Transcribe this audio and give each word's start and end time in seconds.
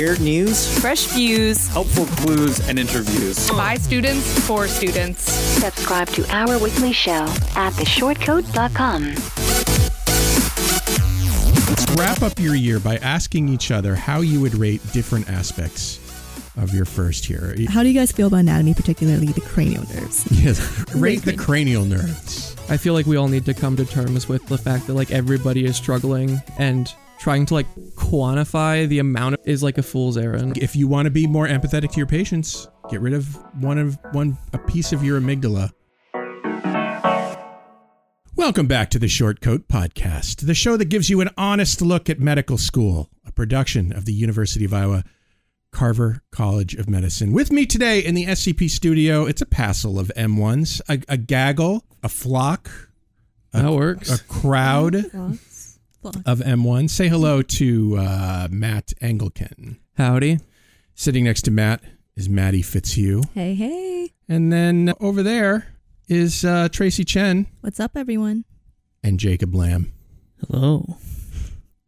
Weird 0.00 0.20
news, 0.22 0.78
fresh 0.78 1.04
views, 1.08 1.68
helpful 1.68 2.06
clues, 2.06 2.66
and 2.66 2.78
interviews. 2.78 3.50
By 3.50 3.74
students 3.74 4.46
for 4.46 4.66
students. 4.66 5.30
Subscribe 5.30 6.08
to 6.08 6.26
our 6.34 6.58
weekly 6.58 6.94
show 6.94 7.26
at 7.54 7.74
theshortcoat.com. 7.74 9.04
Let's 11.68 11.90
wrap 11.98 12.22
up 12.22 12.38
your 12.38 12.54
year 12.54 12.80
by 12.80 12.96
asking 12.96 13.50
each 13.50 13.70
other 13.70 13.94
how 13.94 14.22
you 14.22 14.40
would 14.40 14.54
rate 14.54 14.80
different 14.94 15.28
aspects 15.28 15.98
of 16.56 16.72
your 16.72 16.86
first 16.86 17.28
year. 17.28 17.54
How 17.68 17.82
do 17.82 17.90
you 17.90 17.94
guys 17.94 18.10
feel 18.10 18.28
about 18.28 18.40
anatomy, 18.40 18.72
particularly 18.72 19.26
the 19.26 19.42
cranial 19.42 19.84
nerves? 19.92 20.26
Yes, 20.42 20.94
rate 20.94 21.26
the 21.26 21.36
cranial 21.36 21.84
nerves. 21.84 22.56
I 22.70 22.78
feel 22.78 22.94
like 22.94 23.04
we 23.04 23.18
all 23.18 23.28
need 23.28 23.44
to 23.44 23.52
come 23.52 23.76
to 23.76 23.84
terms 23.84 24.30
with 24.30 24.46
the 24.46 24.56
fact 24.56 24.86
that 24.86 24.94
like 24.94 25.10
everybody 25.10 25.66
is 25.66 25.76
struggling 25.76 26.40
and 26.56 26.90
trying 27.20 27.44
to 27.44 27.52
like 27.52 27.66
quantify 27.94 28.88
the 28.88 28.98
amount 28.98 29.34
of, 29.34 29.40
is 29.44 29.62
like 29.62 29.76
a 29.76 29.82
fool's 29.82 30.16
errand. 30.16 30.56
If 30.56 30.74
you 30.74 30.88
want 30.88 31.04
to 31.04 31.10
be 31.10 31.26
more 31.26 31.46
empathetic 31.46 31.92
to 31.92 31.98
your 31.98 32.06
patients, 32.06 32.66
get 32.88 33.02
rid 33.02 33.12
of 33.12 33.36
one 33.62 33.76
of 33.76 33.98
one 34.12 34.38
a 34.54 34.58
piece 34.58 34.92
of 34.92 35.04
your 35.04 35.20
amygdala. 35.20 35.70
Welcome 38.36 38.66
back 38.66 38.88
to 38.90 38.98
the 38.98 39.06
Short 39.06 39.42
Coat 39.42 39.68
Podcast, 39.68 40.46
the 40.46 40.54
show 40.54 40.78
that 40.78 40.86
gives 40.86 41.10
you 41.10 41.20
an 41.20 41.28
honest 41.36 41.82
look 41.82 42.08
at 42.08 42.18
medical 42.18 42.56
school, 42.56 43.10
a 43.26 43.32
production 43.32 43.92
of 43.92 44.06
the 44.06 44.14
University 44.14 44.64
of 44.64 44.72
Iowa 44.72 45.04
Carver 45.72 46.22
College 46.32 46.74
of 46.74 46.88
Medicine. 46.88 47.32
With 47.32 47.52
me 47.52 47.66
today 47.66 48.00
in 48.00 48.14
the 48.14 48.24
SCP 48.24 48.70
studio, 48.70 49.26
it's 49.26 49.42
a 49.42 49.46
passel 49.46 49.98
of 49.98 50.10
M1s, 50.16 50.80
a, 50.88 51.02
a 51.06 51.18
gaggle, 51.18 51.84
a 52.02 52.08
flock. 52.08 52.70
A, 53.52 53.62
that 53.62 53.72
works. 53.72 54.10
A 54.10 54.24
crowd 54.24 55.10
of 56.04 56.40
M1. 56.40 56.90
Say 56.90 57.08
hello 57.08 57.42
to 57.42 57.96
uh, 57.98 58.48
Matt 58.50 58.92
Engelken. 59.00 59.78
Howdy. 59.96 60.38
Sitting 60.94 61.24
next 61.24 61.42
to 61.42 61.50
Matt 61.50 61.82
is 62.16 62.28
Maddie 62.28 62.62
Fitzhugh. 62.62 63.22
Hey, 63.34 63.54
hey. 63.54 64.12
And 64.28 64.52
then 64.52 64.92
over 65.00 65.22
there 65.22 65.74
is 66.08 66.44
uh, 66.44 66.68
Tracy 66.70 67.04
Chen. 67.04 67.46
What's 67.60 67.80
up, 67.80 67.96
everyone? 67.96 68.44
And 69.02 69.18
Jacob 69.18 69.54
Lamb. 69.54 69.92
Hello. 70.46 70.96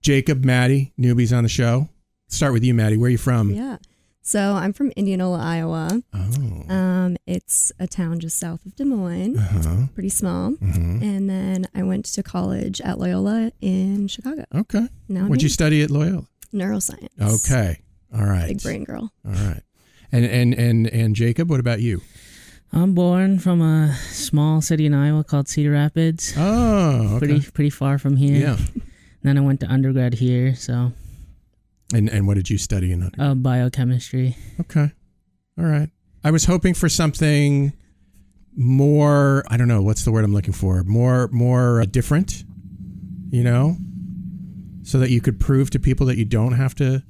Jacob, 0.00 0.44
Maddie, 0.44 0.92
newbies 0.98 1.36
on 1.36 1.42
the 1.42 1.48
show 1.48 1.88
start 2.32 2.52
with 2.52 2.64
you, 2.64 2.74
Maddie. 2.74 2.96
Where 2.96 3.08
are 3.08 3.10
you 3.10 3.18
from? 3.18 3.50
Yeah. 3.50 3.76
So 4.24 4.54
I'm 4.54 4.72
from 4.72 4.92
Indianola, 4.92 5.38
Iowa. 5.40 6.00
Oh. 6.14 6.72
Um, 6.72 7.16
it's 7.26 7.72
a 7.80 7.88
town 7.88 8.20
just 8.20 8.38
south 8.38 8.64
of 8.64 8.76
Des 8.76 8.84
Moines. 8.84 9.36
Uh-huh. 9.36 9.86
Pretty 9.94 10.08
small. 10.10 10.52
Mhm. 10.52 11.02
And 11.02 11.28
then 11.28 11.66
I 11.74 11.82
went 11.82 12.04
to 12.06 12.22
college 12.22 12.80
at 12.82 12.98
Loyola 13.00 13.50
in 13.60 14.06
Chicago. 14.06 14.44
Okay. 14.54 14.88
Now 15.08 15.26
What'd 15.26 15.42
you 15.42 15.48
study 15.48 15.82
at 15.82 15.90
Loyola? 15.90 16.26
Neuroscience. 16.54 17.08
Okay. 17.20 17.80
All 18.14 18.24
right. 18.26 18.48
Big 18.48 18.62
brain 18.62 18.84
girl. 18.84 19.12
All 19.26 19.32
right. 19.32 19.62
And 20.12 20.24
and 20.24 20.54
and 20.54 20.86
and 20.86 21.16
Jacob, 21.16 21.50
what 21.50 21.58
about 21.60 21.80
you? 21.80 22.00
I'm 22.72 22.94
born 22.94 23.38
from 23.38 23.60
a 23.60 23.94
small 24.10 24.62
city 24.62 24.86
in 24.86 24.94
Iowa 24.94 25.24
called 25.24 25.48
Cedar 25.48 25.72
Rapids. 25.72 26.32
Oh, 26.36 27.16
okay. 27.16 27.18
pretty 27.26 27.50
pretty 27.50 27.70
far 27.70 27.98
from 27.98 28.16
here. 28.16 28.38
Yeah. 28.40 28.56
then 29.22 29.36
I 29.36 29.40
went 29.40 29.60
to 29.60 29.66
undergrad 29.66 30.14
here, 30.14 30.54
so 30.54 30.92
And 31.92 32.08
and 32.08 32.26
what 32.26 32.34
did 32.34 32.50
you 32.50 32.58
study 32.58 32.92
in? 32.92 33.10
uh, 33.18 33.34
biochemistry. 33.34 34.36
Okay. 34.60 34.90
All 35.58 35.64
right. 35.64 35.90
I 36.24 36.30
was 36.30 36.44
hoping 36.46 36.74
for 36.74 36.88
something 36.88 37.72
more, 38.56 39.44
I 39.48 39.56
don't 39.56 39.68
know, 39.68 39.82
what's 39.82 40.04
the 40.04 40.12
word 40.12 40.24
I'm 40.24 40.32
looking 40.32 40.52
for? 40.52 40.82
More 40.84 41.28
more 41.28 41.80
uh, 41.82 41.84
different, 41.86 42.44
you 43.30 43.42
know? 43.42 43.76
So 44.84 44.98
that 44.98 45.10
you 45.10 45.20
could 45.20 45.38
prove 45.38 45.70
to 45.70 45.78
people 45.78 46.06
that 46.06 46.16
you 46.16 46.24
don't 46.24 46.52
have 46.52 46.74
to 46.76 47.02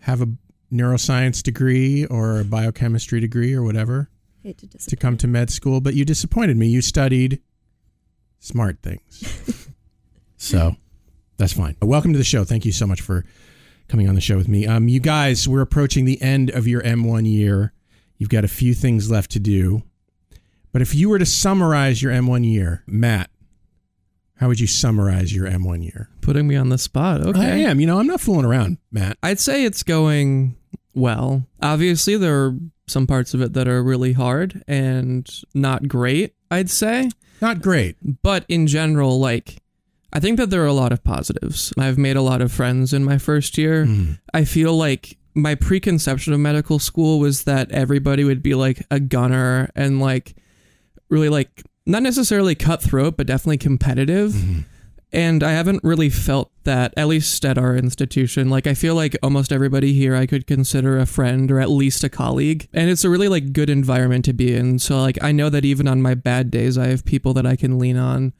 have 0.00 0.22
a 0.22 0.28
neuroscience 0.72 1.42
degree 1.42 2.04
or 2.06 2.40
a 2.40 2.44
biochemistry 2.44 3.20
degree 3.20 3.54
or 3.54 3.62
whatever 3.62 4.10
to 4.44 4.68
to 4.68 4.96
come 4.96 5.16
to 5.16 5.26
med 5.26 5.50
school, 5.50 5.80
but 5.80 5.94
you 5.94 6.04
disappointed 6.04 6.56
me. 6.56 6.68
You 6.68 6.80
studied 6.82 7.40
smart 8.38 8.78
things. 8.82 9.68
so 10.36 10.76
that's 11.38 11.52
fine. 11.52 11.76
Welcome 11.82 12.12
to 12.12 12.18
the 12.18 12.24
show. 12.24 12.44
Thank 12.44 12.64
you 12.64 12.72
so 12.72 12.86
much 12.86 13.00
for 13.00 13.24
coming 13.88 14.08
on 14.08 14.14
the 14.14 14.20
show 14.20 14.36
with 14.36 14.48
me. 14.48 14.66
Um, 14.66 14.88
you 14.88 15.00
guys, 15.00 15.48
we're 15.48 15.62
approaching 15.62 16.04
the 16.04 16.20
end 16.20 16.50
of 16.50 16.66
your 16.66 16.82
M1 16.82 17.30
year. 17.30 17.72
You've 18.18 18.28
got 18.28 18.44
a 18.44 18.48
few 18.48 18.74
things 18.74 19.10
left 19.10 19.30
to 19.32 19.40
do. 19.40 19.82
But 20.72 20.82
if 20.82 20.94
you 20.94 21.08
were 21.08 21.18
to 21.18 21.26
summarize 21.26 22.02
your 22.02 22.12
M1 22.12 22.44
year, 22.44 22.84
Matt, 22.86 23.30
how 24.36 24.48
would 24.48 24.60
you 24.60 24.66
summarize 24.66 25.34
your 25.34 25.46
M1 25.46 25.82
year? 25.82 26.10
Putting 26.20 26.46
me 26.46 26.56
on 26.56 26.68
the 26.68 26.78
spot. 26.78 27.22
Okay. 27.26 27.40
I 27.40 27.56
am. 27.56 27.80
You 27.80 27.86
know, 27.86 27.98
I'm 27.98 28.06
not 28.06 28.20
fooling 28.20 28.44
around, 28.44 28.78
Matt. 28.92 29.16
I'd 29.22 29.40
say 29.40 29.64
it's 29.64 29.82
going 29.82 30.56
well. 30.94 31.44
Obviously, 31.62 32.16
there 32.16 32.44
are 32.44 32.56
some 32.86 33.06
parts 33.06 33.34
of 33.34 33.40
it 33.40 33.54
that 33.54 33.66
are 33.66 33.82
really 33.82 34.12
hard 34.12 34.62
and 34.68 35.28
not 35.54 35.88
great, 35.88 36.34
I'd 36.50 36.70
say. 36.70 37.10
Not 37.40 37.62
great. 37.62 37.96
But 38.22 38.44
in 38.48 38.66
general, 38.66 39.18
like, 39.18 39.58
I 40.12 40.20
think 40.20 40.38
that 40.38 40.50
there 40.50 40.62
are 40.62 40.66
a 40.66 40.72
lot 40.72 40.92
of 40.92 41.04
positives. 41.04 41.72
I've 41.78 41.98
made 41.98 42.16
a 42.16 42.22
lot 42.22 42.40
of 42.40 42.50
friends 42.50 42.92
in 42.92 43.04
my 43.04 43.18
first 43.18 43.58
year. 43.58 43.84
Mhm. 43.84 44.18
I 44.32 44.44
feel 44.44 44.76
like 44.76 45.18
my 45.34 45.54
preconception 45.54 46.32
of 46.32 46.40
medical 46.40 46.78
school 46.78 47.20
was 47.20 47.44
that 47.44 47.70
everybody 47.70 48.24
would 48.24 48.42
be 48.42 48.54
like 48.54 48.86
a 48.90 48.98
gunner 48.98 49.70
and 49.76 50.00
like 50.00 50.34
really 51.10 51.28
like 51.28 51.62
not 51.86 52.02
necessarily 52.02 52.54
cutthroat, 52.54 53.16
but 53.16 53.26
definitely 53.26 53.58
competitive. 53.58 54.32
Mm-hmm. 54.32 54.60
And 55.10 55.42
I 55.42 55.52
haven't 55.52 55.82
really 55.82 56.10
felt 56.10 56.50
that, 56.64 56.92
at 56.98 57.08
least 57.08 57.42
at 57.46 57.56
our 57.56 57.74
institution. 57.74 58.50
Like, 58.50 58.66
I 58.66 58.74
feel 58.74 58.94
like 58.94 59.16
almost 59.22 59.52
everybody 59.52 59.94
here 59.94 60.14
I 60.14 60.26
could 60.26 60.46
consider 60.46 60.98
a 60.98 61.06
friend 61.06 61.50
or 61.50 61.60
at 61.60 61.70
least 61.70 62.04
a 62.04 62.10
colleague. 62.10 62.68
And 62.74 62.90
it's 62.90 63.04
a 63.04 63.08
really, 63.08 63.26
like, 63.28 63.54
good 63.54 63.70
environment 63.70 64.26
to 64.26 64.34
be 64.34 64.54
in. 64.54 64.78
So, 64.78 65.00
like, 65.00 65.16
I 65.22 65.32
know 65.32 65.48
that 65.48 65.64
even 65.64 65.88
on 65.88 66.02
my 66.02 66.14
bad 66.14 66.50
days, 66.50 66.76
I 66.76 66.88
have 66.88 67.06
people 67.06 67.32
that 67.34 67.46
I 67.46 67.56
can 67.56 67.78
lean 67.78 67.96
on. 67.96 68.34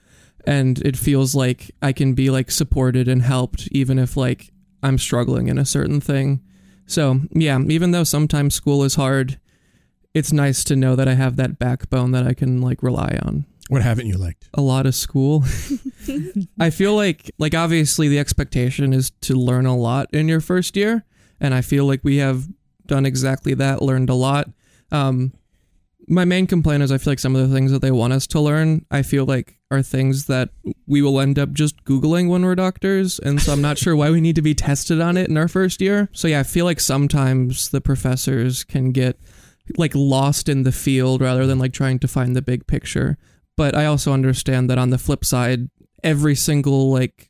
And 0.47 0.79
it 0.85 0.97
feels 0.97 1.35
like 1.35 1.71
I 1.83 1.93
can 1.93 2.15
be, 2.15 2.31
like, 2.31 2.51
supported 2.51 3.09
and 3.09 3.23
helped, 3.23 3.69
even 3.73 3.99
if, 3.99 4.17
like, 4.17 4.51
I'm 4.83 4.99
struggling 4.99 5.49
in 5.49 5.59
a 5.59 5.67
certain 5.67 6.01
thing. 6.01 6.41
So, 6.87 7.21
yeah, 7.33 7.59
even 7.69 7.91
though 7.91 8.05
sometimes 8.05 8.55
school 8.55 8.83
is 8.85 8.95
hard, 8.95 9.39
it's 10.15 10.33
nice 10.33 10.65
to 10.65 10.77
know 10.77 10.97
that 10.97 11.07
I 11.09 11.15
have 11.15 11.37
that 11.37 11.59
backbone 11.59 12.13
that 12.13 12.27
I 12.27 12.33
can, 12.35 12.61
like, 12.63 12.83
rely 12.83 13.19
on 13.23 13.45
What 13.69 13.83
haven't 13.83 14.07
you 14.07 14.17
liked? 14.17 14.49
a 14.55 14.63
lot 14.63 14.87
of 14.87 14.95
school. 14.95 15.45
I 16.61 16.71
feel 16.71 16.95
like 16.97 17.31
like 17.39 17.55
obviously 17.55 18.09
the 18.09 18.19
expectation 18.19 18.93
is 18.95 19.11
to 19.23 19.35
learn 19.35 19.67
a 19.67 19.77
lot 19.77 20.09
in 20.15 20.29
your 20.29 20.41
first 20.41 20.77
year, 20.77 21.05
and 21.41 21.53
I 21.53 21.61
feel 21.61 21.85
like 21.85 22.01
we 22.03 22.17
have 22.19 22.49
done 22.87 23.05
exactly 23.05 23.53
that, 23.55 23.83
learned 23.83 24.09
a 24.09 24.15
lot. 24.15 24.49
Um 24.91 25.33
my 26.09 26.25
main 26.25 26.47
complaint 26.47 26.83
is 26.83 26.91
I 26.91 26.99
feel 26.99 27.13
like 27.13 27.19
some 27.19 27.37
of 27.37 27.49
the 27.49 27.55
things 27.55 27.71
that 27.73 27.81
they 27.81 27.91
want 27.91 28.13
us 28.13 28.27
to 28.29 28.41
learn, 28.41 28.85
I 28.91 29.03
feel 29.03 29.25
like 29.25 29.59
are 29.71 29.83
things 29.83 30.27
that 30.27 30.49
we 30.87 31.03
will 31.03 31.21
end 31.21 31.39
up 31.39 31.53
just 31.53 31.85
googling 31.85 32.29
when 32.29 32.45
we're 32.45 32.55
doctors, 32.55 33.19
and 33.19 33.41
so 33.41 33.53
I'm 33.53 33.61
not 33.61 33.79
sure 33.79 33.95
why 33.95 34.11
we 34.11 34.21
need 34.21 34.37
to 34.37 34.43
be 34.43 34.55
tested 34.55 35.01
on 35.01 35.17
it 35.17 35.29
in 35.29 35.37
our 35.37 35.49
first 35.49 35.81
year. 35.81 36.09
So 36.13 36.29
yeah, 36.29 36.41
I 36.41 36.45
feel 36.45 36.65
like 36.65 36.81
sometimes 36.81 37.69
the 37.69 37.81
professors 37.81 38.65
can 38.65 38.93
get 38.93 39.19
like 39.77 39.93
lost 39.95 40.49
in 40.49 40.63
the 40.63 40.73
field 40.73 41.21
rather 41.21 41.47
than 41.47 41.59
like 41.59 41.75
trying 41.75 41.99
to 41.99 42.09
find 42.09 42.35
the 42.35 42.41
big 42.41 42.67
picture 42.67 43.19
but 43.59 43.75
I 43.75 43.87
also 43.87 44.13
understand 44.13 44.71
that 44.71 44.79
on 44.79 44.91
the 44.91 44.99
flip 44.99 45.25
side, 45.25 45.69
every 46.05 46.37
single 46.37 46.93
like 46.93 47.29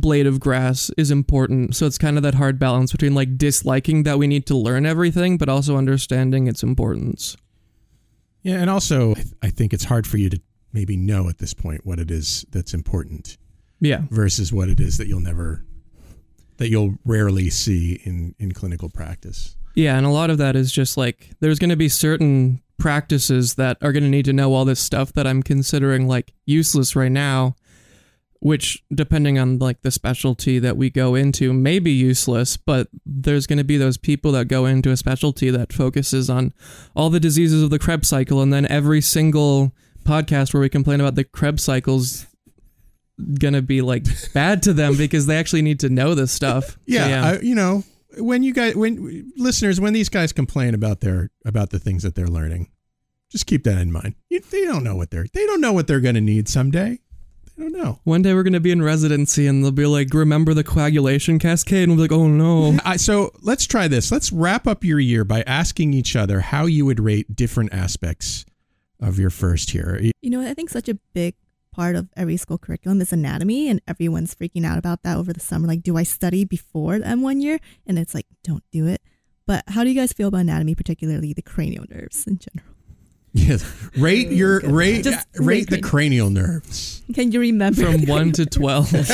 blade 0.00 0.26
of 0.26 0.38
grass 0.40 0.90
is 0.96 1.10
important. 1.10 1.74
So 1.74 1.86
it's 1.86 1.98
kind 1.98 2.16
of 2.16 2.22
that 2.22 2.34
hard 2.34 2.58
balance 2.58 2.92
between 2.92 3.14
like 3.14 3.36
disliking 3.36 4.02
that 4.04 4.18
we 4.18 4.26
need 4.26 4.46
to 4.46 4.56
learn 4.56 4.86
everything, 4.86 5.36
but 5.38 5.48
also 5.48 5.76
understanding 5.76 6.46
its 6.46 6.62
importance. 6.62 7.36
Yeah, 8.42 8.60
and 8.60 8.70
also 8.70 9.12
I 9.12 9.14
th- 9.14 9.26
I 9.42 9.50
think 9.50 9.72
it's 9.74 9.84
hard 9.84 10.06
for 10.06 10.18
you 10.18 10.30
to 10.30 10.40
maybe 10.72 10.96
know 10.96 11.28
at 11.28 11.38
this 11.38 11.54
point 11.54 11.84
what 11.84 11.98
it 11.98 12.10
is 12.10 12.44
that's 12.50 12.74
important 12.74 13.36
Yeah. 13.80 14.02
versus 14.10 14.52
what 14.52 14.68
it 14.68 14.78
is 14.78 14.98
that 14.98 15.08
you'll 15.08 15.20
never 15.20 15.64
that 16.58 16.68
you'll 16.70 16.94
rarely 17.04 17.50
see 17.50 18.00
in 18.04 18.34
in 18.38 18.52
clinical 18.52 18.88
practice. 18.88 19.56
Yeah, 19.74 19.96
and 19.98 20.06
a 20.06 20.10
lot 20.10 20.30
of 20.30 20.38
that 20.38 20.56
is 20.56 20.70
just 20.72 20.96
like 20.96 21.30
there's 21.40 21.58
going 21.58 21.70
to 21.70 21.76
be 21.76 21.88
certain 21.88 22.62
practices 22.78 23.54
that 23.54 23.76
are 23.82 23.92
going 23.92 24.02
to 24.04 24.08
need 24.08 24.24
to 24.26 24.32
know 24.32 24.54
all 24.54 24.64
this 24.64 24.80
stuff 24.80 25.12
that 25.14 25.26
I'm 25.26 25.42
considering 25.42 26.06
like 26.06 26.32
useless 26.46 26.94
right 26.94 27.10
now, 27.12 27.56
which 28.46 28.80
depending 28.94 29.40
on 29.40 29.58
like 29.58 29.82
the 29.82 29.90
specialty 29.90 30.60
that 30.60 30.76
we 30.76 30.88
go 30.88 31.16
into 31.16 31.52
may 31.52 31.80
be 31.80 31.90
useless, 31.90 32.56
but 32.56 32.86
there's 33.04 33.44
going 33.44 33.58
to 33.58 33.64
be 33.64 33.76
those 33.76 33.96
people 33.96 34.30
that 34.30 34.46
go 34.46 34.66
into 34.66 34.92
a 34.92 34.96
specialty 34.96 35.50
that 35.50 35.72
focuses 35.72 36.30
on 36.30 36.54
all 36.94 37.10
the 37.10 37.18
diseases 37.18 37.60
of 37.60 37.70
the 37.70 37.78
Krebs 37.80 38.08
cycle 38.08 38.40
and 38.40 38.52
then 38.52 38.64
every 38.66 39.00
single 39.00 39.72
podcast 40.04 40.54
where 40.54 40.60
we 40.60 40.68
complain 40.68 41.00
about 41.00 41.16
the 41.16 41.24
Krebs 41.24 41.64
cycles 41.64 42.28
gonna 43.40 43.62
be 43.62 43.80
like 43.80 44.04
bad 44.32 44.62
to 44.62 44.72
them 44.72 44.96
because 44.96 45.26
they 45.26 45.38
actually 45.38 45.62
need 45.62 45.80
to 45.80 45.88
know 45.88 46.14
this 46.14 46.30
stuff. 46.30 46.78
So, 46.88 46.94
Yeah, 46.94 47.24
I, 47.24 47.40
you 47.40 47.56
know, 47.56 47.82
when 48.18 48.44
you 48.44 48.54
guys, 48.54 48.76
when 48.76 49.32
listeners, 49.36 49.80
when 49.80 49.92
these 49.92 50.08
guys 50.08 50.32
complain 50.32 50.72
about 50.72 51.00
their 51.00 51.30
about 51.44 51.70
the 51.70 51.80
things 51.80 52.04
that 52.04 52.14
they're 52.14 52.28
learning, 52.28 52.70
just 53.32 53.46
keep 53.46 53.64
that 53.64 53.78
in 53.78 53.90
mind. 53.90 54.14
You, 54.28 54.38
they 54.38 54.64
don't 54.64 54.84
know 54.84 54.94
what 54.94 55.10
they're 55.10 55.26
they 55.34 55.46
don't 55.46 55.60
know 55.60 55.72
what 55.72 55.88
they're 55.88 56.00
going 56.00 56.14
to 56.14 56.20
need 56.20 56.48
someday. 56.48 57.00
They 57.56 57.62
don't 57.62 57.72
know. 57.72 58.00
One 58.04 58.22
day 58.22 58.34
we're 58.34 58.42
gonna 58.42 58.60
be 58.60 58.70
in 58.70 58.82
residency 58.82 59.46
and 59.46 59.64
they'll 59.64 59.72
be 59.72 59.86
like, 59.86 60.12
"Remember 60.12 60.52
the 60.52 60.64
coagulation 60.64 61.38
cascade?" 61.38 61.88
And 61.88 61.96
we'll 61.96 62.06
be 62.06 62.14
like, 62.14 62.20
"Oh 62.20 62.28
no!" 62.28 62.78
I, 62.84 62.96
so 62.96 63.32
let's 63.40 63.66
try 63.66 63.88
this. 63.88 64.12
Let's 64.12 64.30
wrap 64.30 64.66
up 64.66 64.84
your 64.84 65.00
year 65.00 65.24
by 65.24 65.42
asking 65.42 65.94
each 65.94 66.16
other 66.16 66.40
how 66.40 66.66
you 66.66 66.84
would 66.84 67.00
rate 67.00 67.34
different 67.34 67.72
aspects 67.72 68.44
of 69.00 69.18
your 69.18 69.30
first 69.30 69.72
year. 69.74 70.00
You 70.20 70.30
know. 70.30 70.42
I 70.42 70.54
think 70.54 70.70
such 70.70 70.88
a 70.88 70.98
big 71.14 71.34
part 71.72 71.96
of 71.96 72.08
every 72.16 72.36
school 72.36 72.58
curriculum 72.58 73.00
is 73.00 73.12
anatomy, 73.12 73.68
and 73.68 73.80
everyone's 73.88 74.34
freaking 74.34 74.64
out 74.64 74.78
about 74.78 75.02
that 75.02 75.16
over 75.16 75.32
the 75.32 75.40
summer. 75.40 75.66
Like, 75.66 75.82
do 75.82 75.96
I 75.96 76.02
study 76.02 76.44
before 76.44 76.98
the 76.98 77.04
M1 77.06 77.42
year? 77.42 77.58
And 77.86 77.98
it's 77.98 78.14
like, 78.14 78.26
don't 78.44 78.64
do 78.70 78.86
it. 78.86 79.02
But 79.46 79.64
how 79.68 79.84
do 79.84 79.90
you 79.90 79.94
guys 79.94 80.12
feel 80.12 80.28
about 80.28 80.40
anatomy, 80.40 80.74
particularly 80.74 81.32
the 81.32 81.42
cranial 81.42 81.84
nerves 81.88 82.26
in 82.26 82.38
general? 82.38 82.75
Yes. 83.36 83.64
Rate 83.96 84.28
your 84.30 84.60
rate 84.60 85.04
Just 85.04 85.26
rate 85.36 85.46
rate 85.46 85.70
the 85.70 85.80
cranial. 85.80 86.28
cranial 86.28 86.30
nerves. 86.30 87.02
Can 87.14 87.32
you 87.32 87.40
remember? 87.40 87.92
From 87.92 88.06
one 88.06 88.32
to 88.32 88.46
twelve. 88.46 88.92
One 88.92 89.04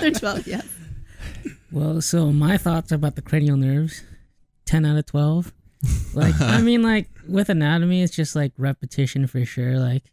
through 0.00 0.10
12, 0.12 0.46
yeah. 0.46 0.62
Well, 1.70 2.00
so 2.00 2.32
my 2.32 2.56
thoughts 2.56 2.92
about 2.92 3.14
the 3.16 3.22
cranial 3.22 3.56
nerves 3.56 4.02
10 4.66 4.84
out 4.84 4.96
of 4.98 5.06
12. 5.06 5.52
Like, 6.14 6.34
uh-huh. 6.34 6.44
I 6.44 6.60
mean, 6.60 6.82
like, 6.82 7.08
with 7.28 7.48
anatomy, 7.48 8.02
it's 8.02 8.14
just 8.14 8.34
like 8.34 8.52
repetition 8.58 9.26
for 9.26 9.44
sure. 9.44 9.78
Like, 9.78 10.04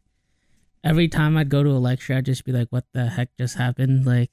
every 0.84 1.08
time 1.08 1.38
I'd 1.38 1.50
go 1.50 1.64
to 1.64 1.70
a 1.72 1.80
lecture, 1.80 2.14
I'd 2.14 2.26
just 2.26 2.46
be 2.46 2.52
like, 2.52 2.70
what 2.70 2.86
the 2.94 3.08
heck 3.08 3.36
just 3.38 3.58
happened? 3.58 4.06
Like, 4.06 4.32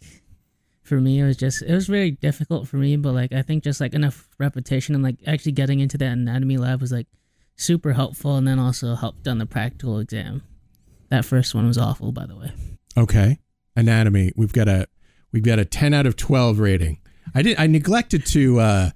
for 0.83 1.01
me, 1.01 1.21
it 1.21 1.25
was 1.25 1.37
just, 1.37 1.63
it 1.63 1.73
was 1.75 1.87
very 1.87 2.11
difficult 2.11 2.69
for 2.69 2.77
me, 2.77 2.97
but 2.97 3.15
like, 3.15 3.33
I 3.33 3.43
think 3.43 3.63
just 3.65 3.81
like 3.81 3.95
enough 3.95 4.29
repetition 4.39 4.95
and 4.95 5.03
like 5.05 5.17
actually 5.27 5.53
getting 5.53 5.81
into 5.81 5.97
that 5.99 6.13
anatomy 6.13 6.57
lab 6.57 6.81
was 6.81 6.93
like 6.93 7.07
super 7.63 7.93
helpful 7.93 8.37
and 8.37 8.47
then 8.47 8.59
also 8.59 8.95
helped 8.95 9.27
on 9.29 9.39
the 9.39 9.47
practical 9.47 9.99
exam. 9.99 10.43
That 11.11 11.25
first 11.25 11.55
one 11.55 11.67
was 11.67 11.79
awful, 11.79 12.13
by 12.13 12.27
the 12.27 12.37
way. 12.37 12.53
Okay. 12.97 13.39
Anatomy. 13.77 14.33
We've 14.37 14.53
got 14.53 14.69
a 14.69 14.89
we've 15.33 15.43
got 15.43 15.59
a 15.59 15.65
10 15.65 15.95
out 15.95 16.07
of 16.07 16.17
12 16.17 16.59
rating. 16.59 16.99
I 17.35 17.43
did 17.43 17.59
I 17.59 17.67
neglected 17.67 18.27
to 18.27 18.61
uh 18.61 18.91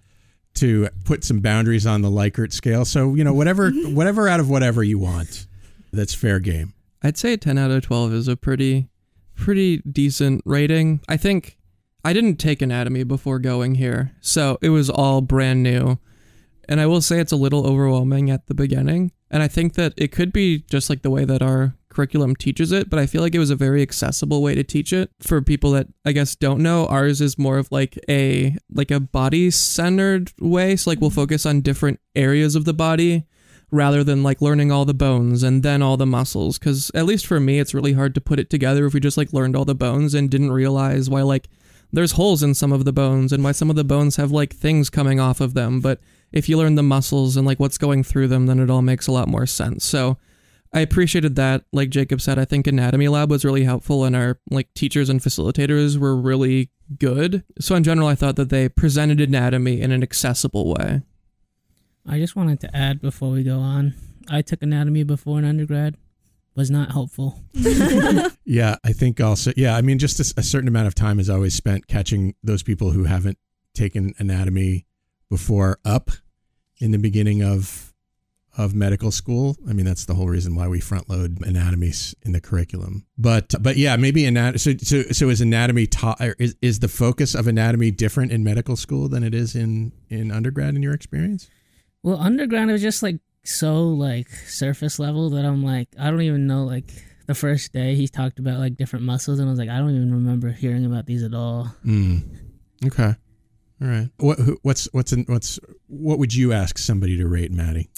to 0.54 0.88
put 1.04 1.22
some 1.22 1.40
boundaries 1.40 1.86
on 1.86 2.02
the 2.02 2.10
Likert 2.10 2.52
scale. 2.52 2.84
So, 2.84 3.14
you 3.14 3.24
know, 3.24 3.34
whatever 3.34 3.70
whatever 3.86 4.28
out 4.28 4.40
of 4.40 4.50
whatever 4.50 4.82
you 4.82 4.98
want. 4.98 5.46
That's 5.92 6.14
fair 6.14 6.40
game. 6.40 6.74
I'd 7.02 7.16
say 7.16 7.34
a 7.34 7.36
10 7.36 7.58
out 7.58 7.70
of 7.70 7.82
12 7.82 8.12
is 8.12 8.28
a 8.28 8.36
pretty 8.36 8.88
pretty 9.34 9.78
decent 9.78 10.42
rating. 10.44 11.00
I 11.08 11.16
think 11.16 11.56
I 12.04 12.12
didn't 12.12 12.36
take 12.36 12.62
anatomy 12.62 13.04
before 13.04 13.38
going 13.38 13.74
here, 13.76 14.12
so 14.20 14.58
it 14.62 14.70
was 14.70 14.88
all 14.88 15.20
brand 15.20 15.62
new. 15.62 15.98
And 16.68 16.80
I 16.80 16.86
will 16.86 17.00
say 17.00 17.20
it's 17.20 17.32
a 17.32 17.36
little 17.36 17.66
overwhelming 17.66 18.30
at 18.30 18.46
the 18.46 18.54
beginning, 18.54 19.12
and 19.30 19.42
I 19.42 19.48
think 19.48 19.74
that 19.74 19.94
it 19.96 20.12
could 20.12 20.32
be 20.32 20.64
just 20.70 20.90
like 20.90 21.02
the 21.02 21.10
way 21.10 21.24
that 21.24 21.42
our 21.42 21.74
curriculum 21.96 22.36
teaches 22.36 22.72
it, 22.72 22.90
but 22.90 22.98
I 22.98 23.06
feel 23.06 23.22
like 23.22 23.34
it 23.34 23.38
was 23.38 23.50
a 23.50 23.56
very 23.56 23.80
accessible 23.80 24.42
way 24.42 24.54
to 24.54 24.62
teach 24.62 24.92
it. 24.92 25.10
For 25.20 25.40
people 25.40 25.70
that 25.72 25.88
I 26.04 26.12
guess 26.12 26.36
don't 26.36 26.60
know. 26.60 26.86
Ours 26.86 27.22
is 27.22 27.38
more 27.38 27.56
of 27.56 27.72
like 27.72 27.98
a 28.08 28.56
like 28.70 28.90
a 28.90 29.00
body 29.00 29.50
centered 29.50 30.30
way, 30.38 30.76
so 30.76 30.90
like 30.90 31.00
we'll 31.00 31.10
mm-hmm. 31.10 31.20
focus 31.20 31.46
on 31.46 31.62
different 31.62 31.98
areas 32.14 32.54
of 32.54 32.66
the 32.66 32.74
body 32.74 33.24
rather 33.72 34.04
than 34.04 34.22
like 34.22 34.42
learning 34.42 34.70
all 34.70 34.84
the 34.84 34.94
bones 34.94 35.42
and 35.42 35.62
then 35.62 35.82
all 35.82 35.96
the 35.96 36.06
muscles. 36.06 36.58
Because 36.58 36.90
at 36.94 37.06
least 37.06 37.26
for 37.26 37.40
me 37.40 37.58
it's 37.58 37.74
really 37.74 37.94
hard 37.94 38.14
to 38.14 38.20
put 38.20 38.38
it 38.38 38.50
together 38.50 38.84
if 38.86 38.92
we 38.92 39.00
just 39.00 39.16
like 39.16 39.32
learned 39.32 39.56
all 39.56 39.64
the 39.64 39.74
bones 39.74 40.14
and 40.14 40.30
didn't 40.30 40.52
realize 40.52 41.08
why 41.08 41.22
like 41.22 41.48
there's 41.92 42.12
holes 42.12 42.42
in 42.42 42.52
some 42.54 42.72
of 42.72 42.84
the 42.84 42.92
bones 42.92 43.32
and 43.32 43.42
why 43.42 43.52
some 43.52 43.70
of 43.70 43.76
the 43.76 43.84
bones 43.84 44.16
have 44.16 44.30
like 44.30 44.54
things 44.54 44.90
coming 44.90 45.18
off 45.18 45.40
of 45.40 45.54
them. 45.54 45.80
But 45.80 46.00
if 46.36 46.48
you 46.48 46.56
learn 46.56 46.74
the 46.74 46.82
muscles 46.82 47.36
and 47.36 47.46
like 47.46 47.58
what's 47.58 47.78
going 47.78 48.02
through 48.02 48.28
them 48.28 48.46
then 48.46 48.58
it 48.60 48.70
all 48.70 48.82
makes 48.82 49.06
a 49.06 49.12
lot 49.12 49.28
more 49.28 49.46
sense 49.46 49.84
so 49.84 50.16
i 50.72 50.80
appreciated 50.80 51.34
that 51.36 51.64
like 51.72 51.90
jacob 51.90 52.20
said 52.20 52.38
i 52.38 52.44
think 52.44 52.66
anatomy 52.66 53.08
lab 53.08 53.30
was 53.30 53.44
really 53.44 53.64
helpful 53.64 54.04
and 54.04 54.14
our 54.14 54.38
like 54.50 54.72
teachers 54.74 55.08
and 55.08 55.20
facilitators 55.20 55.96
were 55.96 56.14
really 56.14 56.70
good 56.98 57.42
so 57.58 57.74
in 57.74 57.82
general 57.82 58.06
i 58.06 58.14
thought 58.14 58.36
that 58.36 58.50
they 58.50 58.68
presented 58.68 59.20
anatomy 59.20 59.80
in 59.80 59.90
an 59.90 60.02
accessible 60.02 60.74
way 60.74 61.02
I 62.08 62.18
just 62.18 62.36
wanted 62.36 62.60
to 62.60 62.76
add 62.76 63.00
before 63.00 63.30
we 63.30 63.42
go 63.42 63.58
on. 63.58 63.94
I 64.28 64.42
took 64.42 64.62
anatomy 64.62 65.02
before 65.02 65.38
in 65.38 65.44
undergrad. 65.44 65.96
Was 66.54 66.70
not 66.70 66.92
helpful. 66.92 67.40
Yeah, 68.48 68.76
I 68.84 68.92
think 68.92 69.20
also. 69.20 69.52
Yeah, 69.56 69.76
I 69.76 69.82
mean, 69.82 69.98
just 69.98 70.20
a, 70.20 70.34
a 70.38 70.42
certain 70.44 70.68
amount 70.68 70.86
of 70.86 70.94
time 70.94 71.18
is 71.18 71.28
always 71.28 71.52
spent 71.52 71.88
catching 71.88 72.36
those 72.44 72.62
people 72.62 72.92
who 72.92 73.02
haven't 73.02 73.38
taken 73.74 74.14
anatomy 74.18 74.86
before 75.28 75.80
up 75.84 76.12
in 76.78 76.90
the 76.92 76.98
beginning 76.98 77.42
of 77.42 77.92
of 78.58 78.74
medical 78.74 79.10
school. 79.10 79.54
I 79.68 79.74
mean, 79.74 79.84
that's 79.84 80.06
the 80.06 80.14
whole 80.14 80.28
reason 80.28 80.54
why 80.54 80.66
we 80.66 80.80
front 80.80 81.10
load 81.10 81.44
anatomy 81.46 81.88
s- 81.90 82.14
in 82.22 82.32
the 82.32 82.40
curriculum. 82.40 83.04
But 83.18 83.54
but 83.60 83.76
yeah, 83.76 83.96
maybe 83.96 84.24
anatomy. 84.24 84.58
So 84.58 84.72
so 84.78 85.02
so 85.12 85.28
is 85.28 85.40
anatomy 85.42 85.86
taught? 85.86 86.18
Is 86.38 86.56
is 86.62 86.78
the 86.78 86.88
focus 86.88 87.34
of 87.34 87.46
anatomy 87.46 87.90
different 87.90 88.32
in 88.32 88.42
medical 88.42 88.76
school 88.76 89.08
than 89.08 89.22
it 89.22 89.34
is 89.34 89.54
in 89.54 89.92
in 90.08 90.30
undergrad 90.30 90.74
in 90.74 90.82
your 90.82 90.94
experience? 90.94 91.50
Well, 92.02 92.16
undergrad 92.18 92.68
was 92.68 92.80
just 92.82 93.02
like 93.02 93.18
so 93.44 93.88
like 93.88 94.28
surface 94.30 94.98
level 94.98 95.30
that 95.30 95.44
I'm 95.44 95.62
like 95.62 95.88
I 95.98 96.10
don't 96.10 96.22
even 96.22 96.46
know 96.46 96.64
like 96.64 96.90
the 97.26 97.34
first 97.34 97.72
day 97.72 97.94
he 97.94 98.08
talked 98.08 98.38
about 98.38 98.58
like 98.58 98.76
different 98.76 99.04
muscles 99.04 99.38
and 99.38 99.48
I 99.48 99.50
was 99.50 99.58
like 99.58 99.68
I 99.68 99.78
don't 99.78 99.90
even 99.94 100.14
remember 100.14 100.50
hearing 100.50 100.86
about 100.86 101.04
these 101.06 101.22
at 101.22 101.34
all. 101.34 101.74
Mm. 101.84 102.22
Okay. 102.86 103.14
All 103.82 103.88
right. 103.88 104.08
What 104.18 104.38
who- 104.38 104.58
what's 104.62 104.88
what's 104.92 105.12
in, 105.12 105.24
what's 105.28 105.60
what 105.88 106.18
would 106.18 106.34
you 106.34 106.52
ask 106.52 106.78
somebody 106.78 107.16
to 107.16 107.26
rate, 107.26 107.52
Maddie? 107.52 107.90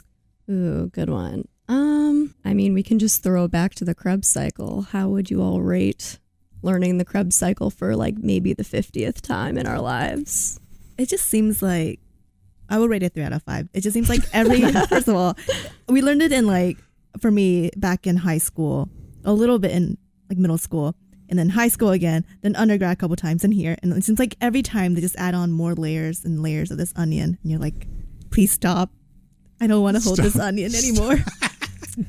Ooh, 0.51 0.91
good 0.93 1.11
one. 1.11 1.47
Um, 1.69 2.35
I 2.45 2.55
mean, 2.55 2.73
we 2.73 2.83
can 2.83 2.99
just 2.99 3.23
throw 3.23 3.49
back 3.49 3.75
to 3.77 3.85
the 3.85 3.95
Krebs 3.95 4.29
cycle. 4.29 4.83
How 4.83 5.09
would 5.09 5.31
you 5.31 5.43
all 5.43 5.61
rate 5.61 6.19
learning 6.63 6.99
the 6.99 7.05
Krebs 7.05 7.37
cycle 7.37 7.71
for 7.71 7.95
like 7.95 8.17
maybe 8.19 8.53
the 8.53 8.65
50th 8.65 9.21
time 9.21 9.59
in 9.59 9.67
our 9.67 9.81
lives? 9.81 10.59
It 10.97 11.09
just 11.09 11.27
seems 11.27 11.63
like 11.63 12.01
I 12.69 12.79
would 12.79 12.91
rate 12.91 13.03
it 13.03 13.15
three 13.15 13.23
out 13.23 13.33
of 13.33 13.43
five. 13.43 13.69
It 13.73 13.83
just 13.83 13.95
seems 13.95 14.09
like 14.09 14.23
every 14.33 14.61
first 14.87 15.09
of 15.09 15.15
all, 15.15 15.37
we 15.89 16.03
learned 16.03 16.23
it 16.23 16.33
in 16.33 16.47
like 16.47 16.79
for 17.21 17.31
me 17.31 17.71
back 17.77 18.07
in 18.07 18.17
high 18.17 18.39
school, 18.39 18.89
a 19.25 19.33
little 19.33 19.59
bit 19.59 19.73
in 19.73 19.99
like 20.29 20.39
middle 20.39 20.59
school, 20.59 20.95
and 21.29 21.39
then 21.39 21.51
high 21.51 21.69
school 21.69 21.91
again, 21.91 22.25
then 22.43 22.57
undergrad 22.57 22.93
a 22.93 22.97
couple 22.97 23.17
times 23.17 23.45
in 23.45 23.53
here, 23.53 23.77
and 23.83 23.93
it 23.93 24.05
seems 24.05 24.19
like 24.19 24.37
every 24.41 24.63
time 24.63 24.95
they 24.95 25.01
just 25.01 25.17
add 25.17 25.35
on 25.35 25.53
more 25.53 25.75
layers 25.75 26.25
and 26.25 26.43
layers 26.43 26.71
of 26.71 26.79
this 26.79 26.93
onion, 26.97 27.39
and 27.43 27.51
you're 27.51 27.61
like, 27.61 27.87
please 28.31 28.53
stop. 28.53 28.91
I 29.61 29.67
don't 29.67 29.83
want 29.83 29.97
to 29.97 30.03
hold 30.03 30.19
this 30.19 30.35
Stop. 30.35 30.47
onion 30.49 30.75
anymore. 30.75 31.17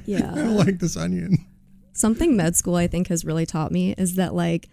Yeah. 0.05 0.32
I 0.32 0.36
don't 0.36 0.55
like 0.55 0.77
this 0.77 0.96
onion. 0.96 1.36
something 1.93 2.36
med 2.38 2.55
school 2.55 2.75
I 2.75 2.86
think 2.86 3.08
has 3.08 3.25
really 3.25 3.48
taught 3.48 3.72
me 3.72 3.93
is 3.98 4.15
that 4.15 4.36
like 4.36 4.70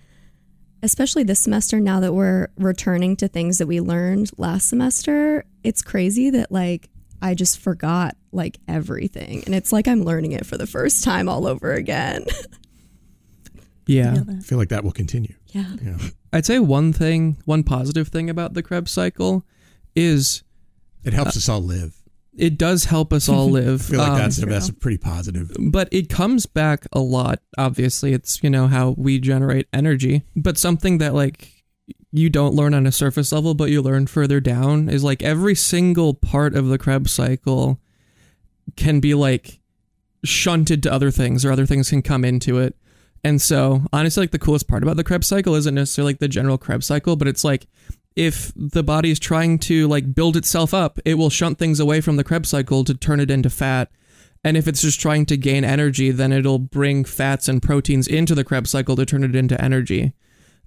especially 0.83 1.23
this 1.23 1.41
semester 1.41 1.81
now 1.81 2.01
that 2.01 2.13
we're 2.13 2.49
returning 2.59 3.17
to 3.17 3.29
things 3.29 3.57
that 3.57 3.67
we 3.67 3.81
learned 3.81 4.31
last 4.37 4.69
semester, 4.69 5.47
it's 5.65 5.81
crazy 5.81 6.29
that 6.31 6.53
like 6.53 6.91
I 7.23 7.33
just 7.35 7.59
forgot 7.59 8.15
like 8.31 8.59
everything 8.69 9.43
and 9.47 9.55
it's 9.55 9.73
like 9.73 9.89
I'm 9.89 10.03
learning 10.05 10.33
it 10.33 10.45
for 10.45 10.59
the 10.59 10.67
first 10.67 11.03
time 11.03 11.31
all 11.31 11.47
over 11.47 11.73
again. 11.73 12.27
yeah 13.87 14.17
I 14.29 14.41
feel 14.41 14.59
like 14.59 14.69
that 14.71 14.85
will 14.85 14.93
continue. 14.93 15.35
yeah. 15.49 15.75
Yeah. 15.83 15.99
I'd 16.33 16.45
say 16.47 16.59
one 16.59 16.93
thing, 16.93 17.37
one 17.45 17.63
positive 17.63 18.09
thing 18.09 18.29
about 18.29 18.55
the 18.55 18.63
Krebs 18.63 18.91
cycle 18.91 19.45
is 19.95 20.43
It 21.05 21.13
helps 21.15 21.37
us 21.37 21.49
all 21.49 21.63
live. 21.63 21.95
it 22.37 22.59
does 22.59 22.85
help 22.85 23.13
us 23.13 23.29
all 23.29 23.49
live. 23.61 23.81
I 23.81 23.85
feel 23.85 23.99
like 24.01 24.11
Um, 24.11 24.19
that's 24.19 24.37
that's 24.37 24.71
pretty 24.71 24.99
positive. 24.99 25.51
but 25.59 25.89
it 25.93 26.09
comes 26.09 26.45
back 26.47 26.87
a 26.93 26.99
lot. 27.01 27.41
Obviously, 27.57 28.13
it's 28.13 28.43
you 28.43 28.51
know 28.51 28.67
how 28.67 28.95
we 28.99 29.19
generate 29.19 29.67
energy, 29.73 30.25
but 30.35 30.59
something 30.59 30.99
that 30.99 31.15
like 31.15 31.53
you 32.13 32.29
don't 32.31 32.55
learn 32.55 32.73
on 32.75 32.87
a 32.87 32.93
surface 32.93 33.31
level, 33.33 33.55
but 33.55 33.71
you 33.71 33.81
learn 33.83 34.07
further 34.07 34.41
down 34.41 34.89
is 34.89 35.05
like 35.05 35.23
every 35.23 35.55
single 35.55 36.13
part 36.15 36.55
of 36.55 36.67
the 36.69 36.79
Krebs 36.79 37.13
cycle 37.13 37.81
can 38.77 39.01
be 39.01 39.15
like 39.15 39.61
shunted 40.25 40.83
to 40.83 40.93
other 40.93 41.11
things, 41.11 41.45
or 41.45 41.53
other 41.53 41.67
things 41.67 41.89
can 41.91 42.03
come 42.03 42.25
into 42.25 42.59
it. 42.59 42.75
And 43.25 43.41
so, 43.41 43.83
honestly, 43.93 44.23
like 44.23 44.31
the 44.31 44.39
coolest 44.39 44.69
part 44.69 44.83
about 44.83 44.97
the 44.97 45.05
Krebs 45.05 45.27
cycle 45.27 45.55
isn't 45.55 45.75
necessarily 45.75 46.13
like 46.13 46.21
the 46.21 46.29
general 46.29 46.59
Krebs 46.59 46.87
cycle, 46.87 47.17
but 47.17 47.29
it's 47.29 47.45
like 47.45 47.67
if 48.15 48.53
the 48.57 48.83
body 48.83 49.11
is 49.11 49.19
trying 49.19 49.59
to 49.61 49.87
like 49.89 50.15
build 50.15 50.37
itself 50.37 50.73
up, 50.73 50.99
it 51.05 51.15
will 51.15 51.31
shunt 51.31 51.59
things 51.59 51.81
away 51.81 52.01
from 52.01 52.17
the 52.17 52.25
Krebs 52.25 52.49
cycle 52.49 52.85
to 52.85 52.95
turn 52.95 53.21
it 53.21 53.31
into 53.31 53.51
fat. 53.51 53.91
And 54.43 54.57
if 54.57 54.69
it's 54.69 54.81
just 54.81 55.01
trying 55.01 55.27
to 55.27 55.37
gain 55.37 55.65
energy, 55.65 56.11
then 56.11 56.33
it'll 56.33 56.59
bring 56.59 57.05
fats 57.05 57.49
and 57.49 57.63
proteins 57.63 58.07
into 58.07 58.35
the 58.35 58.45
Krebs 58.45 58.71
cycle 58.71 58.97
to 58.97 59.05
turn 59.05 59.25
it 59.25 59.35
into 59.35 59.61
energy. 59.63 60.13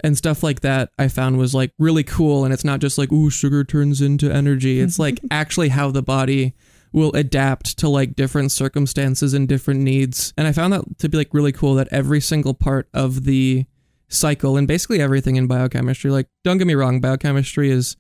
And 0.02 0.18
stuff 0.18 0.44
like 0.44 0.62
that 0.62 0.92
I 0.98 1.08
found 1.08 1.38
was 1.38 1.56
like 1.56 1.72
really 1.80 2.04
cool. 2.04 2.46
And 2.46 2.54
it's 2.54 2.64
not 2.64 2.80
just 2.80 2.98
like, 2.98 3.12
ooh, 3.12 3.30
sugar 3.30 3.64
turns 3.64 4.02
into 4.02 4.32
energy. 4.32 4.80
It's 4.80 5.00
like 5.00 5.20
actually 5.32 5.70
how 5.70 5.92
the 5.92 6.04
body 6.04 6.56
will 6.92 7.12
adapt 7.14 7.78
to 7.78 7.88
like 7.88 8.16
different 8.16 8.52
circumstances 8.52 9.34
and 9.34 9.48
different 9.48 9.82
needs. 9.82 10.34
And 10.38 10.48
I 10.48 10.52
found 10.52 10.74
that 10.74 11.00
to 11.00 11.10
be 11.10 11.18
like 11.18 11.34
really 11.34 11.52
cool 11.52 11.76
that 11.76 11.88
every 11.92 12.22
single 12.22 12.54
part 12.54 12.90
of 12.94 13.26
the 13.26 13.66
cycle 14.08 14.58
and 14.58 14.68
basically 14.68 15.02
everything 15.02 15.36
in 15.36 15.48
biochemistry. 15.48 16.10
Like, 16.10 16.28
don't 16.44 16.58
get 16.58 16.68
me 16.68 16.74
wrong, 16.74 17.00
biochemistry 17.00 17.70
is 17.70 17.96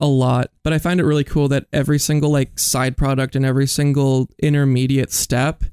a 0.00 0.06
lot, 0.06 0.52
but 0.62 0.72
I 0.72 0.78
find 0.78 1.00
it 1.00 1.04
really 1.04 1.24
cool 1.24 1.48
that 1.48 1.66
every 1.72 1.98
single 1.98 2.30
like 2.30 2.58
side 2.58 2.96
product 2.96 3.34
and 3.34 3.44
every 3.44 3.66
single 3.66 4.28
intermediate 4.40 5.12
step 5.12 5.64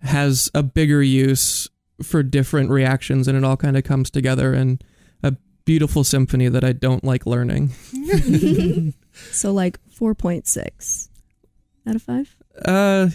has 0.00 0.50
a 0.54 0.62
bigger 0.62 1.02
use 1.02 1.68
for 2.02 2.22
different 2.22 2.70
reactions 2.70 3.28
and 3.28 3.36
it 3.36 3.44
all 3.44 3.56
kind 3.56 3.76
of 3.76 3.84
comes 3.84 4.10
together 4.10 4.54
in 4.54 4.78
a 5.22 5.36
beautiful 5.66 6.04
symphony 6.04 6.48
that 6.48 6.64
I 6.64 6.72
don't 6.72 7.04
like 7.04 7.26
learning. 7.26 7.72
So 9.14 9.52
like 9.52 9.78
4.6 9.90 11.08
out 11.86 11.96
of 11.96 12.02
5. 12.02 12.36
Uh 12.64 13.08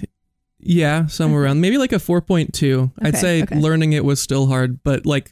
yeah, 0.61 1.07
somewhere 1.07 1.43
around 1.43 1.61
maybe 1.61 1.77
like 1.77 1.93
a 1.93 1.97
4.2. 1.97 2.91
I'd 3.01 3.15
say 3.15 3.43
okay. 3.43 3.59
learning 3.59 3.93
it 3.93 4.03
was 4.03 4.21
still 4.21 4.47
hard, 4.47 4.83
but 4.83 5.05
like 5.05 5.31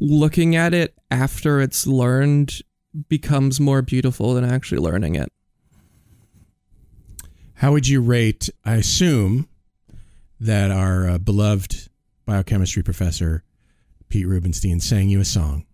looking 0.00 0.56
at 0.56 0.74
it 0.74 0.94
after 1.10 1.60
it's 1.60 1.86
learned 1.86 2.60
becomes 3.08 3.60
more 3.60 3.82
beautiful 3.82 4.34
than 4.34 4.44
actually 4.44 4.80
learning 4.80 5.14
it. 5.14 5.32
How 7.54 7.72
would 7.72 7.86
you 7.86 8.00
rate? 8.00 8.50
I 8.64 8.76
assume 8.76 9.48
that 10.40 10.70
our 10.70 11.08
uh, 11.08 11.18
beloved 11.18 11.90
biochemistry 12.24 12.82
professor 12.82 13.44
Pete 14.08 14.26
Rubenstein 14.26 14.80
sang 14.80 15.08
you 15.08 15.20
a 15.20 15.24
song. 15.24 15.66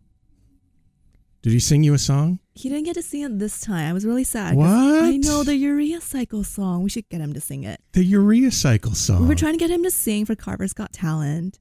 Did 1.42 1.52
he 1.52 1.60
sing 1.60 1.84
you 1.84 1.94
a 1.94 1.98
song? 1.98 2.40
He 2.56 2.68
didn't 2.70 2.84
get 2.84 2.94
to 2.94 3.02
sing 3.02 3.22
it 3.22 3.38
this 3.38 3.60
time. 3.60 3.90
I 3.90 3.92
was 3.92 4.04
really 4.06 4.24
sad. 4.24 4.54
'cause 4.54 4.56
What? 4.56 5.04
I 5.04 5.16
know 5.18 5.44
the 5.44 5.54
urea 5.56 6.00
cycle 6.00 6.42
song. 6.42 6.82
We 6.82 6.88
should 6.90 7.08
get 7.10 7.20
him 7.20 7.32
to 7.34 7.40
sing 7.40 7.64
it. 7.64 7.80
The 7.92 8.02
urea 8.02 8.50
cycle 8.50 8.94
song. 8.94 9.20
We 9.22 9.28
were 9.28 9.34
trying 9.34 9.52
to 9.54 9.58
get 9.58 9.70
him 9.70 9.82
to 9.82 9.90
sing 9.90 10.24
for 10.24 10.34
Carver's 10.34 10.72
Got 10.72 10.92
Talent. 10.92 11.58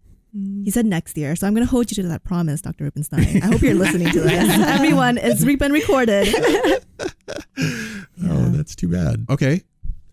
He 0.66 0.70
said 0.70 0.86
next 0.86 1.18
year, 1.18 1.34
so 1.38 1.48
I'm 1.48 1.54
going 1.54 1.66
to 1.66 1.70
hold 1.72 1.90
you 1.92 1.96
to 2.04 2.10
that 2.10 2.26
promise, 2.26 2.60
Dr. 2.62 2.84
Rubenstein. 2.84 3.42
I 3.42 3.46
hope 3.48 3.62
you're 3.62 3.74
listening 3.74 4.10
to 4.12 4.20
this. 4.20 4.50
Everyone, 4.68 5.18
it's 5.18 5.44
re- 5.46 5.56
been 5.56 5.72
recorded. 5.72 6.28
Oh, 7.58 8.50
that's 8.50 8.76
too 8.76 8.88
bad. 8.88 9.26
Okay. 9.30 9.62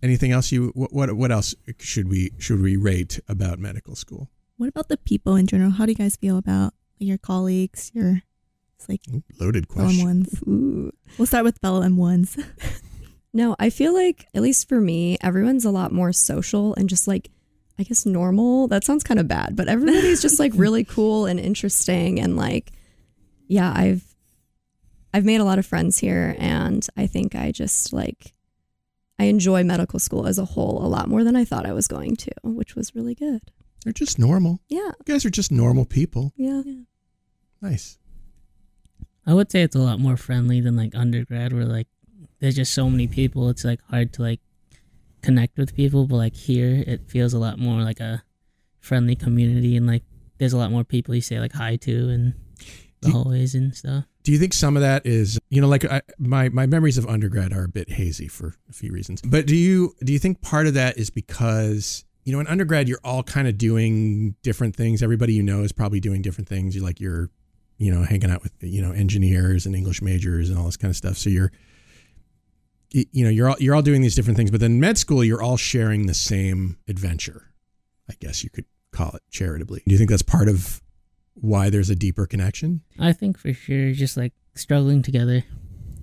Anything 0.03 0.33
else 0.33 0.51
you 0.53 0.73
what, 0.75 0.93
what 0.93 1.13
what 1.17 1.31
else 1.33 1.55
should 1.79 2.09
we 2.09 2.33
should 2.39 2.61
we 2.61 2.77
rate 2.77 3.21
about 3.29 3.59
medical 3.59 3.95
school? 3.95 4.29
What 4.57 4.69
about 4.69 4.89
the 4.89 4.97
people 4.97 5.37
in 5.37 5.47
general? 5.47 5.71
How 5.71 5.87
do 5.87 5.93
you 5.93 5.97
guys 5.97 6.17
feel 6.17 6.37
about 6.37 6.75
your 6.99 7.19
colleagues, 7.19 7.91
your 7.95 8.23
it's 8.89 8.89
like 8.89 9.23
Loaded 9.39 9.69
fellow 9.69 9.87
question. 9.87 10.25
M1s? 10.25 10.49
Ooh. 10.49 10.93
We'll 11.19 11.27
start 11.27 11.45
with 11.45 11.59
fellow 11.59 11.83
M1s. 11.83 12.43
No, 13.35 13.57
I 13.59 13.71
feel 13.71 13.95
like, 13.95 14.27
at 14.35 14.43
least 14.43 14.69
for 14.69 14.79
me, 14.81 15.17
everyone's 15.23 15.65
a 15.65 15.71
lot 15.71 15.91
more 15.91 16.13
social 16.13 16.75
and 16.75 16.89
just 16.89 17.09
like, 17.09 17.31
I 17.79 17.83
guess 17.83 18.05
normal. 18.05 18.69
That 18.69 18.85
sounds 18.85 19.03
kind 19.03 19.19
of 19.19 19.27
bad, 19.27 19.57
but 19.57 19.69
everybody's 19.69 20.21
just 20.21 20.39
like 20.39 20.53
really 20.55 20.85
cool 20.85 21.25
and 21.25 21.41
interesting. 21.41 22.21
And 22.21 22.37
like, 22.37 22.73
yeah, 23.49 23.73
I've, 23.75 24.05
I've 25.15 25.25
made 25.25 25.41
a 25.41 25.45
lot 25.45 25.59
of 25.59 25.65
friends 25.65 25.99
here. 25.99 26.37
And 26.39 26.87
I 26.97 27.07
think 27.07 27.35
I 27.35 27.53
just 27.53 27.93
like, 27.93 28.35
I 29.19 29.25
enjoy 29.25 29.65
medical 29.65 29.99
school 29.99 30.27
as 30.27 30.39
a 30.39 30.45
whole 30.45 30.85
a 30.85 30.89
lot 30.89 31.09
more 31.09 31.25
than 31.25 31.35
I 31.37 31.47
thought 31.47 31.65
I 31.65 31.73
was 31.73 31.89
going 31.89 32.17
to, 32.17 32.33
which 32.43 32.77
was 32.77 32.95
really 32.95 33.15
good. 33.15 33.41
They're 33.85 33.95
just 33.95 34.19
normal. 34.19 34.61
Yeah. 34.69 34.79
You 34.79 35.05
guys 35.07 35.25
are 35.25 35.31
just 35.31 35.51
normal 35.51 35.87
people. 35.87 36.33
Yeah. 36.37 36.63
Yeah. 36.67 36.83
Nice. 37.63 37.99
I 39.27 39.35
would 39.35 39.51
say 39.51 39.63
it's 39.63 39.77
a 39.77 39.81
lot 39.81 40.01
more 40.01 40.17
friendly 40.17 40.61
than 40.61 40.77
like 40.77 40.95
undergrad, 40.95 41.53
where 41.53 41.65
like 41.65 41.89
there's 42.41 42.57
just 42.57 42.75
so 42.75 42.91
many 42.91 43.07
people. 43.07 43.49
It's 43.49 43.65
like 43.65 43.81
hard 43.91 44.13
to 44.15 44.23
like 44.23 44.41
connect 45.23 45.57
with 45.59 45.75
people, 45.75 46.07
but 46.07 46.17
like 46.17 46.35
here, 46.35 46.83
it 46.87 47.09
feels 47.09 47.33
a 47.33 47.39
lot 47.39 47.59
more 47.59 47.83
like 47.83 48.01
a 48.01 48.23
friendly 48.81 49.15
community, 49.15 49.77
and 49.77 49.87
like 49.87 50.03
there's 50.39 50.53
a 50.53 50.59
lot 50.59 50.71
more 50.71 50.85
people 50.85 51.15
you 51.15 51.21
say 51.21 51.39
like 51.39 51.53
hi 51.53 51.77
to 51.77 52.09
and 52.09 52.35
the 53.01 53.09
Do- 53.09 53.13
hallways 53.13 53.55
and 53.55 53.75
stuff. 53.75 54.05
Do 54.25 54.31
you 54.31 54.39
think 54.39 54.55
some 54.55 54.77
of 54.77 54.83
that 54.83 55.05
is, 55.05 55.39
you 55.51 55.61
know, 55.61 55.69
like 55.69 55.85
I, 55.85 56.03
my 56.19 56.49
my 56.49 56.67
memories 56.67 56.99
of 56.99 57.07
undergrad 57.07 57.53
are 57.53 57.65
a 57.65 57.69
bit 57.69 57.91
hazy 57.91 58.29
for 58.29 58.55
a 58.69 58.73
few 58.73 58.93
reasons. 58.93 59.21
But 59.23 59.47
do 59.47 59.57
you 59.57 59.95
do 60.05 60.13
you 60.13 60.19
think 60.19 60.41
part 60.41 60.67
of 60.67 60.75
that 60.75 60.97
is 60.97 61.11
because 61.11 62.05
you 62.25 62.33
know 62.33 62.39
in 62.39 62.47
undergrad 62.47 62.89
you're 62.89 63.01
all 63.03 63.23
kind 63.25 63.49
of 63.49 63.59
doing 63.59 64.37
different 64.43 64.77
things. 64.77 65.03
Everybody 65.03 65.35
you 65.35 65.43
know 65.43 65.63
is 65.63 65.73
probably 65.73 65.99
doing 66.01 66.23
different 66.23 66.49
things. 66.49 66.77
You 66.77 66.83
like 66.83 67.01
you're, 67.01 67.31
you 67.83 67.93
know, 67.93 68.05
hanging 68.05 68.31
out 68.31 68.43
with 68.43 68.53
you 68.61 68.81
know 68.81 68.93
engineers 68.93 69.67
and 69.67 69.75
English 69.75 70.01
majors 70.01 70.49
and 70.51 70.59
all 70.59 70.67
this 70.67 70.77
kind 70.77 70.91
of 70.91 70.97
stuff. 70.97 71.17
So 71.17 71.31
you're, 71.31 71.51
you 72.91 73.25
know, 73.25 73.31
you're 73.31 73.49
all 73.49 73.57
you're 73.59 73.75
all 73.75 73.83
doing 73.83 74.03
these 74.03 74.15
different 74.15 74.37
things. 74.37 74.51
But 74.51 74.61
then 74.61 74.79
med 74.79 74.99
school 74.99 75.25
you're 75.25 75.43
all 75.43 75.57
sharing 75.57 76.07
the 76.07 76.15
same 76.15 76.79
adventure. 76.89 77.49
I 78.09 78.15
guess 78.21 78.45
you 78.45 78.51
could 78.51 78.67
call 78.93 79.11
it 79.15 79.23
charitably. 79.31 79.83
Do 79.87 79.93
you 79.93 79.99
think 79.99 80.11
that's 80.11 80.23
part 80.23 80.49
of 80.49 80.81
why 81.35 81.71
there's 81.71 81.91
a 81.91 81.97
deeper 81.97 82.27
connection? 82.27 82.83
I 82.99 83.13
think 83.13 83.37
for 83.39 83.53
sure, 83.53 83.93
just 83.93 84.17
like 84.17 84.33
struggling 84.55 85.03
together. 85.03 85.45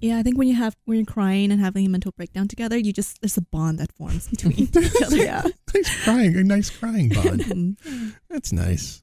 Yeah, 0.01 0.17
I 0.17 0.23
think 0.23 0.37
when 0.37 0.47
you 0.47 0.55
have 0.55 0.75
when 0.85 0.97
you're 0.97 1.05
crying 1.05 1.51
and 1.51 1.61
having 1.61 1.85
a 1.85 1.89
mental 1.89 2.11
breakdown 2.11 2.47
together, 2.47 2.77
you 2.77 2.91
just 2.91 3.21
there's 3.21 3.37
a 3.37 3.41
bond 3.41 3.79
that 3.79 3.91
forms 3.93 4.27
between 4.27 4.53
each 4.57 4.75
other. 5.03 5.17
Yeah. 5.17 5.43
nice 5.73 6.03
crying, 6.03 6.35
a 6.35 6.43
nice 6.43 6.69
crying 6.69 7.09
bond. 7.09 7.77
That's 8.29 8.51
nice. 8.51 9.01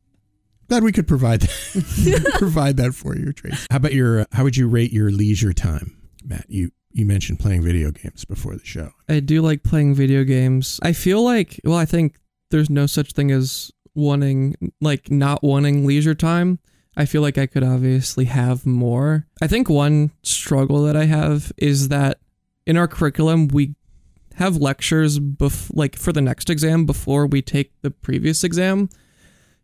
Glad 0.68 0.82
we 0.82 0.92
could 0.92 1.06
provide 1.06 1.42
that, 1.42 2.34
provide 2.38 2.76
that 2.78 2.94
for 2.94 3.16
you, 3.16 3.32
Trace. 3.32 3.66
How 3.70 3.76
about 3.76 3.92
your? 3.92 4.20
Uh, 4.20 4.24
how 4.32 4.44
would 4.44 4.56
you 4.56 4.68
rate 4.68 4.92
your 4.92 5.10
leisure 5.10 5.52
time, 5.52 5.96
Matt? 6.24 6.46
You 6.48 6.70
you 6.92 7.04
mentioned 7.04 7.38
playing 7.38 7.62
video 7.62 7.90
games 7.90 8.24
before 8.24 8.56
the 8.56 8.64
show. 8.64 8.90
I 9.08 9.20
do 9.20 9.42
like 9.42 9.62
playing 9.62 9.94
video 9.94 10.24
games. 10.24 10.80
I 10.82 10.92
feel 10.92 11.22
like, 11.22 11.60
well, 11.62 11.76
I 11.76 11.84
think 11.84 12.16
there's 12.50 12.70
no 12.70 12.86
such 12.86 13.12
thing 13.12 13.30
as 13.30 13.70
wanting, 13.94 14.54
like, 14.80 15.10
not 15.10 15.42
wanting 15.42 15.86
leisure 15.86 16.14
time. 16.14 16.58
I 16.96 17.04
feel 17.04 17.20
like 17.20 17.36
I 17.36 17.46
could 17.46 17.62
obviously 17.62 18.24
have 18.24 18.64
more. 18.64 19.26
I 19.42 19.46
think 19.46 19.68
one 19.68 20.10
struggle 20.22 20.82
that 20.84 20.96
I 20.96 21.04
have 21.04 21.52
is 21.58 21.88
that 21.88 22.18
in 22.66 22.78
our 22.78 22.88
curriculum, 22.88 23.48
we 23.48 23.74
have 24.36 24.56
lectures 24.56 25.18
bef- 25.18 25.70
like 25.74 25.96
for 25.96 26.12
the 26.12 26.22
next 26.22 26.48
exam 26.48 26.86
before 26.86 27.26
we 27.26 27.42
take 27.42 27.72
the 27.82 27.90
previous 27.90 28.42
exam. 28.42 28.88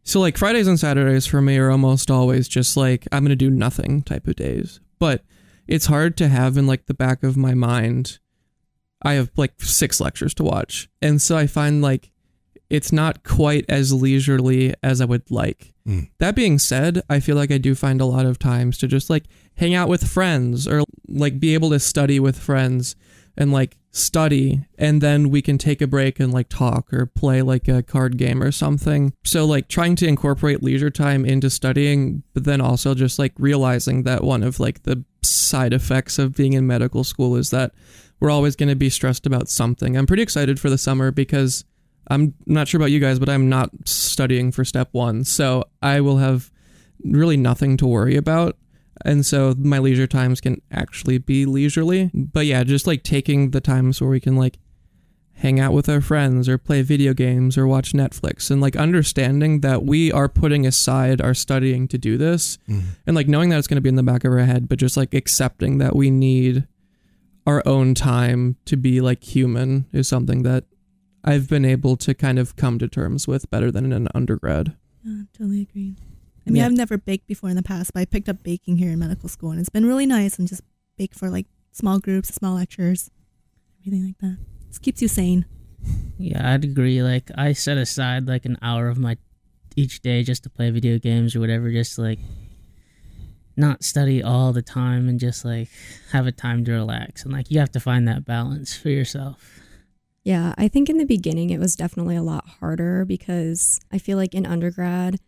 So 0.05 0.21
like 0.21 0.37
Fridays 0.37 0.67
and 0.67 0.79
Saturdays 0.79 1.27
for 1.27 1.41
me 1.41 1.59
are 1.59 1.71
almost 1.71 2.11
always 2.11 2.49
just 2.49 2.77
like 2.77 3.07
I'm 3.13 3.23
going 3.23 3.31
to 3.31 3.37
do 3.37 3.51
nothing 3.51 4.03
type 4.03 4.27
of 4.27 4.37
days. 4.37 4.81
But 4.99 5.25
it's 5.67 5.87
hard 5.87 6.17
to 6.19 6.29
have 6.29 6.57
in 6.57 6.67
like 6.67 6.87
the 6.87 6.95
back 6.95 7.23
of 7.23 7.37
my 7.37 7.55
mind 7.55 8.19
I 9.03 9.15
have 9.15 9.31
like 9.37 9.61
six 9.61 10.01
lectures 10.01 10.35
to 10.35 10.45
watch. 10.45 10.89
And 11.01 11.21
so 11.21 11.37
I 11.37 11.47
find 11.47 11.83
like 11.83 12.11
it's 12.71 12.93
not 12.93 13.23
quite 13.23 13.67
as 13.69 13.93
leisurely 13.93 14.75
as 14.83 15.01
I 15.01 15.05
would 15.05 15.31
like. 15.31 15.75
Mm. 15.87 16.09
That 16.19 16.35
being 16.35 16.59
said, 16.59 17.03
I 17.11 17.21
feel 17.21 17.37
like 17.37 17.51
I 17.51 17.59
do 17.59 17.75
find 17.75 18.01
a 18.01 18.07
lot 18.07 18.25
of 18.25 18.39
times 18.39 18.79
to 18.79 18.89
just 18.89 19.11
like 19.11 19.25
hang 19.57 19.75
out 19.75 19.89
with 19.89 20.09
friends 20.09 20.67
or 20.67 20.83
like 21.09 21.39
be 21.39 21.53
able 21.53 21.71
to 21.71 21.79
study 21.79 22.19
with 22.19 22.39
friends 22.39 22.97
and 23.37 23.53
like 23.53 23.77
study 23.91 24.65
and 24.79 25.01
then 25.01 25.29
we 25.29 25.43
can 25.43 25.59
take 25.59 25.83
a 25.83 25.87
break 25.87 26.19
and 26.19 26.33
like 26.33 26.49
talk 26.49 26.93
or 26.93 27.05
play 27.07 27.43
like 27.43 27.69
a 27.69 27.83
card 27.83 28.17
game 28.17 28.43
or 28.43 28.51
something. 28.51 29.13
So 29.25 29.45
like 29.45 29.69
trying 29.69 29.97
to 29.97 30.07
incorporate 30.07 30.63
leisure 30.63 30.91
time 30.91 31.25
into 31.25 31.51
studying 31.51 32.23
but 32.35 32.45
then 32.45 32.61
also 32.61 32.95
just 32.95 33.19
like 33.19 33.33
realizing 33.39 34.05
that 34.05 34.25
one 34.25 34.43
of 34.43 34.61
like 34.61 34.85
the 34.85 35.05
side 35.23 35.73
effects 35.73 36.19
of 36.19 36.35
being 36.35 36.55
in 36.55 36.67
medical 36.67 37.05
school 37.05 37.37
is 37.37 37.51
that 37.51 37.73
we're 38.21 38.31
always 38.31 38.57
going 38.57 38.69
to 38.69 38.77
be 38.77 38.89
stressed 38.89 39.27
about 39.27 39.49
something. 39.49 39.97
I'm 39.97 40.07
pretty 40.07 40.23
excited 40.23 40.61
for 40.61 40.71
the 40.71 40.79
summer 40.79 41.11
because 41.11 41.65
I'm 42.09 42.35
not 42.47 42.69
sure 42.69 42.79
about 42.79 42.91
you 42.91 43.01
guys, 43.01 43.19
but 43.19 43.29
I'm 43.29 43.49
not 43.49 43.71
studying 43.85 44.53
for 44.53 44.65
step 44.65 44.89
one. 44.93 45.25
So 45.25 45.65
I 45.83 46.01
will 46.01 46.19
have 46.19 46.51
really 47.05 47.37
nothing 47.37 47.77
to 47.79 47.87
worry 47.87 48.17
about. 48.17 48.57
And 49.05 49.25
so 49.27 49.55
my 49.59 49.79
leisure 49.79 50.07
times 50.07 50.41
can 50.41 50.61
actually 50.71 51.19
be 51.19 51.45
leisurely. 51.47 52.11
But 52.15 52.47
yeah, 52.47 52.65
just 52.65 52.87
like 52.87 53.03
taking 53.03 53.51
the 53.51 53.61
times 53.61 54.01
where 54.01 54.11
we 54.11 54.21
can 54.21 54.37
like 54.37 54.59
hang 55.35 55.59
out 55.59 55.73
with 55.73 55.89
our 55.89 56.01
friends 56.01 56.49
or 56.49 56.57
play 56.57 56.83
video 56.83 57.13
games 57.13 57.59
or 57.59 57.67
watch 57.67 57.93
Netflix 57.93 58.51
and 58.51 58.61
like 58.61 58.77
understanding 58.77 59.61
that 59.61 59.85
we 59.85 60.13
are 60.13 60.29
putting 60.29 60.65
aside 60.67 61.21
our 61.21 61.35
studying 61.35 61.89
to 61.89 61.99
do 61.99 62.17
this 62.17 62.59
mm-hmm. 62.69 62.91
and 63.07 63.17
like 63.17 63.27
knowing 63.27 63.49
that 63.49 63.59
it's 63.59 63.67
going 63.67 63.77
to 63.77 63.83
be 63.83 63.89
in 63.89 63.97
the 63.97 64.03
back 64.05 64.25
of 64.25 64.33
our 64.33 64.39
head, 64.39 64.69
but 64.69 64.79
just 64.79 64.97
like 64.97 65.15
accepting 65.15 65.79
that 65.79 65.97
we 65.97 66.11
need 66.11 66.67
our 67.45 67.63
own 67.67 67.95
time 67.95 68.57
to 68.67 68.77
be 68.77 69.01
like 69.01 69.25
human 69.25 69.87
is 69.93 70.07
something 70.07 70.45
that 70.45 70.65
I've 71.25 71.49
been 71.49 71.65
able 71.65 71.97
to 71.97 72.15
kind 72.15 72.39
of 72.39 72.55
come 72.55 72.79
to 72.79 72.89
terms 72.89 73.27
with 73.27 73.51
better 73.51 73.71
than 73.71 73.87
in 73.87 73.93
an 73.93 74.09
undergrad. 74.15 74.77
Yeah, 75.05 75.23
totally 75.37 75.63
agree. 75.63 75.97
I 76.47 76.51
mean, 76.51 76.57
Yeah. 76.61 76.67
I've 76.67 76.73
never 76.73 76.99
baked 76.99 77.27
before 77.27 77.51
in 77.51 77.57
the 77.57 77.63
past, 77.63 77.93
but 77.93 78.01
I 78.01 78.05
picked 78.05 78.29
up 78.29 78.43
baking 78.43 78.77
here 78.79 78.91
in 78.91 78.99
medical 78.99 79.29
school, 79.29 79.51
and 79.51 79.61
it's 79.61 79.69
been 79.69 79.87
really 79.87 80.07
nice. 80.07 80.39
And 80.39 80.49
just 80.49 80.63
bake 80.99 81.15
for 81.15 81.31
like 81.31 81.47
small 81.71 81.99
groups, 81.99 82.35
small 82.35 82.55
lectures, 82.55 83.11
everything 83.81 84.07
like 84.07 84.19
that. 84.19 84.39
It 84.71 84.81
keeps 84.83 85.03
you 85.03 85.09
sane. 85.09 85.47
Yeah, 86.19 86.53
I'd 86.55 86.65
agree. 86.65 87.03
Like 87.03 87.31
I 87.37 87.53
set 87.53 87.77
aside 87.79 88.27
like 88.27 88.45
an 88.45 88.57
hour 88.63 88.89
of 88.89 88.99
my 88.99 89.17
each 89.77 90.03
day 90.03 90.23
just 90.23 90.43
to 90.45 90.51
play 90.51 90.71
video 90.71 90.99
games 90.99 91.35
or 91.35 91.41
whatever, 91.41 91.71
just 91.71 91.99
like 91.99 92.19
not 93.57 93.83
study 93.85 94.23
all 94.23 94.53
the 94.53 94.63
time 94.63 95.09
and 95.09 95.21
just 95.21 95.45
like 95.45 95.69
have 96.13 96.27
a 96.27 96.33
time 96.33 96.65
to 96.65 96.73
relax. 96.73 97.25
And 97.25 97.33
like 97.33 97.51
you 97.51 97.59
have 97.59 97.73
to 97.73 97.81
find 97.81 98.07
that 98.09 98.25
balance 98.25 98.77
for 98.77 98.89
yourself. 98.89 99.61
Yeah, 100.25 100.55
I 100.57 100.69
think 100.69 100.89
in 100.89 100.99
the 100.99 101.05
beginning 101.05 101.51
it 101.51 101.59
was 101.59 101.75
definitely 101.75 102.17
a 102.17 102.23
lot 102.23 102.47
harder 102.61 103.05
because 103.05 103.81
I 103.91 103.99
feel 103.99 104.17
like 104.17 104.35
in 104.35 104.47
undergrad, 104.47 105.19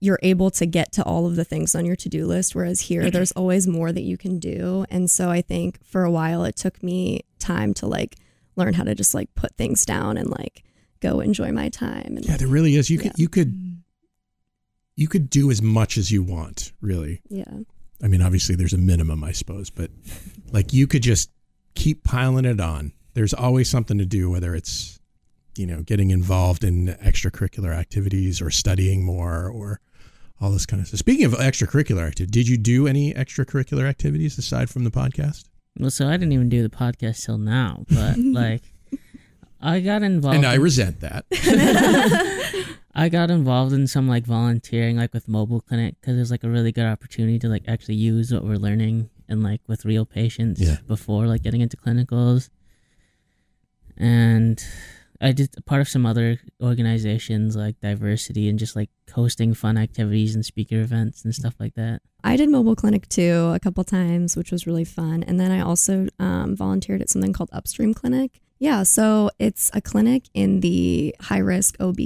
you're 0.00 0.18
able 0.22 0.50
to 0.50 0.66
get 0.66 0.92
to 0.92 1.02
all 1.04 1.26
of 1.26 1.36
the 1.36 1.44
things 1.44 1.74
on 1.74 1.84
your 1.84 1.96
to-do 1.96 2.26
list 2.26 2.54
whereas 2.54 2.82
here 2.82 3.02
mm-hmm. 3.02 3.10
there's 3.10 3.32
always 3.32 3.66
more 3.66 3.92
that 3.92 4.02
you 4.02 4.16
can 4.16 4.38
do 4.38 4.84
and 4.90 5.10
so 5.10 5.30
i 5.30 5.40
think 5.40 5.82
for 5.84 6.04
a 6.04 6.10
while 6.10 6.44
it 6.44 6.56
took 6.56 6.82
me 6.82 7.22
time 7.38 7.72
to 7.72 7.86
like 7.86 8.16
learn 8.56 8.74
how 8.74 8.82
to 8.82 8.94
just 8.94 9.14
like 9.14 9.34
put 9.34 9.54
things 9.56 9.84
down 9.86 10.16
and 10.16 10.30
like 10.30 10.64
go 11.00 11.20
enjoy 11.20 11.52
my 11.52 11.68
time 11.68 12.16
and 12.16 12.24
Yeah, 12.24 12.36
there 12.36 12.48
really 12.48 12.76
is. 12.76 12.90
You 12.90 12.98
could 12.98 13.18
you 13.18 13.28
could 13.28 13.82
you 14.96 15.08
could 15.08 15.28
do 15.28 15.50
as 15.50 15.60
much 15.60 15.98
as 15.98 16.10
you 16.10 16.22
want, 16.22 16.72
really. 16.80 17.20
yeah 17.28 17.44
I 18.02 18.08
mean, 18.08 18.20
obviously 18.20 18.56
there's 18.56 18.74
a 18.74 18.78
minimum, 18.78 19.24
I 19.24 19.32
suppose, 19.32 19.70
but 19.70 19.90
like 20.52 20.72
you 20.72 20.86
could 20.86 21.02
just 21.02 21.30
keep 21.74 22.04
piling 22.04 22.44
it 22.44 22.60
on. 22.60 22.92
There's 23.14 23.32
always 23.32 23.70
something 23.70 23.96
to 23.96 24.04
do, 24.04 24.30
whether 24.30 24.54
it's 24.54 24.95
you 25.58 25.66
know 25.66 25.82
getting 25.82 26.10
involved 26.10 26.64
in 26.64 26.88
extracurricular 27.02 27.74
activities 27.74 28.40
or 28.40 28.50
studying 28.50 29.04
more 29.04 29.48
or 29.48 29.80
all 30.40 30.50
this 30.50 30.66
kind 30.66 30.80
of 30.82 30.86
stuff. 30.88 30.98
Speaking 31.00 31.24
of 31.24 31.32
extracurricular 31.32 32.06
activity, 32.06 32.30
did 32.30 32.48
you 32.48 32.56
do 32.58 32.86
any 32.86 33.12
extracurricular 33.14 33.88
activities 33.88 34.36
aside 34.38 34.68
from 34.68 34.84
the 34.84 34.90
podcast? 34.90 35.44
Well, 35.78 35.90
so 35.90 36.08
I 36.08 36.12
didn't 36.12 36.32
even 36.32 36.48
do 36.48 36.62
the 36.62 36.68
podcast 36.74 37.24
till 37.24 37.38
now, 37.38 37.84
but 37.88 38.16
like 38.18 38.62
I 39.60 39.80
got 39.80 40.02
involved. 40.02 40.36
and 40.36 40.46
I 40.46 40.54
in- 40.56 40.62
resent 40.62 41.00
that. 41.00 41.24
I 42.98 43.10
got 43.10 43.30
involved 43.30 43.74
in 43.74 43.86
some 43.86 44.08
like 44.08 44.24
volunteering, 44.24 44.96
like 44.96 45.12
with 45.12 45.28
mobile 45.28 45.60
clinic, 45.60 45.96
because 46.00 46.16
there's 46.16 46.30
like 46.30 46.44
a 46.44 46.48
really 46.48 46.72
good 46.72 46.86
opportunity 46.86 47.38
to 47.40 47.48
like 47.48 47.64
actually 47.68 47.96
use 47.96 48.32
what 48.32 48.42
we're 48.44 48.56
learning 48.56 49.10
and 49.28 49.42
like 49.42 49.60
with 49.66 49.84
real 49.84 50.06
patients 50.06 50.60
Yeah. 50.62 50.76
before 50.86 51.26
like 51.26 51.42
getting 51.42 51.60
into 51.60 51.76
clinicals. 51.76 52.48
And 53.98 54.62
I 55.20 55.32
did 55.32 55.54
part 55.64 55.80
of 55.80 55.88
some 55.88 56.06
other 56.06 56.38
organizations 56.62 57.56
like 57.56 57.80
diversity 57.80 58.48
and 58.48 58.58
just 58.58 58.76
like 58.76 58.90
hosting 59.12 59.54
fun 59.54 59.76
activities 59.76 60.34
and 60.34 60.44
speaker 60.44 60.80
events 60.80 61.24
and 61.24 61.34
stuff 61.34 61.54
like 61.58 61.74
that. 61.74 62.02
I 62.24 62.36
did 62.36 62.50
mobile 62.50 62.76
clinic 62.76 63.08
too 63.08 63.52
a 63.54 63.60
couple 63.60 63.84
times, 63.84 64.36
which 64.36 64.50
was 64.50 64.66
really 64.66 64.84
fun. 64.84 65.22
And 65.22 65.38
then 65.38 65.50
I 65.50 65.60
also 65.60 66.08
um, 66.18 66.56
volunteered 66.56 67.00
at 67.00 67.10
something 67.10 67.32
called 67.32 67.50
Upstream 67.52 67.94
Clinic. 67.94 68.40
Yeah, 68.58 68.84
so 68.84 69.30
it's 69.38 69.70
a 69.74 69.82
clinic 69.82 70.24
in 70.32 70.60
the 70.60 71.14
high 71.20 71.38
risk 71.38 71.76
OB 71.78 71.98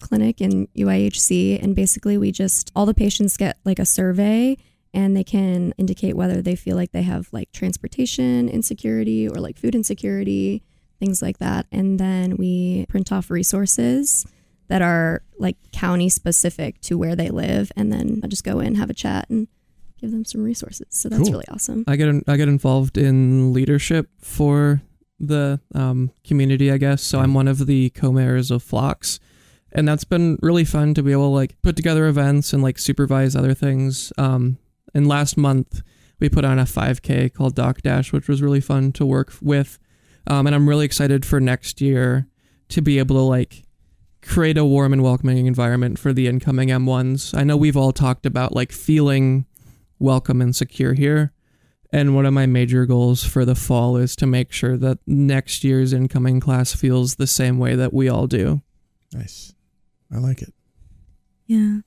clinic 0.00 0.40
in 0.40 0.66
UIHC. 0.68 1.62
And 1.62 1.76
basically, 1.76 2.16
we 2.16 2.32
just, 2.32 2.72
all 2.74 2.86
the 2.86 2.94
patients 2.94 3.36
get 3.36 3.58
like 3.64 3.78
a 3.78 3.84
survey 3.84 4.56
and 4.94 5.14
they 5.14 5.24
can 5.24 5.74
indicate 5.76 6.16
whether 6.16 6.40
they 6.40 6.56
feel 6.56 6.76
like 6.76 6.92
they 6.92 7.02
have 7.02 7.28
like 7.30 7.52
transportation 7.52 8.48
insecurity 8.48 9.28
or 9.28 9.36
like 9.36 9.58
food 9.58 9.74
insecurity, 9.74 10.62
things 10.98 11.22
like 11.22 11.38
that. 11.38 11.66
And 11.72 11.98
then 11.98 12.36
we 12.36 12.86
print 12.88 13.12
off 13.12 13.30
resources 13.30 14.26
that 14.68 14.82
are 14.82 15.22
like 15.38 15.56
county 15.72 16.08
specific 16.08 16.80
to 16.82 16.98
where 16.98 17.16
they 17.16 17.30
live. 17.30 17.70
And 17.76 17.92
then 17.92 18.20
I 18.22 18.26
just 18.26 18.44
go 18.44 18.60
in, 18.60 18.74
have 18.74 18.90
a 18.90 18.94
chat, 18.94 19.28
and 19.30 19.48
give 20.00 20.10
them 20.10 20.24
some 20.24 20.42
resources. 20.42 20.86
So 20.90 21.08
that's 21.08 21.22
Cool. 21.22 21.32
really 21.32 21.48
awesome. 21.50 21.84
I 21.86 21.96
get 21.96 22.14
I 22.28 22.36
get 22.36 22.48
involved 22.48 22.98
in 22.98 23.52
leadership 23.52 24.08
for 24.20 24.82
the 25.20 25.60
um, 25.74 26.12
community, 26.24 26.70
I 26.70 26.78
guess. 26.78 27.02
So 27.02 27.18
I'm 27.20 27.34
one 27.34 27.48
of 27.48 27.66
the 27.66 27.90
co-mayors 27.90 28.50
of 28.50 28.62
Flocks, 28.62 29.18
and 29.72 29.88
that's 29.88 30.04
been 30.04 30.38
really 30.42 30.64
fun 30.64 30.94
to 30.94 31.02
be 31.02 31.12
able 31.12 31.30
to 31.30 31.34
like 31.34 31.60
put 31.62 31.74
together 31.74 32.06
events 32.06 32.52
and 32.52 32.62
like 32.62 32.78
supervise 32.78 33.34
other 33.34 33.54
things. 33.54 34.12
Um, 34.18 34.58
and 34.94 35.08
last 35.08 35.36
month 35.36 35.82
we 36.20 36.28
put 36.28 36.44
on 36.44 36.58
a 36.58 36.64
5K 36.64 37.32
called 37.32 37.54
Doc 37.54 37.82
Dash, 37.82 38.12
which 38.12 38.28
was 38.28 38.42
really 38.42 38.60
fun 38.60 38.92
to 38.92 39.06
work 39.06 39.32
with. 39.40 39.78
Um, 40.28 40.46
and 40.46 40.54
I'm 40.54 40.68
really 40.68 40.84
excited 40.84 41.24
for 41.24 41.40
next 41.40 41.80
year 41.80 42.28
to 42.68 42.82
be 42.82 42.98
able 42.98 43.16
to 43.16 43.22
like 43.22 43.64
create 44.22 44.58
a 44.58 44.64
warm 44.64 44.92
and 44.92 45.02
welcoming 45.02 45.46
environment 45.46 45.98
for 45.98 46.12
the 46.12 46.26
incoming 46.26 46.68
M1s. 46.68 47.36
I 47.36 47.44
know 47.44 47.56
we've 47.56 47.76
all 47.76 47.92
talked 47.92 48.26
about 48.26 48.54
like 48.54 48.70
feeling 48.70 49.46
welcome 49.98 50.42
and 50.42 50.54
secure 50.54 50.92
here. 50.92 51.32
And 51.90 52.14
one 52.14 52.26
of 52.26 52.34
my 52.34 52.44
major 52.44 52.84
goals 52.84 53.24
for 53.24 53.46
the 53.46 53.54
fall 53.54 53.96
is 53.96 54.14
to 54.16 54.26
make 54.26 54.52
sure 54.52 54.76
that 54.76 54.98
next 55.06 55.64
year's 55.64 55.94
incoming 55.94 56.40
class 56.40 56.74
feels 56.74 57.14
the 57.14 57.26
same 57.26 57.58
way 57.58 57.74
that 57.76 57.94
we 57.94 58.10
all 58.10 58.26
do. 58.26 58.60
Nice. 59.14 59.54
I 60.12 60.18
like 60.18 60.42
it. 60.42 60.52
Yeah. 61.46 61.78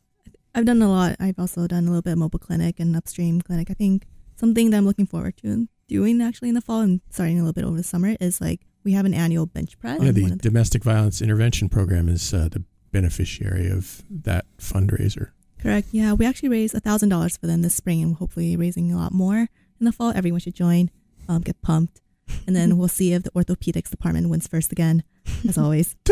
I've 0.55 0.65
done 0.65 0.81
a 0.81 0.89
lot. 0.89 1.15
I've 1.19 1.37
also 1.37 1.67
done 1.67 1.83
a 1.83 1.87
little 1.87 2.01
bit 2.01 2.13
of 2.13 2.17
mobile 2.17 2.39
clinic 2.39 2.79
and 2.79 2.95
upstream 2.95 3.41
clinic. 3.41 3.69
I 3.69 3.75
think 3.75 4.07
something 4.35 4.71
that 4.71 4.77
I'm 4.77 4.85
looking 4.85 5.05
forward 5.05 5.37
to 5.37 5.67
doing 5.91 6.21
actually 6.21 6.47
in 6.49 6.55
the 6.55 6.61
fall 6.61 6.79
and 6.79 7.01
starting 7.09 7.37
a 7.37 7.41
little 7.43 7.53
bit 7.53 7.65
over 7.65 7.75
the 7.77 7.83
summer 7.83 8.15
is 8.19 8.39
like 8.39 8.61
we 8.83 8.93
have 8.93 9.05
an 9.05 9.13
annual 9.13 9.45
bench 9.45 9.77
press. 9.77 9.99
Yeah, 10.01 10.11
the 10.11 10.25
the- 10.29 10.35
domestic 10.37 10.83
violence 10.83 11.21
intervention 11.21 11.67
program 11.69 12.07
is 12.09 12.33
uh, 12.33 12.47
the 12.49 12.63
beneficiary 12.91 13.69
of 13.69 14.01
that 14.09 14.45
fundraiser. 14.57 15.31
correct. 15.61 15.89
Yeah, 15.91 16.13
we 16.13 16.25
actually 16.25 16.49
raised 16.49 16.73
a 16.75 16.79
thousand 16.79 17.09
dollars 17.09 17.35
for 17.37 17.45
them 17.47 17.61
this 17.61 17.75
spring 17.75 18.01
and 18.01 18.15
hopefully 18.15 18.55
raising 18.55 18.91
a 18.91 18.97
lot 18.97 19.11
more 19.13 19.47
in 19.79 19.85
the 19.85 19.91
fall. 19.91 20.11
Everyone 20.15 20.39
should 20.39 20.55
join, 20.55 20.89
um, 21.29 21.41
get 21.41 21.61
pumped, 21.61 21.99
and 22.47 22.55
then 22.55 22.77
we'll 22.77 22.87
see 22.87 23.11
if 23.13 23.23
the 23.23 23.31
orthopedics 23.31 23.89
department 23.89 24.29
wins 24.29 24.47
first 24.47 24.71
again, 24.71 25.03
as 25.47 25.57
always. 25.57 25.95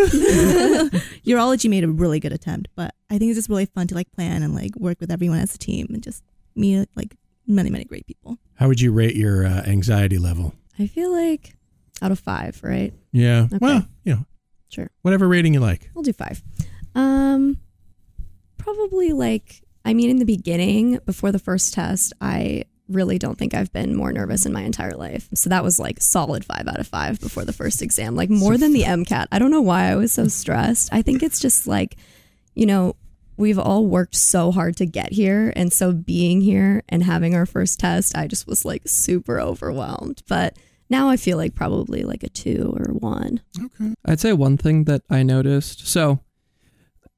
Urology 1.26 1.70
made 1.70 1.84
a 1.84 1.88
really 1.89 2.20
good 2.20 2.34
attempt, 2.34 2.70
but 2.76 2.94
I 3.10 3.18
think 3.18 3.30
it's 3.32 3.38
just 3.39 3.50
really 3.50 3.65
fun 3.65 3.88
to 3.88 3.96
like 3.96 4.12
plan 4.12 4.44
and 4.44 4.54
like 4.54 4.76
work 4.76 5.00
with 5.00 5.12
everyone 5.12 5.39
as 5.39 5.56
a 5.56 5.58
team 5.58 5.88
and 5.94 6.04
just 6.04 6.24
meet 6.56 6.88
like 6.96 7.15
many 7.50 7.70
many 7.70 7.84
great 7.84 8.06
people. 8.08 8.38
How 8.56 8.68
would 8.68 8.80
you 8.80 8.92
rate 8.92 9.16
your 9.16 9.46
uh, 9.46 9.64
anxiety 9.66 10.18
level? 10.18 10.54
I 10.78 10.88
feel 10.88 11.12
like 11.12 11.56
out 12.02 12.12
of 12.12 12.20
five, 12.20 12.60
right? 12.64 12.94
Yeah. 13.12 13.48
Okay. 13.48 13.58
Well, 13.60 13.86
you 14.06 14.14
know, 14.14 14.26
Sure. 14.70 14.90
whatever 15.02 15.28
rating 15.28 15.54
you 15.54 15.60
like. 15.60 15.90
We'll 15.94 16.04
do 16.04 16.14
five. 16.14 16.42
Um, 16.96 17.58
probably 18.58 19.14
like, 19.14 19.62
I 19.86 19.94
mean, 19.94 20.10
in 20.10 20.18
the 20.18 20.26
beginning, 20.26 21.00
before 21.06 21.32
the 21.32 21.40
first 21.40 21.74
test, 21.74 22.14
I 22.22 22.64
really 22.88 23.20
don't 23.20 23.38
think 23.38 23.54
I've 23.54 23.72
been 23.72 23.96
more 23.96 24.12
nervous 24.12 24.46
in 24.46 24.54
my 24.54 24.62
entire 24.62 24.96
life. 24.96 25.30
So 25.36 25.50
that 25.50 25.64
was 25.64 25.80
like 25.80 26.02
solid 26.02 26.44
five 26.44 26.68
out 26.68 26.80
of 26.80 26.88
five 26.88 27.20
before 27.20 27.46
the 27.46 27.54
first 27.54 27.82
exam, 27.82 28.16
like 28.16 28.30
more 28.30 28.58
than 28.58 28.74
the 28.74 28.84
MCAT. 28.84 29.28
I 29.32 29.40
don't 29.40 29.52
know 29.52 29.62
why 29.62 29.86
I 29.92 29.96
was 29.96 30.12
so 30.12 30.28
stressed. 30.28 30.90
I 30.92 31.02
think 31.02 31.22
it's 31.24 31.40
just 31.40 31.68
like, 31.68 31.98
you 32.56 32.66
know, 32.66 32.96
we've 33.39 33.58
all 33.58 33.88
worked 33.88 34.15
so 34.15 34.52
hard 34.52 34.75
to 34.78 34.86
get 34.86 35.13
here. 35.13 35.54
And 35.56 35.71
so 35.71 35.93
being 35.93 36.41
here 36.41 36.84
and 36.89 37.04
having 37.04 37.34
our 37.34 37.45
first 37.45 37.80
test, 37.80 38.15
I 38.15 38.28
just 38.28 38.45
was 38.45 38.65
like 38.65 38.84
super 38.86 39.39
overwhelmed. 39.39 40.21
But 40.28 40.58
now 40.89 41.10
I 41.10 41.15
feel 41.15 41.38
like 41.38 41.56
probably 41.56 42.04
like 42.04 42.21
a 42.21 42.30
two 42.30 42.75
or 42.78 42.93
one. 42.93 43.41
Okay. 43.58 43.93
I'd 44.06 44.19
say 44.19 44.34
one 44.34 44.58
thing 44.58 44.84
that 44.84 45.04
I 45.10 45.23
noticed. 45.23 45.88
So 45.88 46.19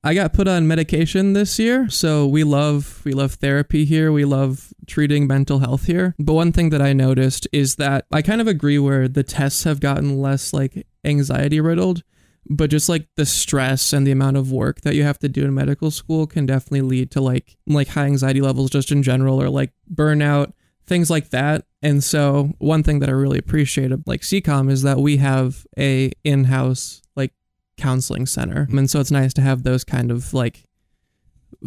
I 0.04 0.14
got 0.14 0.34
put 0.34 0.48
on 0.48 0.68
medication 0.68 1.34
this 1.34 1.58
year, 1.60 1.90
so 1.90 2.28
we 2.28 2.44
love 2.44 3.02
we 3.04 3.14
love 3.14 3.34
therapy 3.34 3.86
here. 3.86 4.12
We 4.12 4.26
love 4.26 4.74
treating 4.88 5.28
mental 5.28 5.60
health 5.60 5.86
here. 5.86 6.16
But 6.20 6.34
one 6.34 6.52
thing 6.52 6.70
that 6.70 6.82
I 6.82 6.94
noticed 6.94 7.48
is 7.52 7.76
that 7.76 8.06
I 8.12 8.22
kind 8.22 8.42
of 8.42 8.48
agree 8.48 8.80
where 8.80 9.08
the 9.08 9.24
tests 9.24 9.64
have 9.64 9.80
gotten 9.80 10.20
less 10.20 10.54
like 10.54 10.88
anxiety 11.04 11.60
riddled, 11.60 12.04
but 12.50 12.70
just 12.70 12.90
like 12.90 13.08
the 13.16 13.26
stress 13.26 13.94
and 13.94 14.06
the 14.06 14.12
amount 14.12 14.38
of 14.38 14.52
work 14.52 14.82
that 14.82 14.96
you 14.96 15.04
have 15.04 15.20
to 15.20 15.30
do 15.30 15.46
in 15.46 15.54
medical 15.54 15.92
school 15.92 16.28
can 16.28 16.46
definitely 16.46 16.82
lead 16.82 17.12
to 17.12 17.22
like 17.22 17.58
like 17.68 17.90
high 17.90 18.06
anxiety 18.06 18.42
levels 18.42 18.70
just 18.70 18.92
in 18.92 19.04
general 19.04 19.42
or 19.42 19.50
like 19.50 19.72
burnout 19.94 20.54
things 20.88 21.10
like 21.10 21.30
that. 21.30 21.66
And 21.82 22.04
so 22.04 22.52
one 22.58 22.84
thing 22.84 23.00
that 23.00 23.10
I 23.10 23.14
really 23.14 23.40
appreciate 23.40 23.92
of 23.92 24.04
like 24.06 24.22
CCOM 24.22 24.70
is 24.70 24.82
that 24.82 25.00
we 25.00 25.18
have 25.18 25.66
a 25.78 26.12
in-house 26.24 27.02
like 27.16 27.32
counseling 27.78 28.26
center. 28.26 28.68
And 28.70 28.90
so 28.90 29.00
it's 29.00 29.12
nice 29.12 29.34
to 29.36 29.42
have 29.42 29.64
those 29.64 29.84
kind 29.84 30.12
of 30.12 30.34
like 30.34 30.66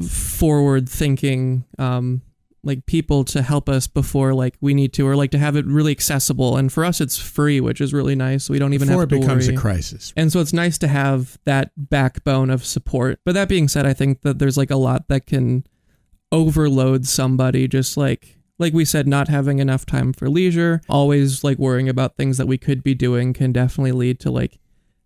forward 0.06 0.88
thinking 0.88 1.64
um 1.78 2.20
like 2.64 2.87
people 2.87 3.24
to 3.24 3.42
help 3.42 3.68
us 3.68 3.87
before 3.87 4.35
like 4.35 4.57
we 4.61 4.74
need 4.74 4.92
to 4.94 5.07
or 5.07 5.16
like 5.16 5.31
to 5.31 5.38
have 5.38 5.57
it 5.57 5.66
really 5.66 5.92
accessible 5.92 6.57
and 6.57 6.72
for 6.72 6.85
us 6.85 7.00
it's 7.00 7.18
free 7.18 7.61
which 7.61 7.81
is 7.81 7.92
really 7.92 8.14
nice 8.14 8.48
we 8.48 8.59
don't 8.59 8.72
even 8.72 8.88
Before 8.88 9.03
have 9.03 9.12
it 9.12 9.14
to 9.16 9.20
becomes 9.20 9.46
worry. 9.46 9.57
a 9.57 9.61
crisis. 9.61 10.12
And 10.16 10.33
so 10.33 10.40
it's 10.40 10.53
nice 10.53 10.79
to 10.79 10.88
have 10.88 11.38
that 11.44 11.72
backbone 11.77 12.50
of 12.50 12.64
support. 12.64 13.20
But 13.24 13.35
that 13.35 13.48
being 13.48 13.68
said, 13.68 13.87
I 13.87 13.92
think 13.92 14.22
that 14.22 14.38
there's 14.38 14.57
like 14.57 14.70
a 14.70 14.77
lot 14.77 15.09
that 15.09 15.27
can 15.27 15.64
overload 16.33 17.07
somebody 17.07 17.68
just 17.68 17.96
like 17.96 18.38
like 18.59 18.72
we 18.72 18.85
said 18.85 19.09
not 19.09 19.29
having 19.29 19.59
enough 19.59 19.85
time 19.85 20.12
for 20.12 20.29
leisure, 20.29 20.81
always 20.88 21.42
like 21.42 21.59
worrying 21.59 21.88
about 21.88 22.16
things 22.16 22.38
that 22.38 22.46
we 22.46 22.57
could 22.57 22.83
be 22.83 22.94
doing 22.94 23.33
can 23.33 23.53
definitely 23.53 23.92
lead 23.92 24.20
to 24.20 24.31
like 24.31 24.59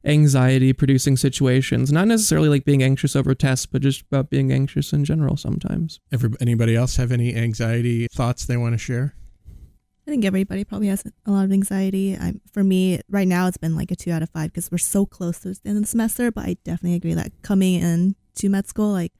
anxiety 0.04 0.72
producing 0.72 1.16
situations. 1.16 1.92
Not 1.92 2.08
necessarily 2.08 2.48
like 2.48 2.64
being 2.64 2.82
anxious 2.82 3.16
over 3.16 3.34
tests, 3.34 3.66
but 3.66 3.82
just 3.82 4.02
about 4.02 4.30
being 4.30 4.52
anxious 4.52 4.92
in 4.92 5.04
general 5.04 5.37
sometimes. 5.37 6.00
Every, 6.12 6.30
anybody 6.40 6.76
else 6.76 6.96
have 6.96 7.12
any 7.12 7.34
anxiety 7.34 8.06
thoughts 8.12 8.46
they 8.46 8.56
want 8.56 8.74
to 8.74 8.78
share? 8.78 9.14
I 10.06 10.11
think 10.11 10.24
everybody 10.24 10.64
probably 10.64 10.88
has 10.88 11.04
a 11.26 11.30
lot 11.30 11.44
of 11.44 11.52
anxiety. 11.52 12.16
I'm, 12.18 12.40
for 12.50 12.64
me, 12.64 13.00
right 13.11 13.28
now, 13.28 13.46
it's 13.46 13.58
been 13.58 13.76
like 13.76 13.90
a 13.90 13.96
two 13.96 14.11
out 14.11 14.22
of 14.22 14.30
five 14.30 14.50
because 14.50 14.70
we're 14.70 14.78
so 14.78 15.04
close 15.04 15.40
to 15.40 15.52
the 15.52 15.61
end 15.66 15.76
of 15.76 15.82
the 15.82 15.88
semester. 15.88 16.32
But 16.32 16.46
I 16.46 16.56
definitely 16.64 16.94
agree 16.94 17.12
that 17.12 17.30
coming 17.42 17.74
in 17.74 18.16
to 18.37 18.48
med 18.48 18.66
school, 18.66 18.90
like 18.90 19.12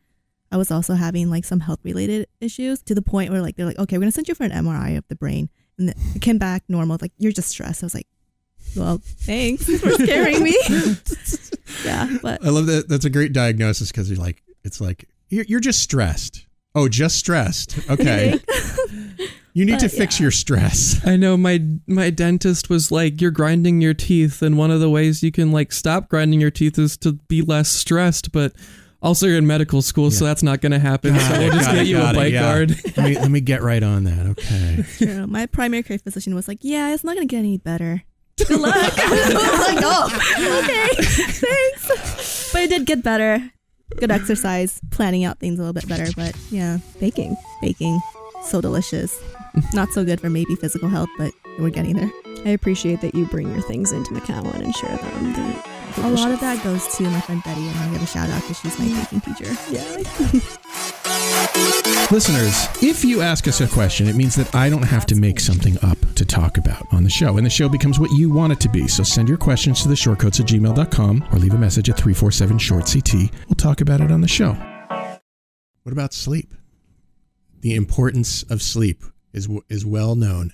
I 0.51 0.57
was 0.57 0.71
also 0.71 0.95
having 0.95 1.29
like 1.29 1.45
some 1.45 1.61
health 1.61 1.81
related 1.83 2.27
issues 2.41 2.83
to 2.85 2.95
the 2.95 3.03
point 3.03 3.31
where 3.31 3.43
like 3.43 3.57
they're 3.57 3.67
like, 3.67 3.79
okay, 3.79 3.99
we're 3.99 4.03
gonna 4.03 4.13
send 4.13 4.29
you 4.29 4.35
for 4.35 4.45
an 4.45 4.51
MRI 4.51 4.97
of 4.97 5.07
the 5.09 5.15
brain, 5.15 5.51
and 5.79 5.91
it 5.91 6.23
came 6.23 6.39
back 6.39 6.63
normal. 6.69 6.97
Like 6.99 7.13
you're 7.19 7.33
just 7.33 7.51
stressed. 7.51 7.83
I 7.83 7.87
was 7.87 7.95
like, 7.95 8.07
well, 8.77 9.01
thanks 9.03 9.65
for 9.65 9.93
scaring 9.95 10.43
me. 10.43 10.59
yeah, 11.85 12.19
but 12.23 12.45
I 12.45 12.51
love 12.51 12.67
that. 12.67 12.89
That's 12.89 13.05
a 13.05 13.11
great 13.11 13.33
diagnosis 13.33 13.91
because 13.91 14.11
you're 14.11 14.19
like, 14.19 14.43
it's 14.65 14.81
like 14.81 15.09
You're, 15.29 15.45
you're 15.45 15.61
just 15.61 15.81
stressed. 15.81 16.47
Oh, 16.75 16.89
just 16.89 17.17
stressed. 17.17 17.91
Okay. 17.91 18.39
you 19.53 19.65
need 19.65 19.81
to 19.81 19.89
fix 19.89 20.19
yeah. 20.21 20.25
your 20.25 20.31
stress. 20.31 21.01
I 21.07 21.17
know 21.17 21.37
my 21.37 21.61
my 21.87 22.11
dentist 22.11 22.71
was 22.71 22.93
like, 22.93 23.21
"You're 23.21 23.33
grinding 23.33 23.81
your 23.81 23.95
teeth, 23.95 24.43
and 24.43 24.57
one 24.57 24.71
of 24.71 24.79
the 24.81 24.91
ways 24.91 25.23
you 25.23 25.33
can 25.33 25.51
like 25.51 25.73
stop 25.73 26.09
grinding 26.09 26.41
your 26.41 26.51
teeth 26.51 26.79
is 26.79 26.97
to 26.99 27.15
be 27.15 27.43
less 27.43 27.69
stressed." 27.69 28.31
But 28.31 28.53
also, 29.03 29.27
you're 29.27 29.39
in 29.39 29.47
medical 29.47 29.83
school, 29.83 30.11
so 30.11 30.25
that's 30.25 30.43
not 30.43 30.61
going 30.61 30.73
to 30.73 30.79
happen. 30.79 31.15
Got 31.15 31.23
so 31.23 31.35
it, 31.35 31.39
we'll 31.39 31.51
just 31.51 31.71
get 31.71 31.79
it, 31.79 31.87
you 31.87 31.97
a 31.97 32.01
got 32.01 32.15
bite 32.15 32.33
yeah. 32.33 32.43
guard. 32.43 32.71
let, 32.97 32.99
me, 32.99 33.19
let 33.19 33.31
me 33.31 33.41
get 33.41 33.63
right 33.63 33.83
on 33.83 34.05
that. 34.05 34.27
Okay. 34.27 34.85
True. 34.99 35.27
My 35.27 35.47
primary 35.47 35.83
care 35.83 35.99
physician 35.99 36.35
was 36.35 36.47
like, 36.47 36.59
"Yeah, 36.61 36.93
it's 36.95 37.03
not 37.03 37.17
gonna 37.17 37.27
get 37.27 37.39
any 37.39 37.59
better. 37.59 38.05
Good 38.47 38.61
luck." 38.61 38.75
Like, 38.99 39.79
"Oh, 39.83 40.63
okay, 40.65 41.03
thanks." 41.03 42.53
But 42.53 42.63
it 42.63 42.69
did 42.71 42.87
get 42.87 43.03
better. 43.03 43.51
Good 43.97 44.11
exercise, 44.11 44.81
planning 44.91 45.25
out 45.25 45.39
things 45.39 45.59
a 45.59 45.63
little 45.63 45.73
bit 45.73 45.89
better. 45.89 46.07
But 46.17 46.35
yeah, 46.51 46.79
Baking. 47.01 47.37
baking, 47.63 48.01
so 48.45 48.61
delicious. 48.61 49.19
Not 49.73 49.91
so 49.93 50.05
good 50.05 50.21
for 50.21 50.31
maybe 50.31 50.55
physical 50.57 50.89
health, 50.89 51.09
but 51.19 51.33
we're 51.59 51.71
getting 51.71 51.97
there. 51.97 52.11
I 52.45 52.51
appreciate 52.51 53.01
that 53.01 53.15
you 53.15 53.27
bring 53.27 53.51
your 53.51 53.63
things 53.63 53.91
into 53.93 54.13
McCowan 54.13 54.55
and 54.63 54.75
share 54.75 54.97
them. 54.97 55.33
They're 55.33 55.63
A 56.05 56.11
lot 56.11 56.31
of 56.31 56.41
that 56.41 56.63
goes 56.63 56.87
to 56.97 57.03
my 57.05 57.21
friend 57.21 57.43
Betty, 57.45 57.67
and 57.67 57.77
I 57.79 57.91
give 57.93 58.03
a 58.03 58.07
shout 58.07 58.31
out 58.31 58.41
because 58.43 58.61
she's 58.61 58.79
my 58.79 58.87
baking 59.01 59.21
teacher. 59.21 59.53
Yeah. 59.71 59.85
Listeners, 62.11 62.69
if 62.83 63.05
you 63.05 63.21
ask 63.21 63.47
us 63.49 63.61
a 63.61 63.69
question, 63.69 64.09
it 64.09 64.17
means 64.17 64.35
that 64.37 64.55
I 64.55 64.71
don't 64.71 64.83
have 64.83 65.05
to 65.07 65.15
make 65.15 65.41
something 65.41 65.77
up 65.83 65.99
to 66.15 66.25
talk 66.25 66.57
about 66.57 66.87
on 66.93 67.05
the 67.05 67.11
show, 67.11 67.37
and 67.37 67.45
the 67.45 67.51
show 67.51 67.69
becomes 67.69 67.99
what 67.99 68.11
you 68.13 68.31
want 68.31 68.53
it 68.53 68.61
to 68.61 68.69
be. 68.69 68.89
So 68.89 69.03
send 69.03 69.29
your 69.29 69.39
questions 69.39 69.83
to 69.83 69.89
the 69.89 69.95
shortcoats 69.95 70.41
at 70.41 70.47
gmail.com 70.47 71.29
or 71.33 71.39
leave 71.39 71.53
a 71.53 71.59
message 71.59 71.91
at 71.91 71.97
347 71.97 72.59
short 72.59 72.87
CT. 72.91 73.31
We'll 73.49 73.57
talk 73.57 73.81
about 73.81 74.01
it 74.01 74.11
on 74.11 74.21
the 74.21 74.29
show. 74.29 74.53
What 75.83 75.93
about 75.93 76.15
sleep? 76.15 76.55
The 77.61 77.75
importance 77.75 78.43
of 78.45 78.63
sleep 78.63 79.03
is 79.33 79.49
is 79.69 79.85
well 79.85 80.15
known. 80.15 80.53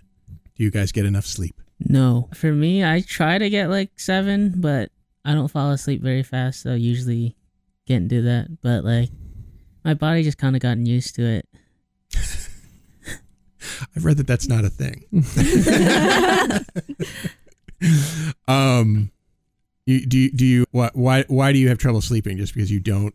Do 0.57 0.65
you 0.65 0.71
guys 0.71 0.93
get 0.93 1.05
enough 1.05 1.27
sleep? 1.27 1.61
No. 1.81 2.29
For 2.35 2.53
me, 2.53 2.85
I 2.85 3.01
try 3.01 3.39
to 3.39 3.51
get 3.51 3.69
like 3.69 3.91
seven, 3.97 4.55
but 4.57 4.91
I 5.25 5.35
don't 5.35 5.49
fall 5.49 5.71
asleep 5.71 6.03
very 6.03 6.23
fast, 6.23 6.63
so 6.63 6.73
I 6.73 6.77
usually 6.77 7.37
can't 7.87 8.09
do 8.09 8.23
that. 8.23 8.61
But 8.63 8.85
like, 8.85 9.11
my 9.85 9.95
body 9.95 10.23
just 10.23 10.39
kind 10.39 10.57
of 10.57 10.63
gotten 10.63 10.87
used 10.87 11.15
to 11.17 11.23
it. 11.23 11.49
I've 13.97 14.05
read 14.05 14.19
that 14.19 14.27
that's 14.27 14.49
not 14.49 14.65
a 14.65 14.71
thing. 14.71 15.05
um, 18.49 19.11
you, 19.87 20.07
do 20.07 20.19
you, 20.19 20.31
do 20.31 20.47
you 20.47 20.67
why, 20.71 20.91
why 20.95 21.25
why 21.29 21.53
do 21.53 21.59
you 21.59 21.69
have 21.69 21.79
trouble 21.79 22.01
sleeping? 22.01 22.37
Just 22.39 22.55
because 22.55 22.71
you 22.71 22.81
don't? 22.81 23.15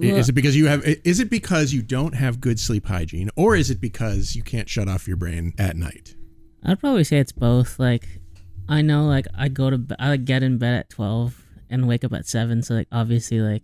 Is 0.00 0.28
it 0.28 0.32
because 0.32 0.56
you 0.56 0.66
have? 0.66 0.82
Is 0.84 1.20
it 1.20 1.30
because 1.30 1.72
you 1.72 1.80
don't 1.80 2.14
have 2.14 2.40
good 2.40 2.58
sleep 2.58 2.86
hygiene, 2.86 3.30
or 3.36 3.54
is 3.54 3.70
it 3.70 3.80
because 3.80 4.34
you 4.34 4.42
can't 4.42 4.68
shut 4.68 4.88
off 4.88 5.06
your 5.06 5.16
brain 5.16 5.52
at 5.56 5.76
night? 5.76 6.16
I'd 6.64 6.80
probably 6.80 7.04
say 7.04 7.18
it's 7.18 7.32
both. 7.32 7.78
Like, 7.78 8.20
I 8.68 8.82
know, 8.82 9.06
like, 9.06 9.26
I 9.36 9.48
go 9.48 9.70
to, 9.70 9.78
be- 9.78 9.94
I 9.98 10.16
get 10.16 10.42
in 10.42 10.58
bed 10.58 10.74
at 10.74 10.90
twelve 10.90 11.42
and 11.70 11.86
wake 11.88 12.04
up 12.04 12.12
at 12.12 12.26
seven. 12.26 12.62
So 12.62 12.74
like, 12.74 12.88
obviously, 12.92 13.40
like, 13.40 13.62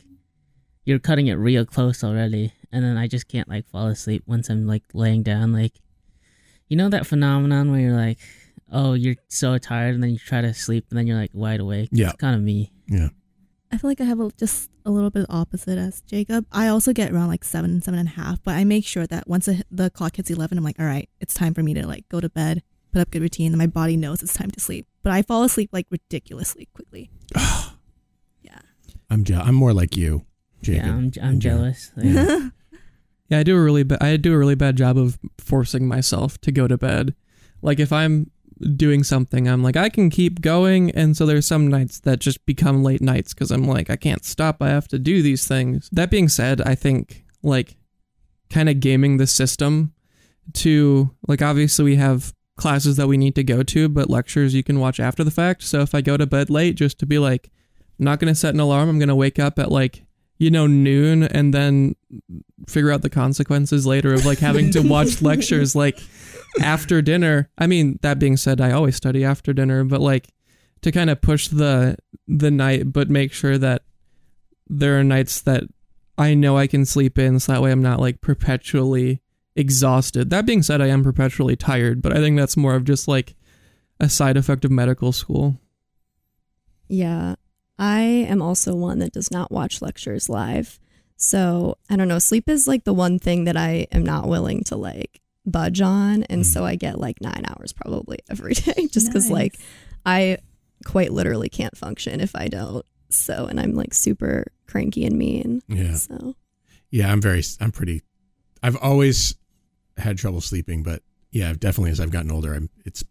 you're 0.85 0.99
cutting 0.99 1.29
it 1.29 1.35
real 1.35 1.65
close 1.65 2.03
already, 2.03 2.53
and 2.73 2.85
then 2.85 2.97
I 2.97 3.07
just 3.07 3.29
can't 3.29 3.49
like 3.49 3.69
fall 3.69 3.87
asleep 3.87 4.25
once 4.27 4.49
I'm 4.51 4.67
like 4.67 4.83
laying 4.93 5.23
down. 5.23 5.53
Like, 5.53 5.75
you 6.69 6.77
know 6.77 6.89
that 6.89 7.07
phenomenon 7.07 7.71
where 7.71 7.81
you're 7.81 7.97
like, 7.97 8.19
oh, 8.73 8.95
you're 8.95 9.17
so 9.29 9.59
tired, 9.59 9.95
and 9.95 10.03
then 10.03 10.11
you 10.11 10.19
try 10.19 10.41
to 10.41 10.53
sleep, 10.55 10.87
and 10.91 10.99
then 10.99 11.07
you're 11.07 11.19
like 11.19 11.31
wide 11.33 11.61
awake. 11.61 11.91
Yeah. 11.93 12.09
it's 12.09 12.17
kind 12.17 12.35
of 12.35 12.43
me. 12.43 12.73
Yeah. 12.89 13.09
I 13.73 13.79
feel 13.79 13.91
like 13.91 14.01
I 14.01 14.05
have 14.05 14.19
a, 14.19 14.31
just 14.37 14.69
a 14.85 14.91
little 14.91 15.11
bit 15.11 15.27
opposite 15.29 15.79
as 15.79 16.01
Jacob. 16.03 16.45
I 16.51 16.67
also 16.67 16.93
get 16.93 17.13
around 17.13 17.29
like 17.29 17.45
seven, 17.45 17.81
seven 17.83 18.01
and 18.01 18.09
a 18.09 18.13
half, 18.13 18.43
but 18.43 18.55
I 18.55 18.65
make 18.65 18.85
sure 18.85 19.07
that 19.07 19.29
once 19.29 19.47
the, 19.47 19.63
the 19.71 19.91
clock 19.91 20.17
hits 20.17 20.29
11, 20.29 20.59
I'm 20.59 20.65
like, 20.65 20.81
all 20.81 20.87
right, 20.87 21.09
it's 21.21 21.35
time 21.35 21.55
for 21.55 21.63
me 21.63 21.75
to 21.75 21.87
like 21.87 22.09
go 22.09 22.21
to 22.21 22.29
bed, 22.29 22.63
put 22.93 23.01
up 23.01 23.11
good 23.11 23.23
routine, 23.23 23.49
and 23.53 23.59
my 23.59 23.67
body 23.67 23.97
knows 23.97 24.23
it's 24.23 24.35
time 24.35 24.51
to 24.53 24.61
sleep. 24.61 24.87
But 25.03 25.13
I 25.13 25.23
fall 25.23 25.43
asleep 25.45 25.71
like 25.73 25.87
ridiculously 25.91 26.69
quickly. 26.75 27.11
Yeah. 28.43 28.59
I'm 29.09 29.25
je- 29.25 29.35
I'm 29.35 29.55
more 29.55 29.73
like 29.73 29.97
you, 29.97 30.25
Jacob. 30.63 30.87
Yeah, 30.87 30.93
I'm, 30.93 31.13
I'm 31.23 31.33
Yeah. 31.35 31.39
jealous. 31.39 31.93
Like, 31.97 32.05
Yeah. 32.15 32.49
Yeah, 33.29 33.39
I 33.39 33.43
do 33.45 33.57
a 33.57 33.63
really 33.63 33.85
bad. 33.85 34.03
I 34.03 34.17
do 34.17 34.33
a 34.35 34.39
really 34.39 34.57
bad 34.57 34.77
job 34.77 34.99
of 34.99 35.19
forcing 35.39 35.87
myself 35.87 36.41
to 36.41 36.51
go 36.51 36.67
to 36.67 36.77
bed. 36.77 37.15
Like 37.63 37.79
if 37.79 37.93
I'm 37.93 38.31
doing 38.77 39.05
something, 39.05 39.49
I'm 39.49 39.63
like 39.63 39.77
I 39.77 39.89
can 39.89 40.11
keep 40.11 40.41
going, 40.41 40.91
and 40.93 41.17
so 41.17 41.27
there's 41.27 41.47
some 41.47 41.69
nights 41.69 42.01
that 42.01 42.19
just 42.19 42.45
become 42.45 42.83
late 42.83 43.01
nights 43.01 43.33
because 43.33 43.53
I'm 43.53 43.67
like 43.69 43.89
I 43.89 43.95
can't 43.97 44.25
stop. 44.25 44.61
I 44.61 44.71
have 44.71 44.89
to 44.89 44.99
do 44.99 45.23
these 45.23 45.47
things. 45.47 45.89
That 45.93 46.11
being 46.11 46.29
said, 46.29 46.61
I 46.63 46.75
think 46.75 47.25
like 47.43 47.77
kind 48.51 48.69
of 48.69 48.81
gaming 48.81 49.19
the 49.19 49.29
system 49.29 49.93
to 50.55 51.15
like 51.29 51.41
obviously 51.41 51.85
we 51.85 51.97
have 51.97 52.35
classes 52.61 52.97
that 52.97 53.09
we 53.09 53.17
need 53.17 53.35
to 53.35 53.43
go 53.43 53.63
to, 53.63 53.89
but 53.89 54.11
lectures 54.11 54.55
you 54.55 54.63
can 54.63 54.79
watch 54.79 55.01
after 55.01 55.25
the 55.25 55.31
fact. 55.31 55.63
So 55.63 55.81
if 55.81 55.95
I 55.95 56.01
go 56.01 56.17
to 56.17 56.27
bed 56.27 56.51
late, 56.51 56.77
just 56.77 56.99
to 57.01 57.07
be 57.07 57.19
like, 57.19 57.51
I'm 57.99 58.05
not 58.05 58.21
gonna 58.21 58.35
set 58.35 58.55
an 58.55 58.61
alarm. 58.61 58.89
I'm 58.89 58.99
gonna 58.99 59.17
wake 59.17 59.39
up 59.39 59.59
at 59.59 59.73
like 59.73 60.05
you 60.39 60.51
know 60.51 60.67
noon 60.67 61.23
and 61.23 61.53
then 61.53 61.97
figure 62.67 62.91
out 62.91 63.03
the 63.03 63.11
consequences 63.11 63.87
later 63.87 64.15
of 64.15 64.25
like 64.25 64.39
having 64.39 64.71
to 64.71 64.81
watch 64.81 65.21
lectures 65.31 65.75
like 65.75 66.01
after 66.63 67.03
dinner. 67.03 67.51
I 67.59 67.67
mean, 67.67 67.99
that 68.03 68.19
being 68.19 68.37
said, 68.37 68.61
I 68.61 68.73
always 68.73 68.97
study 68.97 69.25
after 69.25 69.53
dinner, 69.53 69.85
but 69.85 70.01
like 70.01 70.29
to 70.83 70.93
kind 70.93 71.11
of 71.11 71.21
push 71.21 71.49
the 71.49 71.97
the 72.29 72.51
night, 72.51 72.93
but 72.93 73.11
make 73.11 73.33
sure 73.33 73.59
that 73.59 73.83
there 74.69 74.99
are 74.99 75.05
nights 75.05 75.41
that 75.43 75.65
I 76.17 76.35
know 76.35 76.57
I 76.57 76.67
can 76.67 76.85
sleep 76.85 77.19
in, 77.19 77.41
so 77.41 77.53
that 77.53 77.63
way 77.63 77.73
I'm 77.73 77.83
not 77.83 78.01
like 78.01 78.21
perpetually 78.21 79.23
exhausted. 79.57 80.31
That 80.31 80.47
being 80.47 80.63
said, 80.63 80.81
I 80.81 80.87
am 80.89 81.03
perpetually 81.03 81.57
tired, 81.57 82.03
but 82.03 82.17
I 82.17 82.21
think 82.21 82.37
that's 82.37 82.57
more 82.57 82.75
of 82.75 82.85
just 82.85 83.09
like 83.09 83.35
a 83.99 84.09
side 84.09 84.37
effect 84.37 84.65
of 84.65 84.71
medical 84.71 85.13
school. 85.13 85.61
Yeah. 86.89 87.35
I 87.79 88.01
am 88.01 88.43
also 88.43 88.75
one 88.75 88.99
that 88.99 89.13
does 89.13 89.31
not 89.31 89.51
watch 89.51 89.81
lectures 89.81 90.29
live. 90.29 90.79
So 91.17 91.77
I 91.89 91.97
don't 91.97 92.09
know. 92.09 92.19
Sleep 92.19 92.49
is 92.49 92.67
like 92.67 92.85
the 92.85 92.95
one 92.95 93.19
thing 93.19 93.45
that 93.45 93.57
I 93.57 93.87
am 93.93 94.05
not 94.05 94.29
willing 94.29 94.65
to 94.65 94.77
like 94.77 95.21
budge 95.47 95.81
on. 95.81 96.25
And 96.25 96.47
so 96.47 96.61
hmm. 96.61 96.67
I 96.67 96.77
get 96.77 96.99
like 96.99 97.21
nine 97.21 97.45
hours 97.47 97.73
probably 97.73 98.19
every 98.31 98.55
day 98.55 98.89
just 98.91 99.07
because 99.07 99.31
like 99.31 99.59
I 100.05 100.39
quite 100.85 101.13
literally 101.13 101.49
can't 101.49 101.77
function 101.77 102.21
if 102.21 102.35
I 102.35 102.49
don't. 102.49 102.85
So, 103.11 103.47
and 103.47 103.59
I'm 103.59 103.75
like 103.75 103.93
super 103.93 104.47
cranky 104.67 105.05
and 105.05 105.19
mean. 105.19 105.63
Yeah. 105.69 105.95
So, 105.95 106.37
Yeah, 106.91 107.11
I'm 107.11 107.21
very, 107.21 107.43
I'm 107.61 107.73
pretty, 107.73 108.03
I've 108.63 108.77
always 108.77 109.35
had 110.01 110.19
trouble 110.19 110.41
sleeping, 110.41 110.83
but 110.83 111.03
yeah, 111.31 111.53
definitely 111.53 111.91
as 111.91 112.01
I've 112.01 112.11
gotten 112.11 112.31
older, 112.31 112.55
I'm, 112.55 112.71
it's 112.85 113.05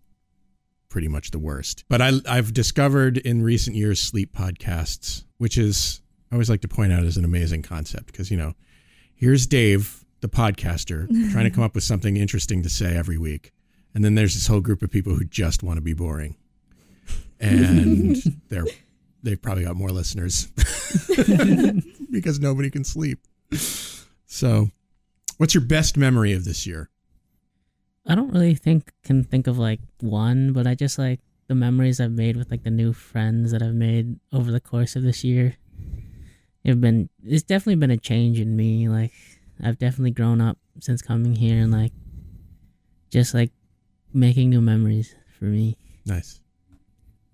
pretty 0.90 1.08
much 1.08 1.32
the 1.32 1.40
worst. 1.40 1.86
But 1.88 2.02
I, 2.02 2.14
I've 2.28 2.54
discovered 2.54 3.18
in 3.18 3.44
recent 3.44 3.76
years 3.76 4.00
sleep 4.02 4.34
podcasts, 4.36 5.24
which 5.38 5.58
is, 5.58 6.02
I 6.32 6.36
always 6.36 6.50
like 6.50 6.62
to 6.62 6.68
point 6.68 6.92
out 6.92 7.04
as 7.04 7.18
an 7.18 7.26
amazing 7.26 7.62
concept 7.62 8.08
because, 8.08 8.30
you 8.30 8.38
know, 8.38 8.56
here's 9.16 9.48
Dave, 9.48 10.04
the 10.22 10.28
podcaster, 10.30 11.08
trying 11.32 11.46
to 11.46 11.52
come 11.52 11.64
up 11.64 11.76
with 11.76 11.84
something 11.84 12.18
interesting 12.18 12.64
to 12.64 12.70
say 12.70 12.96
every 12.96 13.18
week. 13.18 13.52
And 13.94 14.04
then 14.04 14.16
there's 14.16 14.34
this 14.34 14.48
whole 14.48 14.62
group 14.62 14.82
of 14.82 14.92
people 14.92 15.16
who 15.16 15.24
just 15.24 15.64
want 15.64 15.78
to 15.78 15.82
be 15.82 15.94
boring. 15.94 16.36
And 17.40 18.18
they're, 18.50 18.66
they've 19.24 19.42
probably 19.42 19.64
got 19.64 19.76
more 19.76 19.90
listeners 19.90 20.48
because 22.12 22.40
nobody 22.40 22.70
can 22.70 22.84
sleep. 22.84 23.20
So, 24.26 24.70
what's 25.40 25.54
your 25.54 25.64
best 25.64 25.96
memory 25.96 26.34
of 26.34 26.44
this 26.44 26.68
year? 26.68 26.90
I 28.06 28.14
don't 28.14 28.32
really 28.32 28.56
think 28.56 28.92
can 29.04 29.24
think 29.24 29.48
of 29.48 29.58
like 29.58 29.80
one, 30.02 30.52
but 30.52 30.68
I 30.68 30.76
just 30.76 31.00
like 31.00 31.22
the 31.48 31.56
memories 31.56 32.00
I've 32.00 32.12
made 32.12 32.36
with 32.36 32.52
like 32.52 32.64
the 32.64 32.70
new 32.70 32.94
friends 32.94 33.52
that 33.52 33.64
I've 33.64 33.74
made 33.74 34.20
over 34.34 34.52
the 34.52 34.60
course 34.60 34.96
of 34.96 35.04
this 35.04 35.24
year. 35.24 35.56
It've 36.64 36.82
been 36.82 37.10
it's 37.24 37.44
definitely 37.44 37.76
been 37.76 37.92
a 37.92 37.98
change 37.98 38.40
in 38.40 38.56
me. 38.56 38.90
Like 38.90 39.14
I've 39.64 39.80
definitely 39.80 40.12
grown 40.12 40.42
up 40.42 40.58
since 40.82 41.02
coming 41.02 41.36
here 41.36 41.64
and 41.64 41.72
like 41.72 41.94
just 43.10 43.34
like 43.34 43.52
making 44.14 44.50
new 44.50 44.62
memories 44.62 45.16
for 45.38 45.46
me. 45.46 45.78
Nice. 46.06 46.42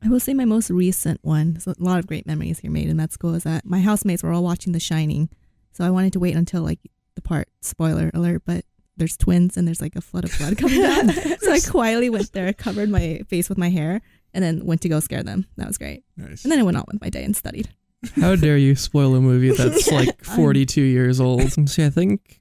I 0.03 0.09
will 0.09 0.19
say 0.19 0.35
my 0.35 0.45
most 0.45 0.69
recent 0.69 1.19
one. 1.23 1.59
So 1.59 1.71
a 1.71 1.83
lot 1.83 1.97
of 1.97 2.05
great 2.05 2.27
memories 2.27 2.59
here 2.59 2.69
made 2.69 2.89
in 2.89 2.97
that 2.97 3.11
school 3.11 3.33
is 3.33 3.43
that 3.43 3.65
my 3.65 3.79
housemates 3.79 4.21
were 4.21 4.31
all 4.31 4.43
watching 4.43 4.73
The 4.73 4.79
Shining, 4.79 5.29
so 5.71 5.83
I 5.83 5.89
wanted 5.89 6.13
to 6.13 6.19
wait 6.19 6.35
until 6.35 6.61
like 6.61 6.79
the 7.15 7.21
part 7.21 7.47
spoiler 7.61 8.11
alert, 8.13 8.43
but 8.45 8.65
there's 8.97 9.17
twins 9.17 9.57
and 9.57 9.67
there's 9.67 9.81
like 9.81 9.95
a 9.95 10.01
flood 10.01 10.23
of 10.25 10.37
blood 10.37 10.57
coming 10.57 10.81
down. 10.81 11.09
so 11.39 11.51
I 11.51 11.59
quietly 11.59 12.09
went 12.09 12.31
there, 12.33 12.51
covered 12.53 12.89
my 12.89 13.21
face 13.27 13.49
with 13.49 13.57
my 13.57 13.69
hair, 13.69 14.01
and 14.33 14.43
then 14.43 14.65
went 14.65 14.81
to 14.81 14.89
go 14.89 14.99
scare 14.99 15.23
them. 15.23 15.45
That 15.57 15.67
was 15.67 15.77
great. 15.77 16.03
Nice. 16.17 16.43
And 16.43 16.51
then 16.51 16.59
I 16.59 16.63
went 16.63 16.77
on 16.77 16.85
with 16.87 17.01
my 17.01 17.09
day 17.09 17.23
and 17.23 17.35
studied. 17.35 17.69
How 18.15 18.35
dare 18.35 18.57
you 18.57 18.75
spoil 18.75 19.15
a 19.15 19.21
movie 19.21 19.51
that's 19.51 19.87
like 19.91 20.23
42 20.23 20.81
years 20.81 21.19
old? 21.19 21.41
See, 21.69 21.83
I 21.83 21.89
think 21.89 22.39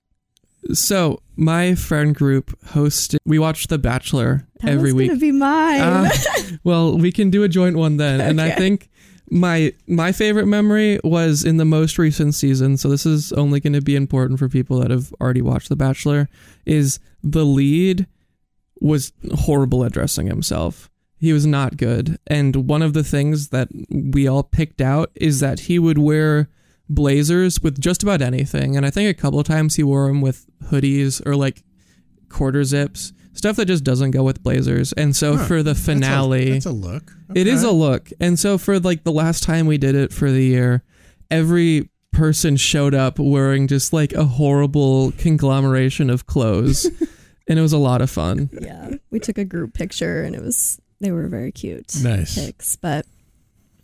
so. 0.73 1.21
My 1.37 1.75
friend 1.75 2.15
group 2.15 2.57
hosted. 2.67 3.17
We 3.25 3.39
watched 3.39 3.69
The 3.69 3.79
Bachelor 3.79 4.47
That 4.61 4.67
was 4.71 4.75
every 4.77 4.93
week. 4.93 5.09
gonna 5.09 5.21
be 5.21 5.33
mine. 5.33 5.81
Uh, 5.81 6.11
well, 6.63 6.97
we 6.99 7.11
can 7.11 7.31
do 7.31 7.43
a 7.43 7.49
joint 7.49 7.77
one 7.77 7.97
then. 7.97 8.21
And 8.21 8.41
I 8.41 8.51
think 8.53 8.89
my 9.35 9.75
my 9.88 10.12
favorite 10.12 10.47
memory 10.47 11.01
was 11.03 11.44
in 11.44 11.57
the 11.57 11.64
most 11.64 11.99
recent 11.99 12.35
season. 12.35 12.77
So 12.77 12.88
this 12.88 13.05
is 13.05 13.33
only 13.33 13.59
going 13.59 13.73
to 13.73 13.83
be 13.83 13.97
important 13.97 14.38
for 14.38 14.49
people 14.49 14.79
that 14.79 14.90
have 14.90 15.12
already 15.20 15.42
watched 15.42 15.68
The 15.68 15.77
Bachelor. 15.77 16.29
Is 16.64 17.01
the 17.23 17.44
lead 17.44 18.07
was 18.81 19.12
horrible 19.33 19.85
at 19.85 19.92
dressing 19.92 20.29
himself. 20.29 20.88
He 21.18 21.33
was 21.33 21.47
not 21.47 21.77
good. 21.77 22.18
And 22.27 22.68
one 22.68 22.83
of 22.83 22.92
the 22.92 23.03
things 23.03 23.49
that 23.49 23.68
we 23.90 24.29
all 24.29 24.42
picked 24.42 24.81
out 24.81 25.11
is 25.14 25.40
that 25.40 25.61
he 25.61 25.79
would 25.79 25.99
wear 25.99 26.49
blazers 26.88 27.61
with 27.61 27.81
just 27.81 28.03
about 28.03 28.23
anything. 28.23 28.77
And 28.77 28.87
I 28.87 28.90
think 28.90 29.09
a 29.09 29.20
couple 29.20 29.42
times 29.42 29.75
he 29.75 29.83
wore 29.83 30.07
them 30.07 30.20
with 30.20 30.47
hoodies 30.64 31.25
or 31.27 31.35
like 31.35 31.64
quarter 32.29 32.62
zips, 32.62 33.12
stuff 33.44 33.57
that 33.57 33.66
just 33.66 33.85
doesn't 33.85 34.12
go 34.12 34.22
with 34.22 34.42
blazers. 34.42 34.92
And 34.94 35.14
so 35.14 35.37
Huh. 35.37 35.44
for 35.46 35.57
the 35.62 35.74
That's 35.74 35.80
a- 35.80 35.83
finale, 35.85 36.52
That's 36.52 36.64
a, 36.66 36.72
look. 36.72 37.12
it 37.35 37.46
is 37.46 37.62
a 37.62 37.70
look. 37.70 38.11
And 38.18 38.38
so 38.38 38.57
for 38.59 38.80
like 38.80 39.04
the 39.04 39.12
last 39.12 39.42
time 39.42 39.66
we 39.66 39.76
did 39.78 39.94
it 39.94 40.12
for 40.14 40.30
the 40.30 40.42
year, 40.42 40.83
every 41.30 41.90
person 42.12 42.57
showed 42.57 42.94
up 42.94 43.18
wearing 43.18 43.66
just 43.66 43.92
like 43.92 44.12
a 44.14 44.24
horrible 44.24 45.12
conglomeration 45.18 46.09
of 46.09 46.26
clothes. 46.26 46.85
and 47.48 47.59
it 47.59 47.62
was 47.62 47.72
a 47.74 47.78
lot 47.78 48.00
of 48.00 48.09
fun. 48.09 48.48
Yeah, 48.62 48.92
we 49.11 49.18
took 49.20 49.37
a 49.37 49.44
group 49.44 49.74
picture 49.74 50.22
and 50.22 50.35
it 50.35 50.40
was 50.42 50.80
they 51.00 51.11
were 51.11 51.28
very 51.28 51.52
cute. 51.52 51.92
Nice. 52.02 52.35
pics, 52.37 52.76
but 52.76 53.04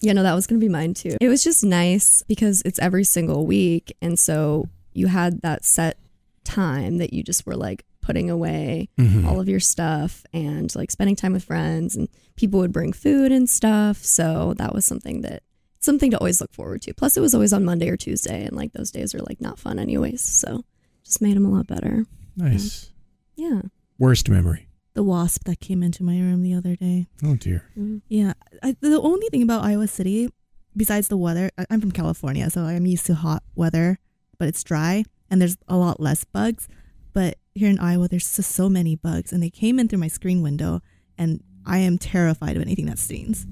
you 0.00 0.14
know 0.14 0.22
that 0.22 0.32
was 0.34 0.46
gonna 0.46 0.58
be 0.60 0.68
mine 0.70 0.94
too. 0.94 1.18
It 1.20 1.28
was 1.28 1.44
just 1.44 1.62
nice 1.64 2.22
because 2.28 2.62
it's 2.64 2.78
every 2.78 3.04
single 3.04 3.44
week, 3.46 3.94
and 4.00 4.18
so 4.18 4.68
you 4.94 5.08
had 5.08 5.42
that 5.42 5.64
set 5.66 5.98
time 6.44 6.96
that 6.98 7.12
you 7.12 7.22
just 7.22 7.44
were 7.44 7.56
like 7.56 7.84
putting 8.10 8.28
away 8.30 8.88
Mhm. 8.98 9.24
all 9.26 9.38
of 9.40 9.48
your 9.48 9.60
stuff 9.60 10.24
and 10.32 10.74
like 10.74 10.90
spending 10.90 11.16
time 11.16 11.32
with 11.32 11.44
friends, 11.44 11.94
and 11.96 12.08
people 12.36 12.58
would 12.60 12.72
bring 12.72 12.92
food 12.92 13.30
and 13.32 13.48
stuff. 13.48 14.04
So 14.04 14.54
that 14.58 14.74
was 14.74 14.84
something 14.84 15.20
that 15.22 15.42
something 15.80 16.10
to 16.10 16.18
always 16.18 16.40
look 16.40 16.52
forward 16.52 16.82
to. 16.82 16.92
Plus, 16.94 17.16
it 17.16 17.20
was 17.20 17.34
always 17.34 17.52
on 17.52 17.64
Monday 17.64 17.88
or 17.88 17.96
Tuesday, 17.96 18.44
and 18.44 18.56
like 18.56 18.72
those 18.72 18.90
days 18.90 19.14
are 19.14 19.22
like 19.22 19.40
not 19.40 19.58
fun 19.58 19.78
anyways. 19.78 20.20
So 20.22 20.64
just 21.04 21.22
made 21.22 21.36
them 21.36 21.46
a 21.46 21.50
lot 21.50 21.66
better. 21.66 22.04
Nice. 22.36 22.90
Yeah. 23.36 23.62
Worst 23.98 24.28
memory. 24.28 24.66
The 24.94 25.02
wasp 25.04 25.44
that 25.44 25.60
came 25.60 25.82
into 25.82 26.02
my 26.02 26.18
room 26.20 26.42
the 26.42 26.52
other 26.54 26.74
day. 26.76 27.06
Oh 27.22 27.36
dear. 27.36 27.64
Yeah, 28.08 28.32
I, 28.62 28.76
the 28.80 29.00
only 29.00 29.28
thing 29.30 29.42
about 29.42 29.64
Iowa 29.64 29.86
City, 29.86 30.28
besides 30.76 31.08
the 31.08 31.16
weather, 31.16 31.50
I'm 31.70 31.80
from 31.80 31.92
California, 31.92 32.50
so 32.50 32.62
I'm 32.64 32.86
used 32.86 33.06
to 33.06 33.14
hot 33.14 33.42
weather, 33.54 33.98
but 34.38 34.48
it's 34.48 34.62
dry 34.64 35.04
and 35.30 35.40
there's 35.40 35.56
a 35.68 35.76
lot 35.76 36.00
less 36.00 36.24
bugs. 36.24 36.66
But 37.12 37.38
here 37.54 37.68
in 37.68 37.78
Iowa, 37.78 38.08
there's 38.08 38.36
just 38.36 38.52
so 38.52 38.68
many 38.68 38.94
bugs, 38.96 39.32
and 39.32 39.42
they 39.42 39.50
came 39.50 39.78
in 39.78 39.88
through 39.88 39.98
my 39.98 40.08
screen 40.08 40.42
window, 40.42 40.80
and 41.18 41.42
I 41.66 41.78
am 41.78 41.98
terrified 41.98 42.56
of 42.56 42.62
anything 42.62 42.86
that 42.86 42.98
stings. 42.98 43.46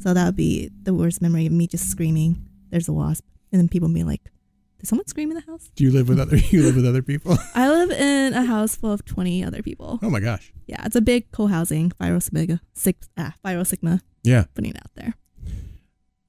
So 0.00 0.12
that 0.14 0.24
would 0.24 0.36
be 0.36 0.70
the 0.82 0.94
worst 0.94 1.22
memory 1.22 1.46
of 1.46 1.52
me 1.52 1.66
just 1.66 1.88
screaming, 1.90 2.44
"There's 2.70 2.88
a 2.88 2.92
wasp," 2.92 3.24
and 3.52 3.60
then 3.60 3.68
people 3.68 3.88
being 3.88 4.06
like, 4.06 4.30
"Did 4.78 4.88
someone 4.88 5.06
scream 5.06 5.30
in 5.30 5.36
the 5.36 5.42
house?" 5.50 5.70
Do 5.76 5.84
you 5.84 5.90
live 5.92 6.08
with 6.08 6.18
other? 6.18 6.36
You 6.50 6.62
live 6.62 6.76
with 6.76 6.86
other 6.86 7.02
people? 7.02 7.36
I 7.54 7.68
live 7.70 7.90
in 7.90 8.32
a 8.34 8.44
house 8.44 8.74
full 8.76 8.92
of 8.92 9.04
20 9.04 9.44
other 9.44 9.62
people. 9.62 9.98
Oh 10.02 10.10
my 10.10 10.20
gosh. 10.20 10.52
Yeah, 10.66 10.84
it's 10.84 10.96
a 10.96 11.00
big 11.00 11.30
co-housing, 11.30 11.90
Phi 11.98 12.18
Sigma, 12.18 12.60
six, 12.72 13.08
ah, 13.16 13.34
Phi 13.42 13.62
Sigma, 13.62 14.00
Yeah. 14.24 14.44
putting 14.54 14.70
it 14.72 14.76
out 14.78 14.90
there. 14.94 15.14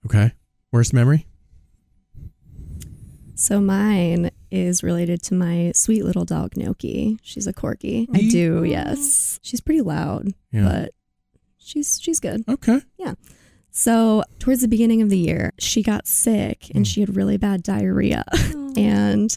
Okay. 0.06 0.34
Worst 0.72 0.94
memory. 0.94 1.26
So 3.36 3.60
mine 3.60 4.32
is 4.56 4.84
related 4.84 5.22
to 5.24 5.34
my 5.34 5.72
sweet 5.76 6.04
little 6.06 6.26
dog 6.26 6.52
Noki. 6.56 7.20
She's 7.22 7.48
a 7.48 7.54
corgi. 7.54 8.08
I 8.16 8.30
do, 8.30 8.64
yes. 8.64 9.40
She's 9.44 9.62
pretty 9.62 9.82
loud, 9.82 10.34
Yeah. 10.52 10.64
but 10.64 10.92
she's 11.58 12.00
she's 12.02 12.20
good. 12.20 12.44
Okay. 12.48 12.82
Yeah. 12.98 13.14
So 13.72 14.24
towards 14.40 14.62
the 14.62 14.68
beginning 14.70 15.02
of 15.02 15.10
the 15.10 15.18
year, 15.18 15.52
she 15.60 15.84
got 15.84 16.08
sick 16.08 16.72
and 16.74 16.88
she 16.88 17.02
had 17.02 17.16
really 17.16 17.38
bad 17.38 17.62
diarrhea, 17.62 18.24
and 18.78 19.36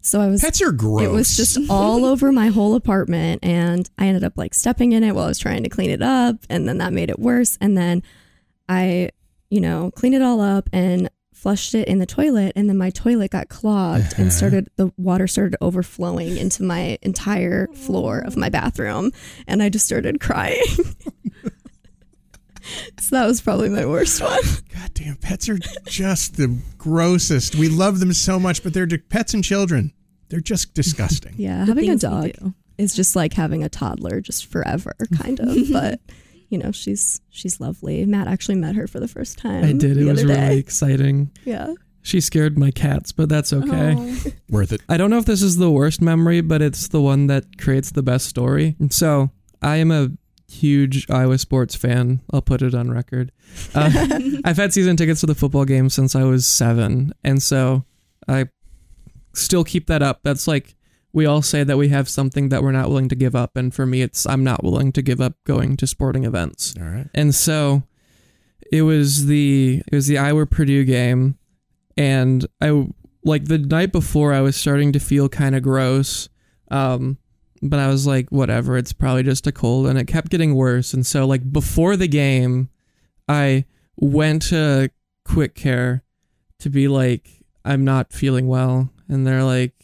so 0.00 0.20
I 0.20 0.28
was. 0.28 0.40
Pets 0.42 0.62
are 0.62 0.72
gross. 0.72 1.02
It 1.02 1.10
was 1.10 1.36
just 1.36 1.58
all 1.68 2.04
over 2.12 2.32
my 2.32 2.46
whole 2.48 2.74
apartment, 2.76 3.44
and 3.44 3.88
I 3.98 4.06
ended 4.06 4.24
up 4.24 4.34
like 4.36 4.54
stepping 4.54 4.92
in 4.92 5.02
it 5.04 5.14
while 5.14 5.24
I 5.26 5.28
was 5.28 5.38
trying 5.38 5.62
to 5.64 5.68
clean 5.68 5.90
it 5.90 6.00
up, 6.02 6.36
and 6.48 6.66
then 6.66 6.78
that 6.78 6.92
made 6.94 7.10
it 7.10 7.18
worse. 7.18 7.58
And 7.60 7.76
then 7.76 8.02
I, 8.68 9.10
you 9.50 9.60
know, 9.60 9.90
cleaned 9.90 10.14
it 10.14 10.22
all 10.22 10.40
up 10.40 10.68
and 10.72 11.10
flushed 11.44 11.74
it 11.74 11.86
in 11.88 11.98
the 11.98 12.06
toilet, 12.06 12.54
and 12.56 12.70
then 12.70 12.78
my 12.78 12.88
toilet 12.88 13.30
got 13.30 13.50
clogged 13.50 14.14
and 14.16 14.28
uh-huh. 14.28 14.30
started 14.30 14.70
the 14.76 14.90
water 14.96 15.26
started 15.26 15.54
overflowing 15.60 16.38
into 16.38 16.62
my 16.62 16.96
entire 17.02 17.66
floor 17.74 18.20
of 18.20 18.34
my 18.34 18.48
bathroom, 18.48 19.12
and 19.46 19.62
I 19.62 19.68
just 19.68 19.84
started 19.84 20.20
crying. 20.20 20.64
so 22.98 23.10
that 23.10 23.26
was 23.26 23.42
probably 23.42 23.68
my 23.68 23.84
worst 23.84 24.22
one. 24.22 24.40
God 24.72 24.94
damn, 24.94 25.16
pets 25.16 25.50
are 25.50 25.58
just 25.86 26.38
the 26.38 26.62
grossest. 26.78 27.56
We 27.56 27.68
love 27.68 28.00
them 28.00 28.14
so 28.14 28.40
much, 28.40 28.62
but 28.62 28.72
they're 28.72 28.86
pets 28.86 29.34
and 29.34 29.44
children. 29.44 29.92
They're 30.30 30.40
just 30.40 30.72
disgusting. 30.72 31.34
Yeah, 31.36 31.58
The 31.58 31.66
having 31.66 31.90
a 31.90 31.96
dog 31.96 32.32
do. 32.40 32.54
is 32.78 32.94
just 32.94 33.14
like 33.14 33.34
having 33.34 33.62
a 33.62 33.68
toddler 33.68 34.22
just 34.22 34.46
forever, 34.46 34.94
kind 35.18 35.40
of. 35.40 35.58
but 35.70 36.00
you 36.54 36.58
know, 36.62 36.70
she's 36.70 37.20
she's 37.30 37.60
lovely. 37.60 38.06
Matt 38.06 38.28
actually 38.28 38.54
met 38.54 38.76
her 38.76 38.86
for 38.86 39.00
the 39.00 39.08
first 39.08 39.38
time. 39.38 39.64
I 39.64 39.72
did. 39.72 39.96
It 39.96 40.04
the 40.04 40.04
was 40.04 40.20
other 40.22 40.28
really 40.28 40.40
day. 40.54 40.58
exciting. 40.58 41.32
Yeah. 41.44 41.74
She 42.02 42.20
scared 42.20 42.56
my 42.56 42.70
cats, 42.70 43.10
but 43.10 43.28
that's 43.28 43.52
okay. 43.52 43.96
Oh. 43.98 44.22
Worth 44.50 44.70
it. 44.72 44.82
I 44.88 44.96
don't 44.96 45.10
know 45.10 45.18
if 45.18 45.24
this 45.24 45.42
is 45.42 45.56
the 45.56 45.68
worst 45.70 46.00
memory, 46.00 46.42
but 46.42 46.62
it's 46.62 46.86
the 46.86 47.00
one 47.00 47.26
that 47.26 47.58
creates 47.58 47.90
the 47.90 48.04
best 48.04 48.26
story. 48.26 48.76
So 48.90 49.30
I 49.62 49.78
am 49.78 49.90
a 49.90 50.10
huge 50.46 51.10
Iowa 51.10 51.38
sports 51.38 51.74
fan. 51.74 52.20
I'll 52.32 52.42
put 52.42 52.62
it 52.62 52.74
on 52.74 52.90
record. 52.90 53.32
Uh, 53.74 54.20
I've 54.44 54.56
had 54.56 54.72
season 54.72 54.96
tickets 54.96 55.20
to 55.20 55.26
the 55.26 55.34
football 55.34 55.64
game 55.64 55.88
since 55.88 56.14
I 56.14 56.22
was 56.24 56.46
seven. 56.46 57.12
And 57.24 57.42
so 57.42 57.84
I 58.28 58.46
still 59.32 59.64
keep 59.64 59.86
that 59.88 60.02
up. 60.02 60.20
That's 60.22 60.46
like 60.46 60.76
we 61.14 61.26
all 61.26 61.42
say 61.42 61.62
that 61.62 61.78
we 61.78 61.88
have 61.90 62.08
something 62.08 62.48
that 62.48 62.62
we're 62.62 62.72
not 62.72 62.88
willing 62.88 63.08
to 63.08 63.14
give 63.14 63.36
up. 63.36 63.56
And 63.56 63.72
for 63.72 63.86
me, 63.86 64.02
it's 64.02 64.26
I'm 64.26 64.42
not 64.42 64.64
willing 64.64 64.90
to 64.92 65.00
give 65.00 65.20
up 65.20 65.34
going 65.44 65.76
to 65.76 65.86
sporting 65.86 66.24
events. 66.24 66.74
All 66.78 66.86
right. 66.86 67.06
And 67.14 67.32
so 67.32 67.84
it 68.70 68.82
was 68.82 69.26
the 69.26 69.80
it 69.86 69.94
was 69.94 70.08
the 70.08 70.18
Iowa 70.18 70.44
Purdue 70.44 70.84
game 70.84 71.38
and 71.96 72.44
I 72.60 72.88
like 73.22 73.44
the 73.44 73.58
night 73.58 73.92
before 73.92 74.34
I 74.34 74.40
was 74.40 74.56
starting 74.56 74.90
to 74.92 74.98
feel 74.98 75.28
kind 75.28 75.54
of 75.54 75.62
gross. 75.62 76.28
Um 76.70 77.18
but 77.62 77.78
I 77.78 77.86
was 77.86 78.08
like 78.08 78.30
whatever, 78.30 78.76
it's 78.76 78.92
probably 78.92 79.22
just 79.22 79.46
a 79.46 79.52
cold 79.52 79.86
and 79.86 79.96
it 79.98 80.08
kept 80.08 80.30
getting 80.30 80.56
worse 80.56 80.92
and 80.92 81.06
so 81.06 81.26
like 81.26 81.52
before 81.52 81.96
the 81.96 82.08
game 82.08 82.70
I 83.28 83.66
went 83.96 84.42
to 84.48 84.90
quick 85.24 85.54
care 85.54 86.02
to 86.58 86.70
be 86.70 86.88
like 86.88 87.44
I'm 87.64 87.84
not 87.84 88.12
feeling 88.12 88.48
well 88.48 88.90
and 89.08 89.24
they're 89.24 89.44
like 89.44 89.74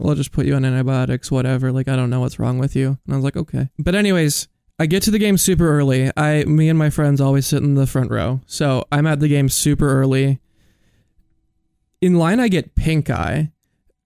we'll 0.00 0.14
just 0.14 0.32
put 0.32 0.46
you 0.46 0.54
on 0.54 0.64
antibiotics 0.64 1.30
whatever 1.30 1.70
like 1.72 1.88
I 1.88 1.96
don't 1.96 2.10
know 2.10 2.20
what's 2.20 2.38
wrong 2.38 2.58
with 2.58 2.74
you 2.74 2.98
and 3.06 3.14
I 3.14 3.16
was 3.16 3.24
like 3.24 3.36
okay. 3.36 3.68
But 3.78 3.94
anyways, 3.94 4.48
I 4.80 4.86
get 4.86 5.02
to 5.02 5.10
the 5.10 5.18
game 5.18 5.36
super 5.36 5.68
early. 5.70 6.10
I, 6.16 6.44
me 6.44 6.70
and 6.70 6.78
my 6.78 6.88
friends 6.88 7.20
always 7.20 7.46
sit 7.46 7.62
in 7.62 7.74
the 7.74 7.86
front 7.86 8.10
row, 8.10 8.40
so 8.46 8.86
I'm 8.90 9.06
at 9.06 9.20
the 9.20 9.28
game 9.28 9.50
super 9.50 9.86
early. 10.00 10.40
In 12.00 12.14
line, 12.14 12.40
I 12.40 12.48
get 12.48 12.74
pink 12.76 13.10
eye, 13.10 13.52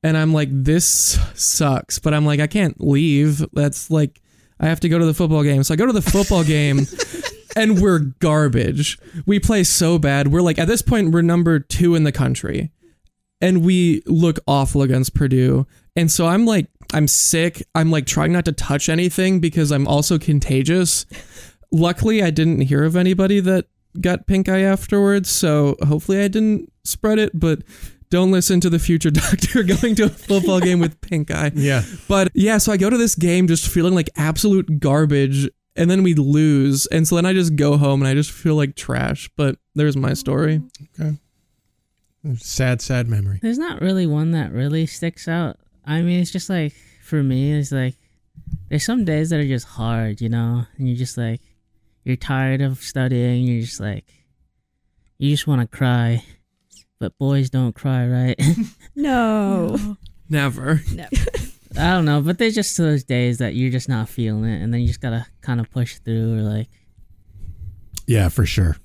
and 0.02 0.16
I'm 0.16 0.32
like, 0.32 0.48
this 0.50 1.16
sucks. 1.34 2.00
But 2.00 2.12
I'm 2.12 2.26
like, 2.26 2.40
I 2.40 2.48
can't 2.48 2.80
leave. 2.80 3.44
That's 3.52 3.88
like, 3.88 4.20
I 4.58 4.66
have 4.66 4.80
to 4.80 4.88
go 4.88 4.98
to 4.98 5.06
the 5.06 5.14
football 5.14 5.44
game. 5.44 5.62
So 5.62 5.74
I 5.74 5.76
go 5.76 5.86
to 5.86 5.92
the 5.92 6.02
football 6.02 6.42
game, 6.44 6.88
and 7.54 7.80
we're 7.80 8.00
garbage. 8.00 8.98
We 9.26 9.38
play 9.38 9.62
so 9.62 10.00
bad. 10.00 10.32
We're 10.32 10.42
like, 10.42 10.58
at 10.58 10.66
this 10.66 10.82
point, 10.82 11.12
we're 11.12 11.22
number 11.22 11.60
two 11.60 11.94
in 11.94 12.02
the 12.02 12.10
country, 12.10 12.72
and 13.40 13.64
we 13.64 14.02
look 14.06 14.40
awful 14.48 14.82
against 14.82 15.14
Purdue. 15.14 15.68
And 15.96 16.10
so 16.10 16.26
I'm 16.26 16.44
like, 16.44 16.68
I'm 16.92 17.08
sick. 17.08 17.62
I'm 17.74 17.90
like 17.90 18.06
trying 18.06 18.32
not 18.32 18.44
to 18.46 18.52
touch 18.52 18.88
anything 18.88 19.40
because 19.40 19.70
I'm 19.70 19.86
also 19.86 20.18
contagious. 20.18 21.06
Luckily, 21.70 22.22
I 22.22 22.30
didn't 22.30 22.62
hear 22.62 22.84
of 22.84 22.96
anybody 22.96 23.40
that 23.40 23.66
got 24.00 24.26
pink 24.26 24.48
eye 24.48 24.62
afterwards. 24.62 25.30
So 25.30 25.76
hopefully, 25.86 26.20
I 26.20 26.28
didn't 26.28 26.72
spread 26.84 27.18
it. 27.18 27.38
But 27.38 27.62
don't 28.10 28.30
listen 28.30 28.60
to 28.60 28.70
the 28.70 28.78
future 28.78 29.10
doctor 29.12 29.62
going 29.62 29.94
to 29.96 30.04
a 30.04 30.08
football 30.08 30.60
game 30.60 30.80
with 30.80 31.00
pink 31.00 31.30
eye. 31.30 31.52
Yeah. 31.54 31.82
But 32.08 32.30
yeah, 32.34 32.58
so 32.58 32.72
I 32.72 32.76
go 32.76 32.90
to 32.90 32.98
this 32.98 33.14
game 33.14 33.48
just 33.48 33.68
feeling 33.68 33.94
like 33.94 34.10
absolute 34.16 34.80
garbage. 34.80 35.48
And 35.76 35.90
then 35.90 36.04
we 36.04 36.14
lose. 36.14 36.86
And 36.86 37.08
so 37.08 37.16
then 37.16 37.26
I 37.26 37.32
just 37.32 37.56
go 37.56 37.76
home 37.76 38.00
and 38.00 38.08
I 38.08 38.14
just 38.14 38.30
feel 38.30 38.54
like 38.54 38.76
trash. 38.76 39.28
But 39.36 39.56
there's 39.74 39.96
my 39.96 40.14
story. 40.14 40.62
Okay. 41.00 41.16
Sad, 42.36 42.80
sad 42.80 43.08
memory. 43.08 43.40
There's 43.42 43.58
not 43.58 43.80
really 43.80 44.06
one 44.06 44.30
that 44.30 44.52
really 44.52 44.86
sticks 44.86 45.26
out. 45.26 45.58
I 45.86 46.02
mean, 46.02 46.20
it's 46.20 46.30
just 46.30 46.48
like 46.48 46.72
for 47.02 47.22
me, 47.22 47.52
it's 47.52 47.72
like 47.72 47.94
there's 48.68 48.84
some 48.84 49.04
days 49.04 49.30
that 49.30 49.40
are 49.40 49.46
just 49.46 49.66
hard, 49.66 50.20
you 50.20 50.28
know, 50.28 50.64
and 50.76 50.88
you're 50.88 50.96
just 50.96 51.16
like 51.18 51.40
you're 52.04 52.16
tired 52.16 52.60
of 52.60 52.80
studying. 52.82 53.44
You're 53.44 53.62
just 53.62 53.80
like 53.80 54.04
you 55.18 55.30
just 55.30 55.46
want 55.46 55.60
to 55.60 55.76
cry, 55.76 56.24
but 56.98 57.16
boys 57.18 57.50
don't 57.50 57.74
cry, 57.74 58.06
right? 58.06 58.40
No. 58.96 59.96
Never. 60.30 60.80
I 61.76 61.90
don't 61.90 62.04
know, 62.04 62.22
but 62.22 62.38
there's 62.38 62.54
just 62.54 62.76
those 62.78 63.02
days 63.02 63.38
that 63.38 63.54
you're 63.54 63.70
just 63.70 63.88
not 63.88 64.08
feeling 64.08 64.44
it, 64.44 64.62
and 64.62 64.72
then 64.72 64.80
you 64.80 64.86
just 64.86 65.00
gotta 65.00 65.26
kind 65.40 65.60
of 65.60 65.70
push 65.70 65.98
through, 65.98 66.38
or 66.38 66.42
like 66.42 66.68
Yeah, 68.06 68.28
for 68.28 68.46
sure. 68.46 68.76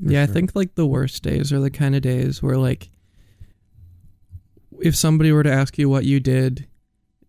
Yeah, 0.00 0.22
I 0.22 0.26
think 0.26 0.54
like 0.54 0.74
the 0.74 0.86
worst 0.86 1.22
days 1.22 1.52
are 1.52 1.60
the 1.60 1.70
kind 1.70 1.96
of 1.96 2.02
days 2.02 2.42
where 2.42 2.56
like 2.56 2.90
if 4.80 4.94
somebody 4.96 5.32
were 5.32 5.42
to 5.42 5.52
ask 5.52 5.78
you 5.78 5.88
what 5.88 6.04
you 6.04 6.20
did, 6.20 6.66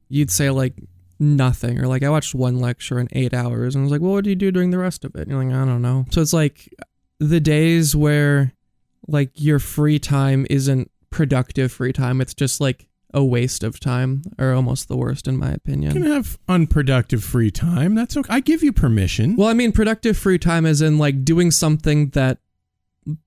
you'd 0.07 0.31
say 0.31 0.49
like 0.49 0.73
nothing 1.19 1.79
or 1.79 1.87
like 1.87 2.01
I 2.03 2.09
watched 2.09 2.33
one 2.33 2.59
lecture 2.59 2.99
in 2.99 3.07
8 3.11 3.33
hours 3.33 3.75
and 3.75 3.81
I 3.81 3.83
was 3.83 3.91
like, 3.91 4.01
"Well, 4.01 4.13
what 4.13 4.23
did 4.23 4.29
you 4.31 4.35
do 4.35 4.51
during 4.51 4.71
the 4.71 4.77
rest 4.77 5.03
of 5.05 5.15
it?" 5.15 5.21
And 5.21 5.31
you're 5.31 5.43
like, 5.43 5.53
"I 5.53 5.65
don't 5.65 5.81
know." 5.81 6.05
So 6.11 6.21
it's 6.21 6.33
like 6.33 6.73
the 7.19 7.39
days 7.39 7.95
where 7.95 8.53
like 9.07 9.31
your 9.35 9.59
free 9.59 9.99
time 9.99 10.45
isn't 10.49 10.89
productive 11.09 11.71
free 11.71 11.91
time, 11.93 12.21
it's 12.21 12.33
just 12.33 12.61
like 12.61 12.87
a 13.13 13.23
waste 13.25 13.63
of 13.63 13.79
time 13.79 14.21
are 14.37 14.53
almost 14.53 14.87
the 14.87 14.95
worst 14.95 15.27
in 15.27 15.35
my 15.35 15.49
You 15.49 15.55
opinion. 15.55 15.93
can 15.93 16.03
have 16.03 16.37
unproductive 16.47 17.23
free 17.23 17.49
time. 17.49 17.95
That's 17.95 18.15
okay. 18.15 18.31
I 18.31 18.39
give 18.39 18.61
you 18.61 18.71
permission. 18.71 19.35
Well, 19.35 19.47
I 19.47 19.53
mean, 19.53 19.71
productive 19.71 20.15
free 20.15 20.37
time 20.37 20.65
is 20.67 20.81
in 20.81 20.99
like 20.99 21.25
doing 21.25 21.49
something 21.49 22.09
that 22.09 22.37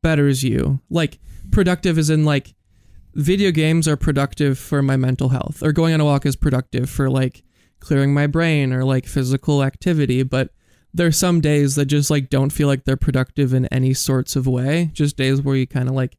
betters 0.03 0.45
you. 0.45 0.81
Like, 0.89 1.19
productive 1.51 1.99
is 1.99 2.11
in 2.11 2.25
like 2.25 2.55
video 3.15 3.51
games 3.51 3.87
are 3.89 3.97
productive 3.97 4.59
for 4.59 4.83
my 4.83 4.97
mental 4.97 5.31
health, 5.31 5.63
or 5.63 5.73
going 5.73 5.95
on 5.95 6.01
a 6.01 6.05
walk 6.05 6.27
is 6.27 6.37
productive 6.37 6.89
for 6.91 7.11
like 7.11 7.43
clearing 7.81 8.15
my 8.15 8.27
brain 8.27 8.73
or 8.73 8.85
like 8.85 9.07
physical 9.07 9.63
activity. 9.63 10.23
But 10.23 10.51
there's 10.95 11.17
some 11.17 11.41
days 11.41 11.75
that 11.77 11.87
just 11.87 12.11
like 12.11 12.29
don't 12.31 12.51
feel 12.51 12.69
like 12.69 12.85
they're 12.85 12.97
productive 12.97 13.53
in 13.55 13.67
any 13.67 13.95
sorts 13.95 14.37
of 14.37 14.47
way. 14.47 14.91
Just 14.93 15.17
days 15.17 15.41
where 15.43 15.57
you 15.57 15.67
kind 15.67 15.89
of 15.89 15.95
like 15.95 16.17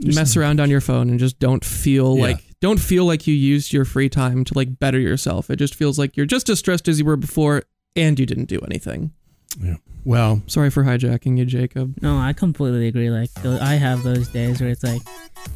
mess 0.00 0.36
around 0.36 0.60
on 0.60 0.68
your 0.70 0.80
phone 0.80 1.08
and 1.10 1.18
just 1.18 1.38
don't 1.38 1.64
feel 1.64 2.16
Yeah. 2.16 2.22
like 2.22 2.44
don't 2.60 2.80
feel 2.80 3.04
like 3.04 3.26
you 3.26 3.34
used 3.34 3.72
your 3.72 3.84
free 3.84 4.08
time 4.08 4.44
to 4.44 4.54
like 4.54 4.78
better 4.78 4.98
yourself. 4.98 5.48
It 5.50 5.56
just 5.56 5.74
feels 5.74 5.98
like 5.98 6.16
you're 6.16 6.26
just 6.26 6.48
as 6.48 6.58
stressed 6.58 6.88
as 6.88 6.98
you 6.98 7.04
were 7.04 7.16
before 7.16 7.62
and 7.96 8.18
you 8.18 8.26
didn't 8.26 8.46
do 8.48 8.58
anything. 8.60 9.12
yeah. 9.60 9.76
Well, 10.08 10.40
Sorry 10.46 10.70
for 10.70 10.84
hijacking 10.84 11.36
you, 11.36 11.44
Jacob. 11.44 11.98
No, 12.00 12.16
I 12.16 12.32
completely 12.32 12.88
agree. 12.88 13.10
Like, 13.10 13.28
I 13.44 13.74
have 13.74 14.02
those 14.02 14.26
days 14.28 14.58
where 14.58 14.70
it's 14.70 14.82
like, 14.82 15.02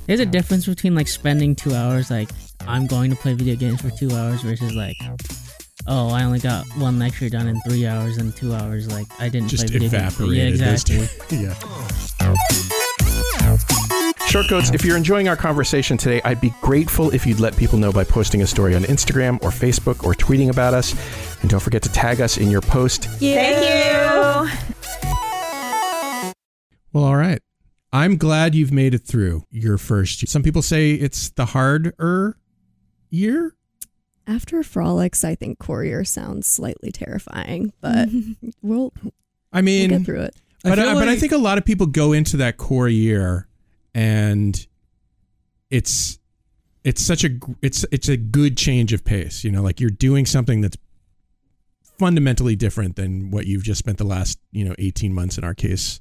there's 0.04 0.20
a 0.20 0.26
difference 0.26 0.66
between 0.66 0.94
like 0.94 1.08
spending 1.08 1.56
two 1.56 1.72
hours, 1.72 2.10
like, 2.10 2.28
I'm 2.68 2.86
going 2.86 3.10
to 3.10 3.16
play 3.16 3.32
video 3.32 3.56
games 3.56 3.80
for 3.80 3.88
two 3.88 4.14
hours 4.14 4.42
versus 4.42 4.74
like, 4.74 4.96
oh, 5.86 6.10
I 6.10 6.24
only 6.24 6.38
got 6.38 6.66
one 6.76 6.98
lecture 6.98 7.30
done 7.30 7.48
in 7.48 7.58
three 7.62 7.86
hours 7.86 8.18
and 8.18 8.36
two 8.36 8.52
hours. 8.52 8.92
Like, 8.92 9.06
I 9.18 9.30
didn't 9.30 9.48
just 9.48 9.68
play 9.68 9.78
video 9.78 9.88
games. 9.88 10.18
evaporated. 10.18 10.60
Yeah, 10.60 10.66
those 10.66 10.84
two. 10.84 11.00
exactly. 11.00 11.38
yeah. 11.44 11.54
Shortcoats, 14.28 14.74
if 14.74 14.84
you're 14.84 14.98
enjoying 14.98 15.28
our 15.28 15.36
conversation 15.36 15.96
today, 15.96 16.20
I'd 16.26 16.42
be 16.42 16.52
grateful 16.60 17.10
if 17.14 17.26
you'd 17.26 17.40
let 17.40 17.56
people 17.56 17.78
know 17.78 17.90
by 17.90 18.04
posting 18.04 18.42
a 18.42 18.46
story 18.46 18.74
on 18.74 18.82
Instagram 18.82 19.42
or 19.42 19.48
Facebook 19.48 20.04
or 20.04 20.12
tweeting 20.12 20.50
about 20.50 20.74
us. 20.74 20.94
And 21.40 21.50
don't 21.50 21.60
forget 21.60 21.82
to 21.84 21.92
tag 21.92 22.20
us 22.20 22.36
in 22.36 22.50
your 22.50 22.60
post. 22.60 23.04
Thank 23.04 23.22
you. 23.22 24.21
Well, 26.92 27.05
all 27.05 27.16
right. 27.16 27.40
I'm 27.92 28.16
glad 28.16 28.55
you've 28.55 28.72
made 28.72 28.94
it 28.94 29.07
through 29.07 29.44
your 29.50 29.78
first 29.78 30.22
year. 30.22 30.26
Some 30.26 30.42
people 30.42 30.62
say 30.62 30.92
it's 30.92 31.31
the 31.31 31.46
harder 31.46 32.37
year. 33.11 33.55
After 34.26 34.62
frolics, 34.62 35.24
I 35.24 35.35
think 35.35 35.59
core 35.59 35.85
year 35.85 36.05
sounds 36.05 36.46
slightly 36.46 36.90
terrifying, 36.92 37.72
but 37.81 38.09
we'll, 38.62 38.92
I 39.52 39.59
we'll 39.59 39.64
mean, 39.64 39.90
get 39.90 40.05
through 40.05 40.20
it. 40.22 40.37
but 40.62 40.78
feel 40.78 40.88
I, 40.88 40.94
but 40.94 41.09
I 41.09 41.16
think 41.16 41.33
a 41.33 41.38
lot 41.38 41.59
of 41.59 41.64
people 41.64 41.87
go 41.87 42.12
into 42.12 42.37
that 42.38 42.57
core 42.57 42.88
year, 42.88 43.48
and 43.94 44.66
it's 45.70 46.18
it's 46.85 47.05
such 47.05 47.24
a 47.24 47.31
gr- 47.31 47.52
it's 47.62 47.85
it's 47.90 48.09
a 48.09 48.16
good 48.16 48.57
change 48.57 48.92
of 48.92 49.05
pace. 49.05 49.44
You 49.44 49.50
know, 49.50 49.62
like 49.62 49.81
you're 49.81 49.90
doing 49.90 50.24
something 50.24 50.61
that's 50.61 50.76
fundamentally 52.02 52.56
different 52.56 52.96
than 52.96 53.30
what 53.30 53.46
you've 53.46 53.62
just 53.62 53.78
spent 53.78 53.96
the 53.96 54.04
last 54.04 54.36
you 54.50 54.64
know 54.64 54.74
18 54.76 55.14
months 55.14 55.38
in 55.38 55.44
our 55.44 55.54
case 55.54 56.00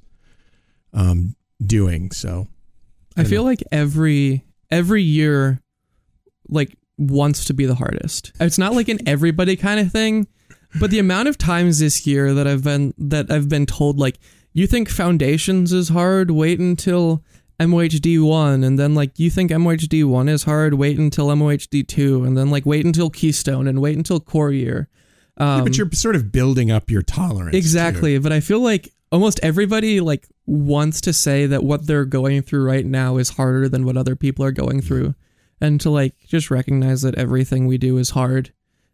um 0.92 1.36
doing. 1.64 2.10
So 2.10 2.48
I 3.16 3.22
feel 3.22 3.44
like 3.44 3.62
every 3.70 4.44
every 4.68 5.04
year 5.04 5.60
like 6.48 6.76
wants 6.98 7.44
to 7.44 7.54
be 7.54 7.66
the 7.66 7.76
hardest. 7.76 8.32
It's 8.40 8.58
not 8.58 8.74
like 8.74 8.88
an 8.88 8.98
everybody 9.06 9.54
kind 9.54 9.78
of 9.78 9.92
thing, 9.92 10.26
but 10.80 10.90
the 10.90 10.98
amount 10.98 11.28
of 11.28 11.38
times 11.38 11.78
this 11.78 12.04
year 12.04 12.34
that 12.34 12.48
I've 12.48 12.64
been 12.64 12.94
that 12.98 13.30
I've 13.30 13.48
been 13.48 13.66
told 13.66 14.00
like 14.00 14.18
you 14.52 14.66
think 14.66 14.88
foundations 14.88 15.72
is 15.72 15.90
hard, 15.90 16.32
wait 16.32 16.58
until 16.58 17.22
MOHD 17.60 18.20
1 18.20 18.64
and 18.64 18.76
then 18.76 18.96
like 18.96 19.20
you 19.20 19.30
think 19.30 19.52
MOHD 19.52 20.04
1 20.04 20.28
is 20.28 20.42
hard, 20.42 20.74
wait 20.74 20.98
until 20.98 21.28
MOHD 21.28 21.86
2 21.86 22.24
and 22.24 22.36
then 22.36 22.50
like 22.50 22.66
wait 22.66 22.84
until 22.84 23.08
Keystone 23.08 23.68
and 23.68 23.80
wait 23.80 23.96
until 23.96 24.18
core 24.18 24.50
year. 24.50 24.88
Um, 25.36 25.58
yeah, 25.58 25.64
but 25.64 25.78
you're 25.78 25.90
sort 25.92 26.16
of 26.16 26.30
building 26.30 26.70
up 26.70 26.90
your 26.90 27.02
tolerance. 27.02 27.52
too. 27.52 27.58
Exactly, 27.58 28.18
but 28.18 28.32
I 28.32 28.40
feel 28.40 28.60
like 28.60 28.92
almost 29.10 29.40
everybody 29.42 30.00
like 30.00 30.26
wants 30.46 31.00
to 31.02 31.12
say 31.12 31.46
that 31.46 31.62
what 31.62 31.86
they're 31.86 32.04
going 32.04 32.42
through 32.42 32.64
right 32.64 32.84
now 32.84 33.18
is 33.18 33.30
harder 33.30 33.68
than 33.68 33.84
what 33.84 33.96
other 33.96 34.16
people 34.16 34.44
are 34.44 34.52
going 34.52 34.80
through 34.80 35.14
and 35.60 35.80
to 35.80 35.90
like 35.90 36.14
just 36.26 36.50
recognize 36.50 37.02
that 37.02 37.14
everything 37.16 37.66
we 37.66 37.78
do 37.78 37.98
is 37.98 38.10
hard 38.10 38.52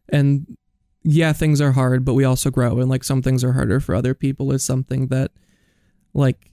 and 0.09 0.57
yeah, 1.05 1.33
things 1.33 1.61
are 1.61 1.73
hard, 1.73 2.05
but 2.05 2.15
we 2.15 2.25
also 2.25 2.51
grow 2.51 2.81
and 2.81 2.91
like 2.91 3.05
some 3.05 3.23
things 3.23 3.45
are 3.45 3.53
harder 3.53 3.81
for 3.81 3.95
other 3.95 4.15
people 4.15 4.53
is 4.53 4.65
something 4.65 5.07
that 5.07 5.31
like 6.13 6.53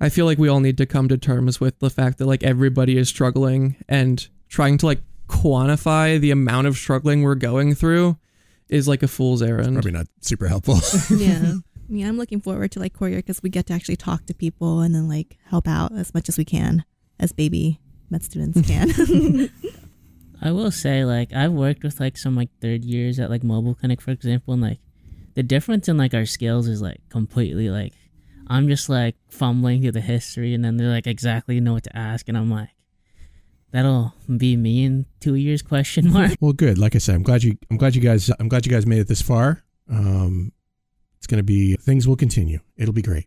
I 0.00 0.08
feel 0.08 0.26
like 0.26 0.38
we 0.38 0.48
all 0.48 0.60
need 0.60 0.78
to 0.78 0.86
come 0.86 1.08
to 1.08 1.18
terms 1.18 1.60
with 1.60 1.78
the 1.78 1.90
fact 1.90 2.18
that 2.18 2.26
like 2.26 2.42
everybody 2.42 2.96
is 2.96 3.08
struggling 3.08 3.76
and 3.88 4.26
trying 4.48 4.78
to 4.78 4.86
like 4.86 5.02
quantify 5.28 6.18
the 6.18 6.30
amount 6.30 6.66
of 6.66 6.76
struggling 6.76 7.22
we're 7.22 7.34
going 7.34 7.74
through 7.74 8.16
is 8.68 8.88
like 8.88 9.02
a 9.02 9.08
fool's 9.08 9.42
errand. 9.42 9.74
Probably 9.74 9.92
not 9.92 10.06
super 10.20 10.48
helpful. 10.48 10.80
yeah. 11.16 11.54
I 11.88 11.92
mean, 11.92 12.06
I'm 12.06 12.18
looking 12.18 12.40
forward 12.40 12.72
to 12.72 12.80
like 12.80 12.94
core 12.94 13.08
year 13.08 13.18
because 13.18 13.42
we 13.42 13.50
get 13.50 13.66
to 13.66 13.72
actually 13.72 13.96
talk 13.96 14.26
to 14.26 14.34
people 14.34 14.80
and 14.80 14.94
then 14.94 15.08
like 15.08 15.38
help 15.44 15.68
out 15.68 15.92
as 15.92 16.12
much 16.12 16.28
as 16.28 16.36
we 16.36 16.44
can 16.44 16.84
as 17.20 17.32
baby 17.32 17.80
med 18.10 18.24
students 18.24 18.60
can. 18.68 19.50
I 20.42 20.50
will 20.50 20.70
say, 20.70 21.04
like, 21.04 21.32
I've 21.32 21.52
worked 21.52 21.84
with 21.84 22.00
like 22.00 22.18
some 22.18 22.36
like 22.36 22.50
third 22.60 22.84
years 22.84 23.18
at 23.18 23.30
like 23.30 23.44
Mobile 23.44 23.74
Clinic, 23.74 24.00
for 24.00 24.10
example, 24.10 24.52
and 24.52 24.62
like 24.62 24.80
the 25.34 25.42
difference 25.42 25.88
in 25.88 25.96
like 25.96 26.12
our 26.12 26.26
skills 26.26 26.66
is 26.66 26.82
like 26.82 27.00
completely 27.08 27.70
like 27.70 27.92
I'm 28.48 28.68
just 28.68 28.88
like 28.88 29.16
fumbling 29.28 29.82
through 29.82 29.92
the 29.92 30.00
history, 30.00 30.54
and 30.54 30.64
then 30.64 30.76
they're 30.76 30.90
like 30.90 31.06
exactly 31.06 31.60
know 31.60 31.74
what 31.74 31.84
to 31.84 31.96
ask, 31.96 32.28
and 32.28 32.36
I'm 32.36 32.50
like, 32.50 32.70
that'll 33.76 34.14
be 34.36 34.56
me 34.56 34.84
in 34.84 35.06
two 35.20 35.34
years? 35.34 35.62
Question 35.62 36.10
mark. 36.12 36.32
well, 36.40 36.52
good. 36.52 36.78
Like 36.78 36.94
I 36.94 36.98
said, 36.98 37.14
I'm 37.14 37.22
glad 37.22 37.42
you. 37.44 37.56
I'm 37.70 37.76
glad 37.76 37.94
you 37.94 38.00
guys. 38.00 38.30
I'm 38.40 38.48
glad 38.48 38.66
you 38.66 38.72
guys 38.72 38.86
made 38.86 39.00
it 39.00 39.08
this 39.08 39.22
far. 39.22 39.62
Um, 39.90 40.52
it's 41.18 41.26
going 41.26 41.38
to 41.38 41.44
be 41.44 41.76
things 41.76 42.08
will 42.08 42.16
continue. 42.16 42.60
It'll 42.76 42.94
be 42.94 43.02
great. 43.02 43.26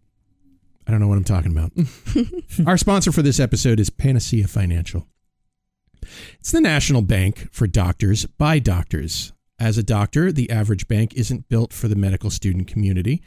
I 0.88 0.92
don't 0.92 1.00
know 1.00 1.08
what 1.08 1.18
I'm 1.18 1.24
talking 1.24 1.52
about. 1.52 1.72
Our 2.68 2.78
sponsor 2.78 3.12
for 3.12 3.22
this 3.22 3.40
episode 3.40 3.80
is 3.80 3.90
Panacea 3.92 4.48
Financial. 4.48 5.08
It's 6.40 6.52
the 6.52 6.62
national 6.62 7.04
bank 7.04 7.48
for 7.52 7.68
doctors 7.68 8.26
by 8.26 8.58
doctors. 8.60 9.32
As 9.60 9.78
a 9.78 9.84
doctor, 9.84 10.32
the 10.32 10.50
average 10.50 10.88
bank 10.88 11.14
isn't 11.14 11.50
built 11.50 11.74
for 11.74 11.88
the 11.88 11.96
medical 11.96 12.30
student 12.32 12.68
community, 12.68 13.22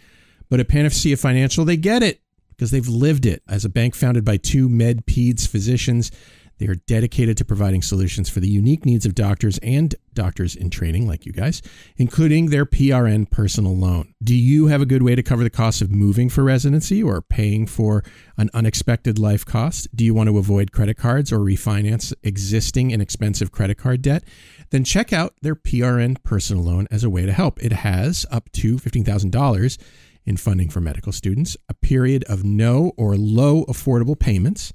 but 0.49 0.59
at 0.59 0.69
Panacea 0.69 1.17
Financial, 1.17 1.65
they 1.65 1.77
get 1.77 2.03
it 2.03 2.21
because 2.49 2.71
they've 2.71 2.89
lived 2.89 3.27
it. 3.27 3.43
As 3.49 3.65
a 3.65 3.69
bank 3.69 3.95
founded 3.95 4.25
by 4.25 4.39
two 4.39 4.69
med 4.69 5.07
peds 5.07 5.47
physicians, 5.47 6.11
they 6.59 6.67
are 6.67 6.75
dedicated 6.75 7.37
to 7.39 7.45
providing 7.45 7.83
solutions 7.83 8.29
for 8.29 8.41
the 8.41 8.49
unique 8.49 8.87
needs 8.87 9.05
of 9.05 9.15
doctors 9.15 9.59
and 9.59 9.95
doctors 10.15 10.55
in 10.55 10.71
training, 10.71 11.07
like 11.07 11.27
you 11.27 11.33
guys, 11.33 11.63
including 11.97 12.51
their 12.51 12.67
PRN 12.67 13.31
personal 13.31 13.77
loan. 13.77 14.15
Do 14.23 14.35
you 14.35 14.67
have 14.67 14.81
a 14.81 14.87
good 14.87 15.03
way 15.03 15.15
to 15.15 15.23
cover 15.23 15.43
the 15.43 15.51
cost 15.51 15.83
of 15.83 15.91
moving 15.91 16.29
for 16.29 16.45
residency 16.45 17.03
or 17.03 17.23
paying 17.23 17.67
for 17.67 18.05
an 18.37 18.51
unexpected 18.55 19.19
life 19.19 19.45
cost? 19.45 19.89
Do 19.95 20.05
you 20.05 20.15
want 20.15 20.29
to 20.29 20.39
avoid 20.39 20.73
credit 20.73 20.97
cards 20.97 21.33
or 21.33 21.39
refinance 21.39 22.13
existing 22.23 22.93
and 22.93 23.03
expensive 23.03 23.53
credit 23.53 23.79
card 23.79 24.03
debt? 24.03 24.25
Then 24.71 24.85
check 24.85 25.13
out 25.13 25.35
their 25.43 25.57
PRN 25.57 26.23
personal 26.23 26.63
loan 26.63 26.87
as 26.91 27.05
a 27.05 27.11
way 27.11 27.27
to 27.27 27.33
help. 27.33 27.63
It 27.63 27.73
has 27.73 28.25
up 28.31 28.51
to 28.53 28.77
$15,000 28.77 29.79
in 30.25 30.37
funding 30.37 30.69
for 30.69 30.81
medical 30.81 31.13
students, 31.13 31.57
a 31.69 31.75
period 31.75 32.25
of 32.25 32.45
no 32.45 32.93
or 32.97 33.17
low 33.17 33.65
affordable 33.65 34.19
payments 34.19 34.73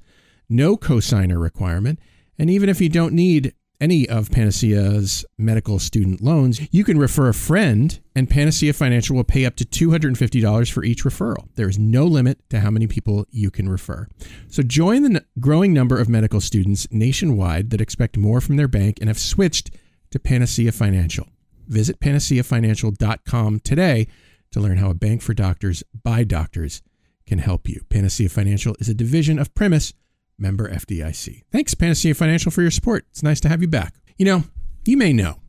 no 0.50 0.78
cosigner 0.78 1.42
requirement, 1.42 2.00
and 2.38 2.50
even 2.50 2.70
if 2.70 2.82
you 2.82 2.90
don't 2.90 3.14
need 3.14 3.54
any 3.80 4.08
of 4.10 4.32
Panacea's 4.32 5.26
medical 5.38 5.80
student 5.80 6.22
loans, 6.22 6.62
you 6.72 6.84
can 6.84 6.98
refer 6.98 7.30
a 7.30 7.34
friend, 7.34 8.00
and 8.16 8.30
Panacea 8.30 8.74
Financial 8.74 9.16
will 9.16 9.24
pay 9.24 9.46
up 9.46 9.56
to 9.58 9.66
$250 9.66 10.72
for 10.72 10.84
each 10.84 11.04
referral. 11.04 11.48
There 11.56 11.70
is 11.70 11.78
no 11.78 12.06
limit 12.06 12.40
to 12.50 12.60
how 12.60 12.72
many 12.72 12.88
people 12.88 13.26
you 13.30 13.52
can 13.52 13.70
refer. 13.70 14.08
So 14.48 14.64
join 14.64 15.04
the 15.04 15.24
growing 15.40 15.74
number 15.74 16.00
of 16.00 16.10
medical 16.10 16.42
students 16.42 16.88
nationwide 16.92 17.70
that 17.70 17.82
expect 17.82 18.18
more 18.18 18.42
from 18.42 18.58
their 18.58 18.68
bank 18.68 18.98
and 19.00 19.10
have 19.10 19.20
switched 19.20 19.72
to 20.12 20.20
Panacea 20.20 20.72
Financial. 20.72 21.28
Visit 21.68 22.00
panaceafinancial.com 22.00 23.60
today 23.60 24.08
to 24.52 24.60
learn 24.60 24.78
how 24.78 24.90
a 24.90 24.96
bank 24.96 25.22
for 25.22 25.34
doctors 25.34 25.84
by 26.04 26.24
doctors 26.24 26.82
can 27.26 27.40
help 27.40 27.68
you. 27.68 27.82
Panacea 27.90 28.30
Financial 28.30 28.76
is 28.80 28.88
a 28.88 28.94
division 28.94 29.38
of 29.38 29.54
Primis 29.54 29.94
member 30.38 30.70
FDIC. 30.70 31.44
Thanks, 31.52 31.74
Panacea 31.74 32.14
Financial, 32.14 32.52
for 32.52 32.62
your 32.62 32.72
support. 32.72 33.06
It's 33.12 33.24
nice 33.24 33.40
to 33.42 33.50
have 33.50 33.62
you 33.62 33.68
back. 33.68 33.96
You 34.18 34.26
know, 34.26 34.44
you 34.86 34.98
may 34.98 35.14
know 35.14 35.40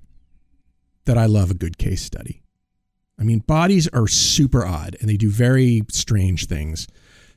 that 1.05 1.19
I 1.19 1.27
love 1.27 1.51
a 1.51 1.55
good 1.55 1.79
case 1.79 2.03
study. 2.03 2.43
I 3.19 3.25
mean, 3.25 3.41
bodies 3.41 3.89
are 3.89 4.07
super 4.07 4.65
odd 4.65 4.97
and 5.01 5.09
they 5.09 5.17
do 5.17 5.31
very 5.31 5.83
strange 5.91 6.47
things. 6.47 6.87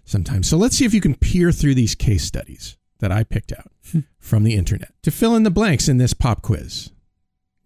sometimes. 0.04 0.48
So 0.50 0.58
let's 0.58 0.76
see 0.78 0.86
if 0.86 0.94
you 0.94 1.02
can 1.02 1.16
peer 1.16 1.52
through 1.52 1.76
these 1.76 1.96
case 1.96 2.24
studies 2.24 2.78
that 3.00 3.12
I 3.12 3.24
picked 3.24 3.52
out 3.52 3.72
from 4.20 4.44
the 4.44 4.56
internet 4.56 4.94
to 5.04 5.12
fill 5.12 5.36
in 5.36 5.44
the 5.44 5.50
blanks 5.52 5.88
in 5.88 5.98
this 5.98 6.14
pop 6.14 6.42
quiz. 6.42 6.92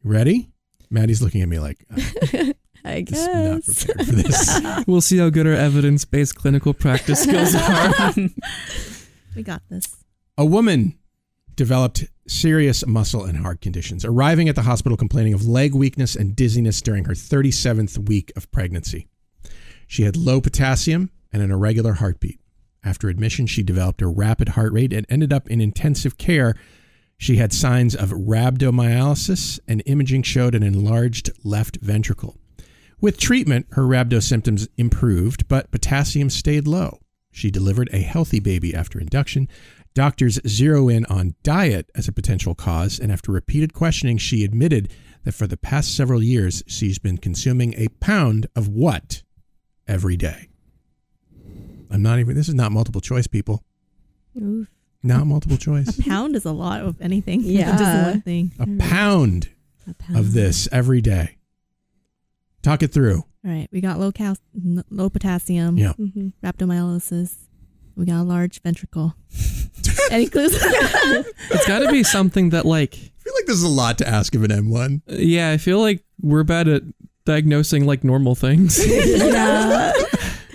Ready? 0.03 0.49
Maddie's 0.89 1.21
looking 1.21 1.41
at 1.41 1.49
me 1.49 1.59
like, 1.59 1.86
uh, 1.91 2.53
I 2.86 3.01
Just 3.01 3.27
not 3.27 3.63
prepared 3.63 4.07
for 4.07 4.15
this. 4.15 4.86
We'll 4.88 5.01
see 5.01 5.17
how 5.17 5.29
good 5.29 5.47
our 5.47 5.53
evidence 5.53 6.05
based 6.05 6.36
clinical 6.36 6.73
practice 6.73 7.23
skills 7.23 7.55
are. 7.55 8.13
We 9.36 9.43
got 9.43 9.63
this. 9.69 9.95
A 10.38 10.45
woman 10.45 10.97
developed 11.55 12.05
serious 12.27 12.86
muscle 12.86 13.23
and 13.23 13.38
heart 13.38 13.61
conditions, 13.61 14.03
arriving 14.03 14.49
at 14.49 14.55
the 14.55 14.63
hospital 14.63 14.97
complaining 14.97 15.33
of 15.33 15.47
leg 15.47 15.73
weakness 15.73 16.15
and 16.15 16.36
dizziness 16.36 16.81
during 16.81 17.05
her 17.05 17.13
37th 17.13 18.07
week 18.07 18.31
of 18.36 18.51
pregnancy. 18.51 19.07
She 19.88 20.03
had 20.03 20.17
low 20.17 20.41
potassium 20.41 21.11
and 21.31 21.41
an 21.41 21.51
irregular 21.51 21.93
heartbeat. 21.93 22.39
After 22.83 23.09
admission, 23.09 23.47
she 23.47 23.63
developed 23.63 24.01
a 24.01 24.07
rapid 24.07 24.49
heart 24.49 24.73
rate 24.73 24.93
and 24.93 25.05
ended 25.09 25.33
up 25.33 25.49
in 25.49 25.61
intensive 25.61 26.17
care. 26.17 26.55
She 27.17 27.38
had 27.38 27.53
signs 27.53 27.95
of 27.95 28.09
rhabdomyolysis, 28.09 29.59
and 29.67 29.81
imaging 29.86 30.23
showed 30.23 30.53
an 30.53 30.63
enlarged 30.63 31.31
left 31.43 31.77
ventricle. 31.81 32.38
With 33.01 33.17
treatment, 33.17 33.67
her 33.71 33.83
rhabdo 33.83 34.21
symptoms 34.21 34.67
improved, 34.77 35.47
but 35.47 35.71
potassium 35.71 36.29
stayed 36.29 36.67
low. 36.67 36.99
She 37.36 37.51
delivered 37.51 37.89
a 37.91 37.99
healthy 37.99 38.39
baby 38.39 38.73
after 38.73 38.97
induction. 38.97 39.49
Doctors 39.93 40.39
zero 40.47 40.88
in 40.88 41.05
on 41.07 41.36
diet 41.43 41.89
as 41.93 42.07
a 42.07 42.13
potential 42.13 42.55
cause, 42.55 42.97
and 42.97 43.11
after 43.11 43.29
repeated 43.33 43.73
questioning, 43.73 44.17
she 44.17 44.45
admitted 44.45 44.89
that 45.25 45.33
for 45.33 45.45
the 45.45 45.57
past 45.57 45.93
several 45.93 46.23
years, 46.23 46.63
she's 46.65 46.97
been 46.97 47.17
consuming 47.17 47.73
a 47.73 47.89
pound 47.99 48.47
of 48.55 48.69
what 48.69 49.21
every 49.86 50.15
day? 50.15 50.47
I'm 51.91 52.01
not 52.01 52.19
even, 52.19 52.36
this 52.36 52.47
is 52.47 52.55
not 52.55 52.71
multiple 52.71 53.01
choice, 53.01 53.27
people. 53.27 53.65
Oof. 54.41 54.67
Not 55.03 55.27
multiple 55.27 55.57
choice. 55.57 55.99
A 55.99 56.03
pound 56.03 56.38
is 56.38 56.45
a 56.45 56.51
lot 56.53 56.81
of 56.81 57.01
anything. 57.01 57.41
Yeah. 57.43 57.77
Just 57.77 58.05
one 58.07 58.21
thing. 58.21 58.53
A 58.59 58.65
pound 58.81 59.49
A 59.89 59.93
pound. 59.93 60.17
of 60.19 60.31
this 60.31 60.69
every 60.71 61.01
day. 61.01 61.38
Talk 62.63 62.81
it 62.81 62.93
through. 62.93 63.23
All 63.46 63.52
right. 63.52 63.68
We 63.72 63.80
got 63.82 64.00
low 64.00 64.12
cal- 64.12 64.38
low 64.89 65.10
potassium. 65.10 65.78
Yeah. 65.78 65.93
Mhm. 66.00 66.34
Rhabdomyolysis. 66.43 67.36
We 67.96 68.06
got 68.06 68.22
a 68.22 68.24
large 68.24 68.62
ventricle. 68.62 69.16
Any 70.12 70.28
clues? 70.28 70.54
it's 70.62 71.68
got 71.68 71.80
to 71.80 71.91
be 71.91 72.04
something 72.04 72.50
that, 72.50 72.66
like, 72.66 72.96
I 72.96 73.24
feel 73.24 73.34
like 73.36 73.46
this 73.46 73.56
is 73.58 73.64
a 73.64 73.70
lot 73.70 73.98
to 74.00 74.08
ask 74.08 74.36
of 74.36 74.43
an 74.43 74.52
M1. 74.52 75.02
yeah, 75.08 75.52
I 75.52 75.58
feel 75.58 75.80
like 75.80 76.04
we're 76.22 76.43
bad 76.43 76.68
at 76.68 76.84
diagnosing 77.26 77.86
like 77.86 78.04
normal 78.04 78.36
things. 78.36 78.86
yeah. 78.88 79.93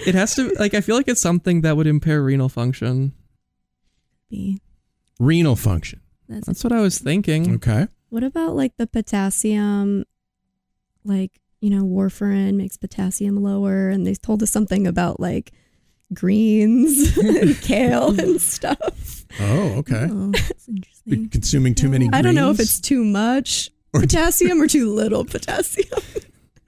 it 0.06 0.14
has 0.14 0.34
to, 0.34 0.50
like, 0.58 0.74
I 0.74 0.80
feel 0.80 0.96
like 0.96 1.08
it's 1.08 1.20
something 1.20 1.62
that 1.62 1.76
would 1.76 1.86
impair 1.86 2.22
renal 2.22 2.48
function. 2.48 3.12
Be. 4.28 4.60
Renal 5.18 5.56
function. 5.56 6.00
That's, 6.28 6.46
That's 6.46 6.64
what 6.64 6.72
I 6.72 6.80
was 6.80 6.98
thinking. 6.98 7.54
Okay. 7.56 7.88
What 8.10 8.22
about 8.22 8.54
like 8.56 8.76
the 8.76 8.86
potassium? 8.86 10.04
Like, 11.04 11.40
you 11.60 11.70
know, 11.70 11.82
warfarin 11.84 12.54
makes 12.54 12.76
potassium 12.76 13.42
lower, 13.42 13.88
and 13.88 14.06
they 14.06 14.14
told 14.14 14.42
us 14.42 14.50
something 14.50 14.86
about 14.86 15.20
like 15.20 15.52
greens 16.14 17.16
and 17.18 17.60
kale 17.62 18.08
and 18.20 18.40
stuff. 18.40 19.24
Oh, 19.40 19.74
okay. 19.78 20.06
Oh, 20.10 20.30
that's 20.32 20.68
interesting. 20.68 21.28
consuming 21.28 21.74
too 21.74 21.88
many 21.88 22.08
I 22.12 22.22
don't 22.22 22.34
know 22.34 22.50
if 22.50 22.58
it's 22.60 22.80
too 22.80 23.04
much 23.04 23.70
Or- 23.94 24.00
potassium 24.02 24.60
or 24.60 24.66
too 24.66 24.92
little 24.92 25.24
potassium. 25.24 25.86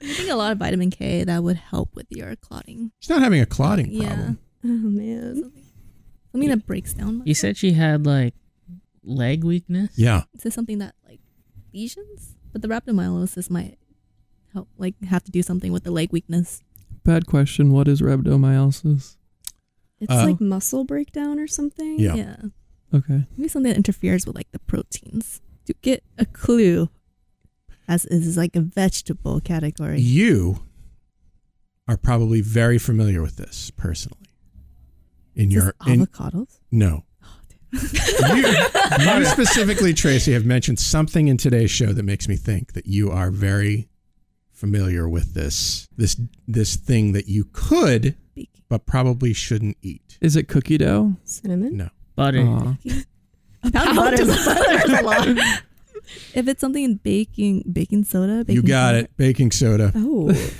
I 0.00 0.06
think 0.14 0.30
a 0.30 0.34
lot 0.34 0.52
of 0.52 0.58
vitamin 0.58 0.90
K 0.90 1.24
that 1.24 1.42
would 1.42 1.56
help 1.56 1.94
with 1.94 2.06
your 2.10 2.34
clotting. 2.36 2.90
She's 3.00 3.08
not 3.10 3.22
having 3.22 3.40
a 3.40 3.46
clotting 3.46 3.90
Yeah. 3.90 4.08
problem. 4.08 4.38
Oh 4.64 4.68
man. 4.68 5.52
Something 6.32 6.50
that 6.50 6.66
breaks 6.66 6.92
down. 6.94 7.22
You 7.24 7.34
said 7.34 7.56
she 7.56 7.72
had 7.72 8.06
like 8.06 8.34
leg 9.04 9.44
weakness. 9.44 9.90
Yeah. 9.96 10.22
Is 10.34 10.42
this 10.44 10.54
something 10.54 10.78
that 10.78 10.94
like 11.06 11.20
lesions? 11.74 12.36
But 12.52 12.62
the 12.62 12.68
rhabdomyolysis 12.68 13.50
might 13.50 13.78
help, 14.52 14.68
like 14.78 14.94
have 15.04 15.24
to 15.24 15.30
do 15.30 15.42
something 15.42 15.72
with 15.72 15.84
the 15.84 15.90
leg 15.90 16.12
weakness. 16.12 16.62
Bad 17.04 17.26
question. 17.26 17.72
What 17.72 17.88
is 17.88 18.00
rhabdomyolysis? 18.00 19.16
It's 20.00 20.12
Uh, 20.12 20.24
like 20.26 20.40
muscle 20.40 20.84
breakdown 20.84 21.38
or 21.38 21.46
something. 21.46 21.98
Yeah. 21.98 22.14
Yeah. 22.14 22.36
Okay. 22.94 23.24
Maybe 23.36 23.48
something 23.48 23.70
that 23.70 23.76
interferes 23.76 24.26
with 24.26 24.36
like 24.36 24.50
the 24.52 24.58
proteins. 24.60 25.40
To 25.66 25.74
get 25.82 26.02
a 26.18 26.26
clue, 26.26 26.88
as 27.88 28.02
this 28.02 28.26
is 28.26 28.36
like 28.36 28.56
a 28.56 28.60
vegetable 28.60 29.40
category. 29.40 30.00
You 30.00 30.60
are 31.88 31.96
probably 31.96 32.40
very 32.40 32.78
familiar 32.78 33.22
with 33.22 33.36
this 33.36 33.70
personally. 33.70 34.18
In 35.34 35.48
Is 35.48 35.54
your 35.54 35.74
this 35.86 35.94
in, 35.94 36.06
avocados. 36.06 36.58
no. 36.70 37.04
you, 37.72 37.78
you 39.20 39.24
specifically, 39.24 39.94
Tracy, 39.94 40.32
have 40.32 40.44
mentioned 40.44 40.78
something 40.78 41.28
in 41.28 41.36
today's 41.38 41.70
show 41.70 41.92
that 41.92 42.02
makes 42.02 42.28
me 42.28 42.36
think 42.36 42.72
that 42.74 42.86
you 42.86 43.10
are 43.10 43.30
very 43.30 43.88
familiar 44.62 45.08
with 45.08 45.34
this 45.34 45.88
this 45.96 46.20
this 46.46 46.76
thing 46.76 47.10
that 47.10 47.26
you 47.26 47.44
could 47.52 48.14
but 48.68 48.86
probably 48.86 49.32
shouldn't 49.32 49.76
eat. 49.82 50.18
Is 50.20 50.36
it 50.36 50.46
cookie 50.46 50.78
dough? 50.78 51.16
Cinnamon. 51.24 51.76
No. 51.76 51.88
Butter. 52.14 52.42
Aw. 52.42 52.76
A 53.64 53.70
pound 53.72 53.98
of 53.98 53.98
butter 53.98 54.22
is 54.22 55.00
a 55.00 55.02
lot. 55.02 55.28
If 56.34 56.48
it's 56.48 56.60
something 56.60 56.82
in 56.82 56.96
baking, 56.96 57.62
baking 57.72 58.04
soda. 58.04 58.44
Baking 58.44 58.56
you 58.56 58.62
got 58.62 58.94
soda, 58.94 58.98
it. 59.04 59.16
Baking 59.16 59.50
soda. 59.50 59.92
Oh. 59.94 60.32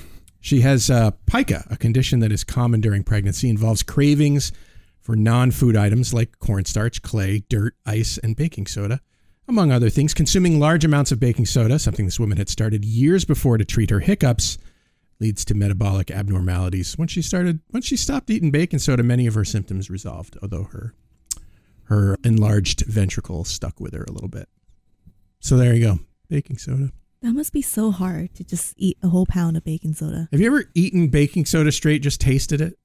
She 0.45 0.63
has 0.63 0.91
uh, 0.91 1.13
pica, 1.27 1.65
a 1.71 1.77
condition 1.77 2.19
that 2.19 2.33
is 2.33 2.43
common 2.43 2.81
during 2.81 3.05
pregnancy, 3.05 3.49
involves 3.49 3.85
cravings 3.85 4.51
for 5.01 5.15
non-food 5.15 5.77
items 5.77 6.13
like 6.13 6.41
cornstarch, 6.41 7.01
clay, 7.01 7.45
dirt, 7.49 7.77
ice, 7.87 8.19
and 8.19 8.35
baking 8.35 8.67
soda, 8.67 9.01
among 9.49 9.71
other 9.71 9.91
things. 9.91 10.15
Consuming 10.15 10.59
large 10.61 10.85
amounts 10.85 11.13
of 11.13 11.21
baking 11.21 11.47
soda, 11.47 11.79
something 11.79 12.05
this 12.05 12.21
woman 12.21 12.39
had 12.39 12.49
started 12.49 12.85
years 12.85 13.25
before 13.25 13.59
to 13.59 13.65
treat 13.65 13.91
her 13.91 14.01
hiccups, 14.01 14.59
leads 15.21 15.45
to 15.45 15.55
metabolic 15.55 16.11
abnormalities. 16.11 16.99
When 16.99 17.09
she 17.09 17.23
started, 17.23 17.61
when 17.71 17.83
she 17.83 17.97
stopped 17.97 18.31
eating 18.31 18.51
baking 18.51 18.81
soda, 18.81 19.03
many 19.03 19.27
of 19.27 19.35
her 19.35 19.45
symptoms 19.45 19.91
resolved, 19.91 20.37
although 20.43 20.65
her 20.65 20.95
her 21.85 22.17
enlarged 22.25 22.85
ventricle 22.87 23.45
stuck 23.45 23.79
with 23.79 23.93
her 23.93 24.05
a 24.05 24.13
little 24.13 24.29
bit. 24.29 24.49
So 25.41 25.57
there 25.57 25.75
you 25.75 25.85
go, 25.85 25.99
baking 26.29 26.59
soda. 26.59 26.93
That 27.21 27.35
must 27.35 27.53
be 27.53 27.63
so 27.63 27.91
hard 27.91 28.35
to 28.35 28.45
just 28.45 28.75
eat 28.79 28.99
a 29.03 29.09
whole 29.09 29.27
pound 29.27 29.57
of 29.57 29.65
baking 29.65 29.95
soda. 29.95 30.29
Have 30.33 30.41
you 30.41 30.47
ever 30.47 30.65
eaten 30.75 31.09
baking 31.09 31.45
soda 31.47 31.71
straight? 31.71 32.03
Just 32.03 32.21
tasted 32.21 32.61
it? 32.61 32.79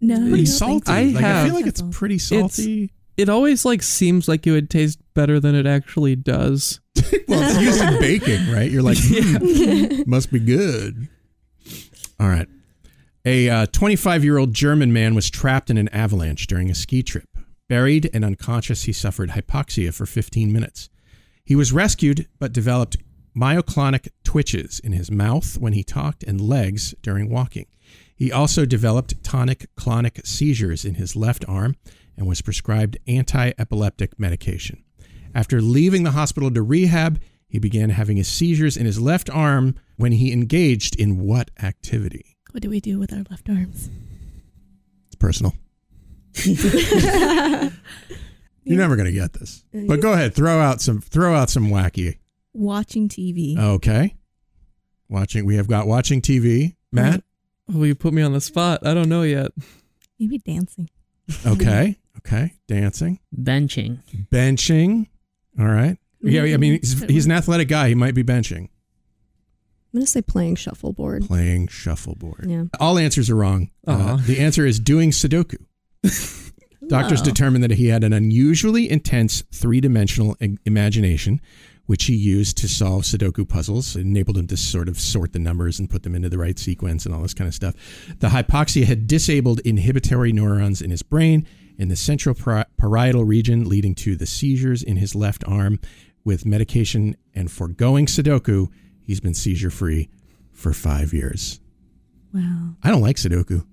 No, 0.00 0.18
pretty 0.18 0.42
I 0.42 0.46
salty. 0.46 0.84
so. 0.86 0.92
I 0.92 1.02
like 1.04 1.24
I 1.24 1.44
feel 1.44 1.54
like 1.54 1.66
it's 1.66 1.82
pretty 1.90 2.18
salty. 2.18 2.92
It 3.16 3.28
always 3.28 3.64
like 3.64 3.82
seems 3.82 4.26
like 4.26 4.46
it 4.46 4.50
would 4.50 4.68
taste 4.68 4.98
better 5.14 5.40
than 5.40 5.54
it 5.54 5.66
actually 5.66 6.16
does. 6.16 6.80
well, 7.28 7.42
it's 7.42 7.60
used 7.60 7.82
in 7.82 8.00
baking, 8.00 8.50
right? 8.52 8.70
You're 8.70 8.82
like, 8.82 8.98
"Hmm, 9.00 10.02
must 10.06 10.32
be 10.32 10.38
good. 10.38 11.08
All 12.20 12.28
right. 12.28 12.48
A 13.24 13.66
25 13.66 14.24
year 14.24 14.38
old 14.38 14.52
German 14.52 14.92
man 14.92 15.14
was 15.14 15.30
trapped 15.30 15.70
in 15.70 15.78
an 15.78 15.88
avalanche 15.88 16.46
during 16.46 16.70
a 16.70 16.74
ski 16.74 17.02
trip. 17.02 17.28
Buried 17.68 18.10
and 18.12 18.24
unconscious, 18.24 18.82
he 18.84 18.92
suffered 18.92 19.30
hypoxia 19.30 19.94
for 19.94 20.06
15 20.06 20.52
minutes. 20.52 20.88
He 21.44 21.54
was 21.54 21.72
rescued, 21.72 22.28
but 22.38 22.52
developed 22.52 22.96
myoclonic 23.36 24.08
twitches 24.24 24.80
in 24.80 24.92
his 24.92 25.10
mouth 25.10 25.56
when 25.58 25.72
he 25.72 25.82
talked 25.82 26.22
and 26.24 26.40
legs 26.40 26.94
during 27.02 27.30
walking. 27.30 27.66
He 28.14 28.30
also 28.30 28.64
developed 28.66 29.22
tonic 29.24 29.66
clonic 29.76 30.26
seizures 30.26 30.84
in 30.84 30.94
his 30.94 31.16
left 31.16 31.44
arm 31.48 31.76
and 32.16 32.26
was 32.26 32.42
prescribed 32.42 32.98
anti 33.06 33.52
epileptic 33.58 34.18
medication. 34.18 34.84
After 35.34 35.60
leaving 35.60 36.02
the 36.02 36.10
hospital 36.12 36.50
to 36.50 36.62
rehab, 36.62 37.20
he 37.48 37.58
began 37.58 37.90
having 37.90 38.16
his 38.16 38.28
seizures 38.28 38.76
in 38.76 38.86
his 38.86 39.00
left 39.00 39.28
arm 39.30 39.74
when 39.96 40.12
he 40.12 40.32
engaged 40.32 40.96
in 40.98 41.18
what 41.18 41.50
activity? 41.62 42.36
What 42.52 42.62
do 42.62 42.70
we 42.70 42.80
do 42.80 42.98
with 42.98 43.12
our 43.12 43.24
left 43.30 43.48
arms? 43.48 43.90
It's 45.06 45.16
personal. 45.16 45.54
You're 48.64 48.78
never 48.78 48.96
going 48.96 49.06
to 49.06 49.12
get 49.12 49.32
this. 49.34 49.64
Uh, 49.74 49.80
but 49.86 50.00
go 50.00 50.12
ahead, 50.12 50.34
throw 50.34 50.60
out 50.60 50.80
some 50.80 51.00
throw 51.00 51.34
out 51.34 51.50
some 51.50 51.68
wacky. 51.68 52.18
Watching 52.54 53.08
TV. 53.08 53.58
Okay. 53.58 54.14
Watching 55.08 55.44
we 55.44 55.56
have 55.56 55.68
got 55.68 55.86
watching 55.86 56.20
TV. 56.22 56.76
Matt? 56.90 57.22
Oh, 57.74 57.82
you 57.84 57.94
put 57.94 58.12
me 58.12 58.22
on 58.22 58.32
the 58.32 58.40
spot. 58.40 58.86
I 58.86 58.94
don't 58.94 59.08
know 59.08 59.22
yet. 59.22 59.50
Maybe 60.18 60.38
dancing. 60.38 60.88
Okay. 61.46 61.98
Okay. 62.18 62.52
Dancing. 62.68 63.18
Benching. 63.34 63.98
Benching. 64.30 65.08
All 65.58 65.66
right. 65.66 65.98
Yeah, 66.20 66.42
I 66.42 66.56
mean 66.56 66.74
he's, 66.80 67.02
he's 67.02 67.26
an 67.26 67.32
athletic 67.32 67.68
guy. 67.68 67.88
He 67.88 67.94
might 67.94 68.14
be 68.14 68.22
benching. 68.22 68.68
I'm 69.94 69.98
gonna 69.98 70.06
say 70.06 70.22
playing 70.22 70.54
shuffleboard. 70.56 71.26
Playing 71.26 71.68
shuffleboard. 71.68 72.46
Yeah. 72.48 72.64
All 72.80 72.96
answers 72.98 73.28
are 73.28 73.34
wrong. 73.36 73.70
Uh, 73.86 73.92
Aw. 73.92 74.16
the 74.26 74.38
answer 74.40 74.64
is 74.64 74.78
doing 74.80 75.10
Sudoku. 75.10 75.56
Doctors 76.88 77.20
Wow. 77.20 77.24
determined 77.24 77.64
that 77.64 77.72
he 77.72 77.88
had 77.88 78.02
an 78.02 78.12
unusually 78.12 78.90
intense 78.90 79.42
three 79.52 79.80
dimensional 79.80 80.36
i- 80.40 80.56
imagination, 80.66 81.40
which 81.86 82.04
he 82.04 82.14
used 82.14 82.56
to 82.58 82.68
solve 82.68 83.02
Sudoku 83.04 83.48
puzzles. 83.48 83.94
It 83.94 84.00
enabled 84.00 84.36
him 84.38 84.46
to 84.48 84.56
sort 84.56 84.88
of 84.88 84.98
sort 84.98 85.32
the 85.32 85.38
numbers 85.38 85.78
and 85.78 85.88
put 85.88 86.02
them 86.02 86.14
into 86.14 86.28
the 86.28 86.38
right 86.38 86.58
sequence 86.58 87.06
and 87.06 87.14
all 87.14 87.22
this 87.22 87.34
kind 87.34 87.46
of 87.48 87.54
stuff. 87.54 87.74
The 88.18 88.28
hypoxia 88.28 88.84
had 88.84 89.06
disabled 89.06 89.60
inhibitory 89.60 90.32
neurons 90.32 90.82
in 90.82 90.90
his 90.90 91.02
brain 91.02 91.46
in 91.78 91.88
the 91.88 91.96
central 91.96 92.34
parietal 92.76 93.24
region, 93.24 93.68
leading 93.68 93.94
to 93.96 94.14
the 94.16 94.26
seizures 94.26 94.82
in 94.82 94.96
his 94.96 95.14
left 95.14 95.44
arm. 95.46 95.80
With 96.24 96.46
medication 96.46 97.16
and 97.34 97.50
foregoing 97.50 98.06
Sudoku, 98.06 98.68
he's 99.00 99.18
been 99.18 99.34
seizure 99.34 99.70
free 99.70 100.08
for 100.52 100.72
five 100.72 101.12
years. 101.12 101.60
Wow. 102.32 102.74
I 102.82 102.90
don't 102.90 103.00
like 103.02 103.16
Sudoku. 103.16 103.66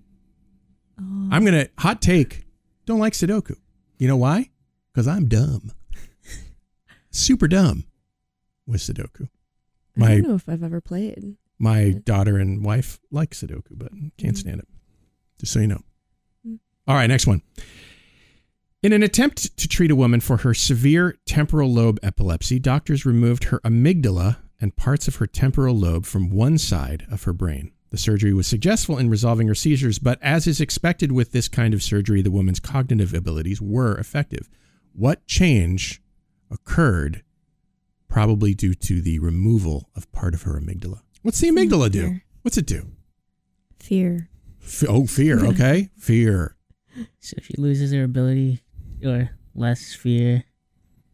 Oh. 1.00 1.30
I'm 1.32 1.46
gonna 1.46 1.68
hot 1.78 2.02
take. 2.02 2.46
Don't 2.88 3.00
like 3.00 3.14
Sudoku. 3.14 3.56
You 4.00 4.08
know 4.08 4.18
why? 4.18 4.50
Because 4.92 5.08
I'm 5.08 5.28
dumb. 5.28 5.72
Super 7.12 7.48
dumb 7.48 7.86
with 8.66 8.82
Sudoku. 8.82 9.30
I 10.02 10.08
don't 10.16 10.22
know 10.28 10.36
if 10.36 10.48
I've 10.48 10.64
ever 10.64 10.82
played. 10.82 11.36
my 11.60 11.92
daughter 12.06 12.38
and 12.38 12.64
wife 12.64 13.00
like 13.12 13.32
Sudoku, 13.32 13.72
but 13.78 13.92
can't 14.18 14.36
Mm. 14.36 14.40
stand 14.40 14.60
it. 14.62 14.68
Just 15.40 15.52
so 15.54 15.60
you 15.60 15.68
know. 15.68 15.82
Mm. 16.48 16.60
All 16.88 16.96
right, 16.96 17.08
next 17.08 17.28
one. 17.28 17.42
In 18.82 18.94
an 18.94 19.04
attempt 19.04 19.58
to 19.58 19.68
treat 19.68 19.92
a 19.92 19.96
woman 19.96 20.22
for 20.22 20.38
her 20.38 20.54
severe 20.54 21.18
temporal 21.26 21.70
lobe 21.70 22.00
epilepsy, 22.02 22.60
doctors 22.60 23.06
removed 23.06 23.46
her 23.46 23.60
amygdala 23.60 24.38
and 24.62 24.74
parts 24.74 25.06
of 25.06 25.18
her 25.18 25.28
temporal 25.28 25.76
lobe 25.76 26.06
from 26.06 26.30
one 26.30 26.58
side 26.58 27.06
of 27.12 27.24
her 27.24 27.34
brain. 27.34 27.74
The 27.90 27.98
surgery 27.98 28.34
was 28.34 28.48
successful 28.48 28.98
in 28.98 29.10
resolving 29.10 29.50
her 29.50 29.56
seizures, 29.56 30.00
but 30.00 30.18
as 30.22 30.48
is 30.48 30.62
expected 30.62 31.12
with 31.12 31.34
this 31.34 31.50
kind 31.50 31.74
of 31.74 31.84
surgery, 31.84 32.22
the 32.22 32.32
woman's 32.32 32.62
cognitive 32.62 33.14
abilities 33.14 33.62
were 33.62 33.98
effective. 33.98 34.48
What 34.94 35.28
change 35.28 36.02
occurred 36.50 37.24
probably 38.08 38.54
due 38.54 38.76
to 38.76 39.02
the 39.02 39.20
removal 39.20 39.90
of 39.94 40.10
part 40.14 40.34
of 40.34 40.44
her 40.44 40.58
amygdala? 40.58 41.02
What's 41.22 41.42
the 41.42 41.50
amygdala 41.50 41.92
do? 41.92 42.22
What's 42.44 42.58
it 42.58 42.66
do? 42.66 42.94
Fear. 43.78 44.30
F- 44.64 44.86
oh, 44.88 45.06
fear. 45.06 45.46
Okay. 45.48 45.90
fear. 45.98 46.56
So 47.20 47.36
if 47.38 47.46
she 47.46 47.56
loses 47.58 47.92
her 47.92 48.04
ability 48.06 48.62
or 49.04 49.30
less 49.56 49.94
fear. 49.94 50.44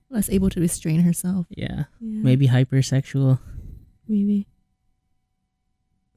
Less 0.10 0.30
able 0.30 0.50
to 0.52 0.60
restrain 0.62 1.02
herself. 1.02 1.48
Yeah. 1.50 1.86
Yeah, 2.00 2.24
Maybe 2.24 2.48
hypersexual. 2.48 3.40
Maybe. 4.08 4.48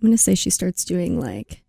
I'm 0.00 0.08
gonna 0.08 0.16
say 0.18 0.34
she 0.34 0.50
starts 0.50 0.84
doing 0.84 1.18
like 1.20 1.64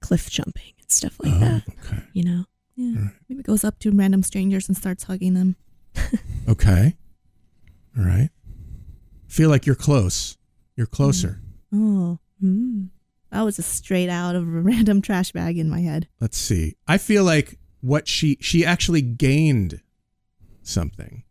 cliff 0.00 0.28
jumping 0.30 0.72
and 0.80 0.90
stuff 0.90 1.16
like 1.22 1.32
Oh, 1.34 1.38
that. 1.38 1.62
okay. 1.68 2.02
You 2.12 2.24
know. 2.24 2.44
Yeah. 2.76 2.98
Alright. 2.98 3.12
Maybe 3.28 3.42
goes 3.42 3.62
up 3.64 3.78
to 3.80 3.90
random 3.92 4.22
strangers 4.22 4.68
and 4.68 4.76
starts 4.76 5.04
hugging 5.04 5.34
them. 5.34 5.56
Okay. 6.46 6.94
All 7.96 8.04
right. 8.04 8.28
Feel 9.28 9.48
like 9.48 9.64
you're 9.64 9.74
close. 9.74 10.36
You're 10.76 10.86
closer. 10.86 11.40
Oh, 11.72 12.18
Mm. 12.44 12.88
that 13.30 13.42
was 13.42 13.56
just 13.56 13.72
straight 13.74 14.10
out 14.10 14.34
of 14.36 14.42
a 14.42 14.46
random 14.60 15.00
trash 15.00 15.32
bag 15.32 15.56
in 15.56 15.70
my 15.70 15.80
head. 15.80 16.08
Let's 16.20 16.36
see. 16.36 16.76
I 16.86 16.98
feel 16.98 17.24
like 17.24 17.58
what 17.84 18.08
she 18.08 18.38
she 18.40 18.64
actually 18.64 19.02
gained 19.02 19.82
something 20.62 21.22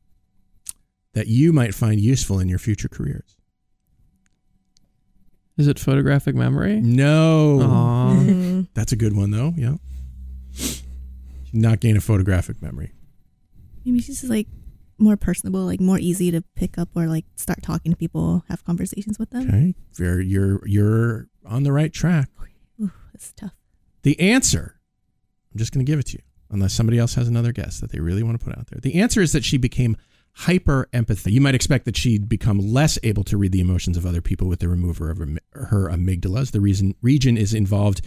that 1.13 1.25
you 1.27 1.51
might 1.51 1.73
find 1.73 1.99
useful 1.99 2.39
in 2.39 2.47
your 2.47 2.59
future 2.59 2.87
careers. 2.87 3.37
Is 5.57 5.67
it 5.67 5.79
photographic 5.79 6.35
memory? 6.35 6.79
No. 6.79 7.59
Mhm. 8.19 8.67
That's 8.75 8.91
a 8.91 8.95
good 8.95 9.15
one 9.15 9.31
though. 9.31 9.53
Yeah. 9.57 9.77
Not 11.51 11.79
gain 11.79 11.97
a 11.97 12.01
photographic 12.01 12.61
memory. 12.61 12.93
Maybe 13.85 13.99
she's 14.01 14.21
just 14.21 14.29
like 14.29 14.47
more 14.99 15.17
personable, 15.17 15.65
like 15.65 15.79
more 15.79 15.97
easy 15.99 16.29
to 16.31 16.41
pick 16.55 16.77
up 16.77 16.89
or 16.95 17.07
like 17.07 17.25
start 17.35 17.61
talking 17.63 17.91
to 17.91 17.95
people, 17.97 18.43
have 18.47 18.63
conversations 18.63 19.17
with 19.17 19.31
them. 19.31 19.47
Okay. 19.47 19.75
Very 19.95 20.27
you're 20.27 20.65
you're 20.67 21.27
on 21.45 21.63
the 21.63 21.71
right 21.71 21.91
track. 21.91 22.29
Ooh, 22.79 22.91
it's 23.13 23.33
tough. 23.33 23.53
The 24.03 24.19
answer, 24.19 24.79
I'm 25.51 25.57
just 25.57 25.71
going 25.73 25.85
to 25.85 25.89
give 25.91 25.99
it 25.99 26.07
to 26.07 26.13
you, 26.13 26.23
unless 26.53 26.73
somebody 26.73 26.97
else 26.97 27.15
has 27.15 27.27
another 27.27 27.51
guess 27.51 27.79
that 27.79 27.91
they 27.91 27.99
really 27.99 28.23
want 28.23 28.39
to 28.39 28.45
put 28.45 28.57
out 28.57 28.67
there. 28.67 28.79
The 28.79 29.01
answer 29.01 29.21
is 29.21 29.33
that 29.33 29.43
she 29.43 29.57
became 29.57 29.97
hyper 30.35 30.87
empathy. 30.93 31.31
You 31.31 31.41
might 31.41 31.55
expect 31.55 31.85
that 31.85 31.97
she'd 31.97 32.29
become 32.29 32.59
less 32.59 32.97
able 33.03 33.23
to 33.25 33.37
read 33.37 33.51
the 33.51 33.61
emotions 33.61 33.97
of 33.97 34.05
other 34.05 34.21
people 34.21 34.47
with 34.47 34.59
the 34.59 34.67
removal 34.67 35.09
of 35.09 35.17
her, 35.17 35.27
her 35.53 35.89
amygdalas. 35.89 36.51
The 36.51 36.61
reason 36.61 36.95
region 37.01 37.37
is 37.37 37.53
involved 37.53 38.01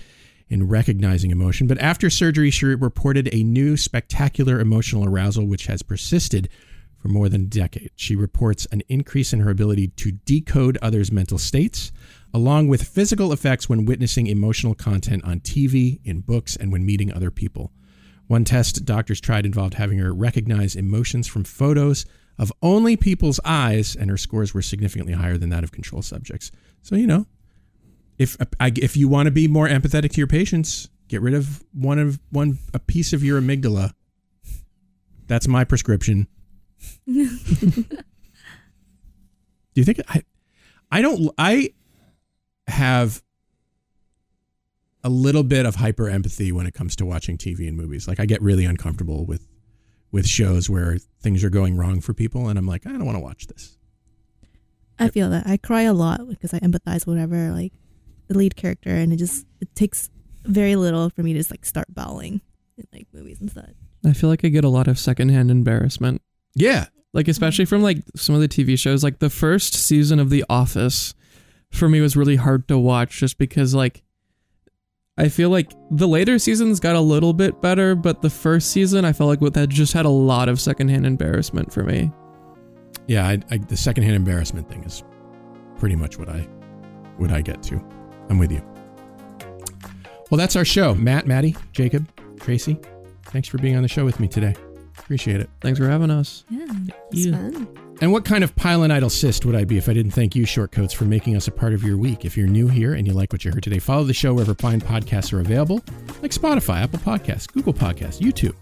in 0.49 0.69
recognizing 0.69 1.31
emotion. 1.31 1.67
But 1.67 1.81
after 1.81 2.09
surgery, 2.09 2.51
she 2.51 2.67
reported 2.67 3.29
a 3.33 3.43
new 3.43 3.77
spectacular 3.77 4.61
emotional 4.61 5.05
arousal, 5.05 5.47
which 5.47 5.67
has 5.67 5.83
persisted 5.83 6.49
for 6.99 7.09
more 7.09 7.29
than 7.29 7.43
a 7.43 7.47
decade. 7.47 7.91
She 7.97 8.17
reports 8.17 8.67
an 8.73 8.83
increase 8.89 9.33
in 9.33 9.41
her 9.41 9.51
ability 9.51 9.89
to 9.89 10.13
decode 10.13 10.79
others' 10.81 11.13
mental 11.13 11.39
states, 11.39 11.93
along 12.33 12.69
with 12.69 12.83
physical 12.83 13.33
effects 13.33 13.69
when 13.69 13.85
witnessing 13.85 14.27
emotional 14.27 14.75
content 14.75 15.25
on 15.25 15.41
TV, 15.41 16.01
in 16.05 16.21
books, 16.21 16.57
and 16.57 16.73
when 16.73 16.87
meeting 16.87 17.13
other 17.13 17.31
people. 17.31 17.73
One 18.27 18.45
test 18.45 18.85
doctors 18.85 19.21
tried 19.21 19.47
involved 19.47 19.75
having 19.75 19.99
her 19.99 20.13
recognize 20.13 20.75
emotions 20.75 21.27
from 21.27 21.45
photos 21.45 22.05
of 22.39 22.53
only 22.61 22.97
people's 22.97 23.41
eyes, 23.45 23.97
and 23.97 24.11
her 24.11 24.17
scores 24.19 24.53
were 24.53 24.63
significantly 24.63 25.15
higher 25.15 25.39
than 25.39 25.51
that 25.51 25.65
of 25.65 25.73
control 25.73 26.03
subjects. 26.03 26.51
So, 26.83 26.97
you 26.97 27.07
know, 27.07 27.27
if 28.19 28.37
I- 28.61 28.73
if 28.77 28.97
you 28.97 29.09
want 29.09 29.27
to 29.27 29.31
be 29.31 29.49
more 29.49 29.69
empathetic 29.69 30.11
to 30.13 30.19
your 30.19 30.27
patients, 30.27 30.89
get 31.09 31.21
rid 31.23 31.35
of 31.35 31.65
one 31.73 31.99
of 31.99 32.19
one 32.31 32.59
a 32.75 32.79
piece 32.79 33.13
of 33.13 33.23
your 33.23 33.41
amygdala. 33.41 33.93
That's 35.29 35.49
my 35.49 35.65
prescription. 35.65 36.27
Do 37.07 37.29
you 39.75 39.85
think 39.85 40.01
I 40.09 40.23
I 40.91 41.03
don't 41.03 41.31
I 41.39 41.73
have 42.67 43.23
a 45.07 45.09
little 45.09 45.45
bit 45.45 45.67
of 45.67 45.77
hyper 45.77 46.09
empathy 46.09 46.51
when 46.51 46.67
it 46.67 46.75
comes 46.75 46.97
to 46.97 47.07
watching 47.07 47.39
TV 47.39 47.69
and 47.69 47.77
movies. 47.77 48.09
Like 48.09 48.19
I 48.19 48.27
get 48.27 48.43
really 48.43 48.65
uncomfortable 48.65 49.25
with 49.25 49.47
with 50.13 50.27
shows 50.27 50.71
where 50.71 50.99
things 51.21 51.45
are 51.45 51.51
going 51.51 51.77
wrong 51.77 52.01
for 52.01 52.15
people 52.15 52.49
and 52.49 52.59
I'm 52.59 52.67
like, 52.67 52.87
I 52.87 52.91
don't 52.91 53.05
want 53.05 53.17
to 53.17 53.23
watch 53.23 53.47
this. 53.47 53.77
I 54.99 55.09
feel 55.09 55.31
that 55.31 55.47
I 55.47 55.59
cry 55.59 55.83
a 55.83 55.93
lot 55.93 56.27
because 56.29 56.55
I 56.55 56.59
empathize 56.61 57.07
whatever 57.07 57.51
like 57.53 57.73
the 58.29 58.37
lead 58.37 58.57
character, 58.57 58.91
and 58.91 59.13
it 59.13 59.17
just 59.17 59.47
it 59.61 59.75
takes 59.75 60.11
very 60.45 60.77
little 60.77 61.11
for 61.11 61.23
me 61.23 61.33
to 61.33 61.39
just 61.39 61.51
like 61.51 61.65
start 61.65 61.87
bawling 61.95 62.41
in 62.77 62.87
like 62.93 63.07
movies 63.13 63.41
and 63.41 63.51
such. 63.51 63.75
I 64.05 64.13
feel 64.13 64.29
like 64.31 64.45
I 64.45 64.49
get 64.49 64.65
a 64.65 64.69
lot 64.69 64.89
of 64.89 64.99
secondhand 64.99 65.51
embarrassment. 65.51 66.23
Yeah. 66.55 66.87
Like 67.13 67.29
especially 67.29 67.65
mm-hmm. 67.65 67.77
from 67.77 67.83
like 67.83 67.99
some 68.15 68.35
of 68.35 68.41
the 68.41 68.49
TV 68.49 68.79
shows, 68.79 69.03
like 69.03 69.19
the 69.19 69.31
first 69.31 69.75
season 69.75 70.19
of 70.19 70.31
The 70.31 70.45
Office, 70.49 71.15
for 71.71 71.89
me 71.89 72.01
was 72.01 72.17
really 72.17 72.37
hard 72.37 72.69
to 72.69 72.79
watch 72.79 73.19
just 73.19 73.39
because 73.39 73.75
like 73.75 74.03
I 75.19 75.29
feel 75.29 75.49
like 75.49 75.73
the 75.91 76.07
later 76.07 76.39
seasons 76.39 76.79
got 76.79 76.95
a 76.95 77.01
little 77.01 77.33
bit 77.33 77.61
better, 77.63 77.95
but 77.95 78.21
the 78.21 78.29
first 78.31 78.71
season 78.71 79.05
I 79.07 79.13
felt 79.15 79.29
like 79.29 79.41
what 79.41 79.55
that 79.55 79.69
just 79.71 79.93
had 79.95 80.05
a 80.05 80.11
lot 80.11 80.49
of 80.49 80.61
secondhand 80.61 81.07
embarrassment 81.07 81.73
for 81.73 81.83
me. 81.85 82.13
Yeah, 83.07 83.27
I, 83.27 83.41
I, 83.51 83.57
the 83.59 83.77
secondhand 83.77 84.15
embarrassment 84.17 84.69
thing 84.69 84.85
is 84.85 85.05
pretty 85.79 85.97
much 85.97 86.19
what 86.19 86.29
I 86.29 86.41
what 87.17 87.31
I 87.33 87.41
get 87.41 87.63
to. 87.65 87.83
I'm 88.29 88.39
with 88.39 88.53
you. 88.53 88.61
Well, 90.31 90.37
that's 90.39 90.57
our 90.57 90.65
show. 90.65 90.95
Matt, 90.95 91.27
Maddie, 91.27 91.57
Jacob, 91.73 92.07
Tracy, 92.41 92.79
thanks 93.27 93.49
for 93.49 93.59
being 93.59 93.77
on 93.77 93.83
the 93.83 93.89
show 93.89 94.05
with 94.05 94.21
me 94.21 94.29
today. 94.29 94.55
Appreciate 94.99 95.41
it. 95.41 95.49
Thanks 95.61 95.79
for 95.79 95.89
having 95.89 96.11
us. 96.11 96.45
Yeah, 96.51 96.67
It's 97.13 97.27
You. 97.27 97.33
fun. 97.33 97.69
And 98.03 98.13
what 98.13 98.27
kind 98.27 98.45
of 98.45 98.53
and 98.65 98.93
idle 98.93 99.09
cyst 99.09 99.47
would 99.47 99.55
I 99.55 99.65
be 99.65 99.79
if 99.79 99.89
I 99.89 99.95
didn't 99.95 100.11
thank 100.11 100.37
you, 100.37 100.45
Shortcoats, 100.45 100.93
for 100.93 101.05
making 101.05 101.35
us 101.35 101.49
a 101.49 101.51
part 101.51 101.73
of 101.73 101.83
your 101.83 101.97
week? 101.97 102.27
If 102.27 102.37
you're 102.37 102.47
new 102.47 102.69
here 102.69 102.93
and 102.93 103.07
you 103.07 103.15
like 103.15 103.33
what 103.33 103.43
you 103.45 103.51
heard 103.51 103.63
today, 103.63 103.79
follow 103.79 104.05
the 104.05 104.13
show 104.13 104.35
wherever 104.35 104.55
fine 104.55 104.81
podcasts 104.83 105.33
are 105.33 105.41
available, 105.41 105.83
like 106.21 106.31
Spotify, 106.31 106.83
Apple 106.83 106.99
Podcasts, 106.99 107.51
Google 107.51 107.73
Podcasts, 107.73 108.21
YouTube. 108.21 108.55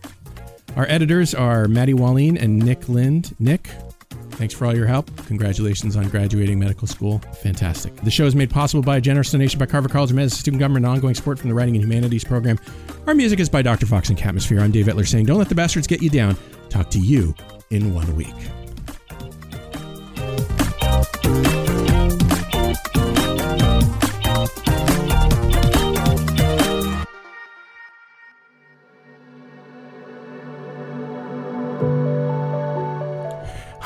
Our 0.76 0.86
editors 0.88 1.34
are 1.34 1.66
Maddie 1.66 1.94
Walline 1.94 2.40
and 2.40 2.60
Nick 2.60 2.88
Lind. 2.88 3.34
Nick, 3.40 3.70
thanks 4.32 4.54
for 4.54 4.66
all 4.66 4.76
your 4.76 4.86
help. 4.86 5.10
Congratulations 5.26 5.96
on 5.96 6.08
graduating 6.10 6.60
medical 6.60 6.86
school. 6.86 7.18
Fantastic. 7.42 7.96
The 7.96 8.12
show 8.12 8.26
is 8.26 8.36
made 8.36 8.50
possible 8.50 8.84
by 8.84 8.98
a 8.98 9.00
generous 9.00 9.32
donation 9.32 9.58
by 9.58 9.66
Carver 9.66 9.88
College 9.88 10.10
of 10.10 10.16
Medicine 10.16 10.38
Student 10.38 10.60
Government 10.60 10.86
and 10.86 10.94
ongoing 10.94 11.14
support 11.16 11.40
from 11.40 11.48
the 11.48 11.54
Writing 11.56 11.74
and 11.74 11.82
Humanities 11.82 12.22
program. 12.22 12.56
Our 13.08 13.14
music 13.14 13.40
is 13.40 13.48
by 13.48 13.62
Dr. 13.62 13.86
Fox 13.86 14.10
and 14.10 14.18
Catmosphere. 14.18 14.60
I'm 14.60 14.70
Dave 14.70 14.86
Etler 14.86 15.08
saying, 15.08 15.26
don't 15.26 15.38
let 15.38 15.48
the 15.48 15.56
bastards 15.56 15.88
get 15.88 16.02
you 16.02 16.10
down. 16.10 16.36
Talk 16.68 16.88
to 16.90 17.00
you 17.00 17.34
in 17.70 17.92
one 17.92 18.14
week. 18.14 18.34